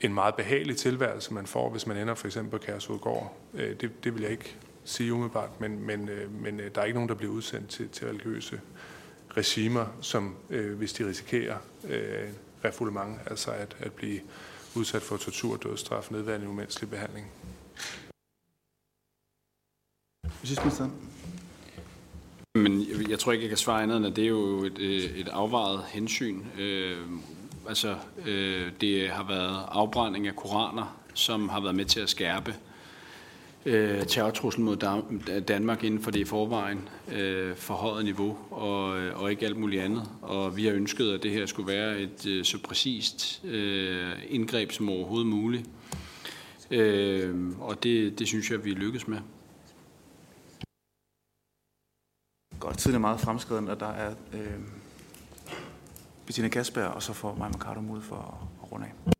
[0.00, 3.36] en meget behagelig tilværelse, man får, hvis man ender for eksempel på Kærsudgård.
[3.54, 6.84] Øh, det, det vil jeg ikke sige umiddelbart, men, men, øh, men øh, der er
[6.84, 8.60] ikke nogen, der bliver udsendt til, til religiøse
[9.36, 12.28] regimer, som øh, hvis de risikerer øh,
[12.64, 14.20] refoulement, altså at, at blive
[14.76, 17.26] udsat for tortur, dødsstraf, nedværende umenneskelig behandling.
[20.42, 20.92] Justitsministeren.
[22.56, 24.78] Men jeg, jeg tror ikke, jeg kan svare andet end, at det er jo et,
[24.78, 26.40] øh, et afvejet hensyn.
[26.58, 26.96] Øh,
[27.68, 27.94] altså,
[28.26, 32.54] øh, det har været afbrænding af koraner, som har været med til at skærpe
[33.66, 34.76] øh, terrortruslen mod
[35.40, 39.82] Danmark inden for det i forvejen øh, forhøjet niveau og, øh, og ikke alt muligt
[39.82, 40.10] andet.
[40.22, 44.72] Og vi har ønsket, at det her skulle være et øh, så præcist øh, indgreb
[44.72, 45.64] som overhovedet muligt.
[46.70, 49.18] Øh, og det, det synes jeg, vi lykkes med.
[52.64, 54.40] Godt, tiden er meget fremskreden, og der er øh,
[56.26, 59.12] Bettina Kasper, og så får Maja Mercado mod for at, at runde af.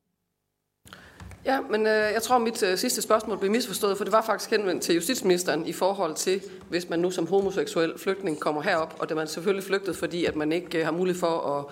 [1.44, 4.50] Ja, men øh, jeg tror, mit øh, sidste spørgsmål blev misforstået, for det var faktisk
[4.50, 9.08] henvendt til justitsministeren i forhold til, hvis man nu som homoseksuel flygtning kommer herop, og
[9.08, 11.64] det man selvfølgelig flygtet, fordi at man ikke øh, har mulighed for at,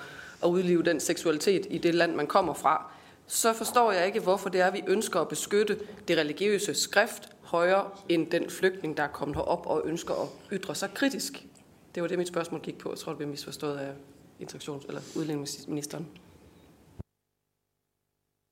[0.45, 2.87] at udleve den seksualitet i det land, man kommer fra,
[3.27, 5.79] så forstår jeg ikke, hvorfor det er, at vi ønsker at beskytte
[6.09, 10.75] det religiøse skrift højere end den flygtning, der er kommet herop og ønsker at ytre
[10.75, 11.47] sig kritisk.
[11.95, 12.91] Det var det, mit spørgsmål gik på.
[12.91, 13.93] Jeg tror, det blev misforstået af
[14.41, 16.07] integrations- eller udlændingeministeren.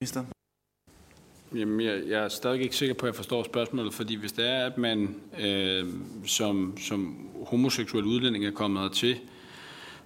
[0.00, 0.24] Minister.
[1.54, 4.48] Jamen, jeg, jeg er stadig ikke sikker på, at jeg forstår spørgsmålet, fordi hvis det
[4.48, 5.94] er, at man øh,
[6.26, 9.20] som, som homoseksuel udlænding er kommet hertil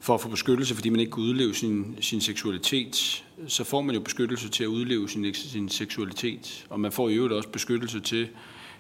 [0.00, 3.94] for at få beskyttelse, fordi man ikke kan udleve sin, sin seksualitet, så får man
[3.94, 8.00] jo beskyttelse til at udleve sin, sin seksualitet, og man får i øvrigt også beskyttelse
[8.00, 8.28] til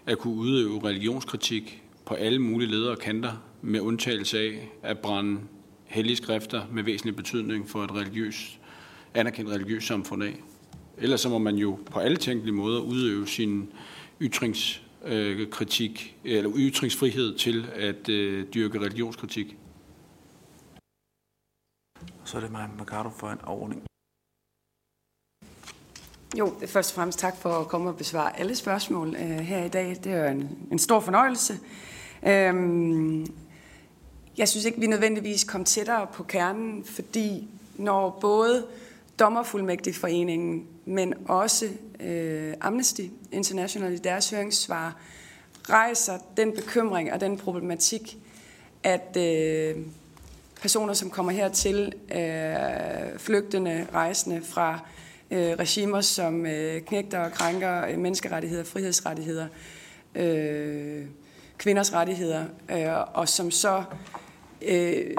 [0.06, 3.32] at kunne udøve religionskritik på alle mulige ledere og kanter,
[3.62, 5.40] med undtagelse af at brænde
[5.84, 8.60] hellige skrifter med væsentlig betydning for et religiøst,
[9.14, 10.42] anerkendt religiøst samfund af.
[10.98, 13.72] Ellers så må man jo på alle tænkelige måder udøve sin
[14.20, 19.56] ytringskritik eller ytringsfrihed til at øh, dyrke religionskritik.
[22.24, 23.82] Så er det mig, Mercado, for en overordning.
[26.38, 29.68] Jo, først og fremmest tak for at komme og besvare alle spørgsmål øh, her i
[29.68, 29.88] dag.
[30.04, 31.54] Det er en, en stor fornøjelse.
[32.26, 33.26] Øhm,
[34.38, 38.66] jeg synes ikke, vi nødvendigvis kom tættere på kernen, fordi når både
[39.18, 41.68] Dommerfuldmægtigforeningen, men også
[42.00, 43.02] øh, Amnesty
[43.32, 44.96] International i deres høringssvar
[45.70, 48.18] rejser den bekymring og den problematik,
[48.82, 49.76] at øh,
[50.60, 54.78] personer, som kommer hertil, øh, flygtende, rejsende fra
[55.30, 59.46] øh, regimer, som øh, knægter og krænker øh, menneskerettigheder, frihedsrettigheder,
[60.14, 61.04] øh,
[61.58, 63.84] kvinders rettigheder, øh, og som så
[64.62, 65.14] øh,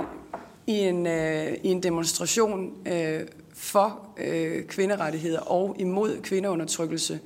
[0.68, 3.22] i, en, øh, i en demonstration øh,
[3.54, 7.20] for øh, kvinderettigheder og imod kvindeundertrykkelse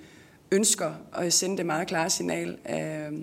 [0.52, 3.20] ønsker at sende det meget klare signal, øh,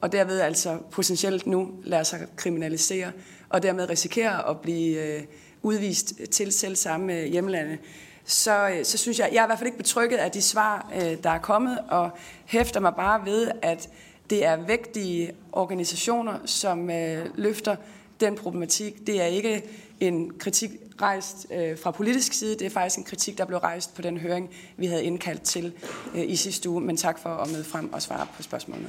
[0.00, 3.12] og derved altså potentielt nu lader sig kriminalisere,
[3.48, 5.22] og dermed risikerer at blive øh,
[5.62, 7.78] udvist til selv samme hjemlande,
[8.24, 10.92] så, øh, så synes jeg, jeg er i hvert fald ikke betrykket af de svar,
[10.94, 12.10] øh, der er kommet, og
[12.46, 13.88] hæfter mig bare ved, at
[14.30, 17.76] det er vægtige organisationer, som øh, løfter
[18.20, 19.06] den problematik.
[19.06, 19.62] Det er ikke
[20.00, 20.70] en kritik
[21.00, 22.58] rejst øh, fra politisk side.
[22.58, 25.72] Det er faktisk en kritik, der blev rejst på den høring, vi havde indkaldt til
[26.14, 26.80] øh, i sidste uge.
[26.80, 28.88] Men tak for at møde frem og svare på spørgsmålene.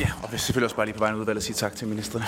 [0.00, 2.24] Ja, og vi selvfølgelig også bare lige på vejen udvalget sige tak til ministerne.